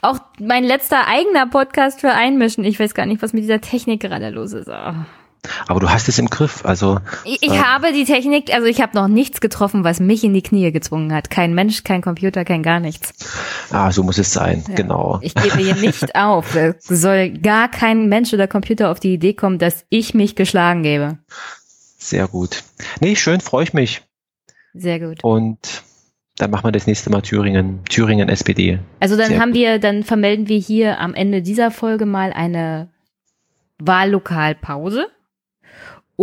auch 0.02 0.20
mein 0.40 0.64
letzter 0.64 1.08
eigener 1.08 1.48
Podcast 1.48 2.02
für 2.02 2.12
Einmischen. 2.12 2.64
Ich 2.66 2.80
weiß 2.80 2.94
gar 2.94 3.06
nicht, 3.06 3.22
was 3.22 3.34
mit 3.34 3.44
dieser 3.44 3.62
Technik 3.62 4.02
gerade 4.02 4.30
los 4.30 4.54
ist. 4.54 4.70
Ah. 4.70 5.06
Aber 5.68 5.80
du 5.80 5.90
hast 5.90 6.08
es 6.08 6.20
im 6.20 6.30
Griff. 6.30 6.66
Also 6.66 7.00
ich, 7.26 7.44
ich 7.44 7.52
äh, 7.52 7.60
habe 7.60 7.92
die 7.92 8.06
Technik, 8.06 8.54
also 8.54 8.68
ich 8.68 8.82
habe 8.82 8.96
noch 8.96 9.08
nichts 9.08 9.42
getroffen, 9.42 9.84
was 9.84 10.00
mich 10.00 10.24
in 10.24 10.34
die 10.34 10.42
Knie 10.42 10.72
gezwungen 10.72 11.14
hat. 11.14 11.30
Kein 11.30 11.54
Mensch, 11.54 11.84
kein 11.84 12.02
Computer, 12.02 12.46
kein 12.46 12.64
gar 12.64 12.80
nichts. 12.80 13.14
Ah, 13.72 13.92
so 13.92 14.04
muss 14.04 14.18
es 14.18 14.32
sein, 14.32 14.64
ja. 14.68 14.76
genau. 14.76 15.20
Ich 15.22 15.36
gebe 15.36 15.58
hier 15.58 15.76
nicht 15.76 16.16
auf. 16.16 16.56
Es 16.56 16.88
soll 16.88 17.32
gar 17.32 17.70
kein 17.70 18.08
Mensch 18.08 18.34
oder 18.34 18.48
Computer 18.48 18.90
auf 18.90 19.00
die 19.00 19.14
Idee 19.14 19.34
kommen, 19.34 19.60
dass 19.60 19.86
ich 19.90 20.14
mich 20.14 20.36
geschlagen 20.36 20.84
gebe. 20.84 21.18
Sehr 21.98 22.28
gut. 22.28 22.64
Nee, 23.00 23.16
schön, 23.16 23.42
freue 23.42 23.64
ich 23.64 23.74
mich. 23.74 24.02
Sehr 24.74 25.00
gut. 25.00 25.24
Und 25.24 25.84
dann 26.38 26.52
machen 26.52 26.66
wir 26.66 26.72
das 26.72 26.88
nächste 26.88 27.10
Mal 27.10 27.22
Thüringen, 27.22 27.84
Thüringen 27.86 28.28
SPD. 28.28 28.80
Also 29.00 29.16
dann 29.16 29.28
Sehr 29.28 29.40
haben 29.40 29.52
gut. 29.52 29.60
wir, 29.60 29.80
dann 29.80 30.04
vermelden 30.04 30.48
wir 30.48 30.58
hier 30.58 31.00
am 31.00 31.14
Ende 31.14 31.42
dieser 31.42 31.70
Folge 31.70 32.06
mal 32.06 32.34
eine 32.34 32.90
Wahllokalpause. 33.80 35.08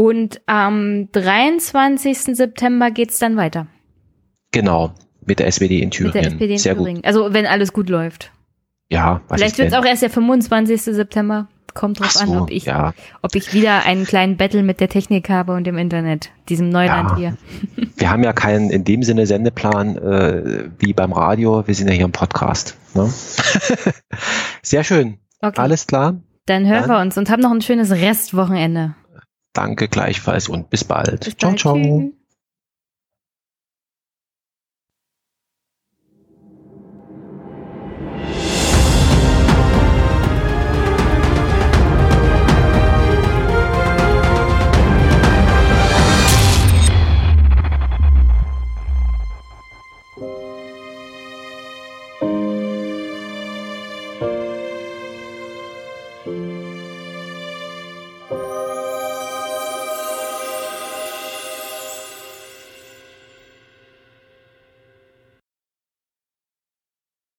Und 0.01 0.41
am 0.47 1.13
23. 1.13 2.35
September 2.35 2.91
geht's 2.91 3.19
dann 3.19 3.37
weiter. 3.37 3.67
Genau, 4.51 4.95
mit 5.27 5.41
der 5.41 5.47
SPD 5.47 5.83
in 5.83 5.91
Thüringen. 5.91 6.15
Mit 6.15 6.25
der 6.25 6.33
SPD 6.33 6.53
in 6.55 6.59
Sehr 6.59 6.75
Thüringen. 6.75 7.03
Gut. 7.03 7.05
Also 7.05 7.35
wenn 7.35 7.45
alles 7.45 7.75
gut 7.75 7.91
läuft. 7.91 8.33
Ja, 8.89 9.21
was 9.29 9.39
Vielleicht 9.39 9.59
wird 9.59 9.69
es 9.69 9.75
auch 9.75 9.85
erst 9.85 10.01
der 10.01 10.09
25. 10.09 10.81
September. 10.81 11.49
Kommt 11.75 12.01
drauf 12.01 12.13
so, 12.13 12.21
an, 12.21 12.39
ob 12.39 12.51
ich, 12.51 12.65
ja. 12.65 12.95
ob 13.21 13.35
ich 13.35 13.53
wieder 13.53 13.85
einen 13.85 14.07
kleinen 14.07 14.39
Battle 14.39 14.63
mit 14.63 14.81
der 14.81 14.89
Technik 14.89 15.29
habe 15.29 15.53
und 15.53 15.65
dem 15.65 15.77
Internet, 15.77 16.31
diesem 16.49 16.71
Neuland 16.71 17.11
ja. 17.11 17.17
hier. 17.17 17.37
Wir 17.99 18.11
haben 18.11 18.25
ja 18.25 18.33
keinen 18.33 18.71
in 18.71 18.85
dem 18.85 19.03
Sinne 19.03 19.27
Sendeplan 19.27 19.99
äh, 19.99 20.71
wie 20.79 20.95
beim 20.95 21.13
Radio. 21.13 21.67
Wir 21.67 21.75
sind 21.75 21.89
ja 21.89 21.93
hier 21.93 22.07
im 22.07 22.13
Podcast. 22.13 22.75
Ne? 22.95 23.07
Sehr 24.63 24.83
schön. 24.83 25.19
Okay. 25.43 25.61
Alles 25.61 25.87
klar. 25.87 26.23
Dann 26.47 26.67
hören 26.67 26.89
Dann. 26.89 26.91
wir 26.91 27.01
uns 27.03 27.19
und 27.19 27.29
haben 27.29 27.43
noch 27.43 27.53
ein 27.53 27.61
schönes 27.61 27.91
Restwochenende. 27.91 28.95
Danke 29.53 29.89
gleichfalls 29.89 30.49
und 30.49 30.71
bis 30.71 30.85
bald. 30.85 31.25
Bis 31.25 31.37
ciao, 31.37 31.51
bald. 31.51 31.61
ciao. 31.61 32.13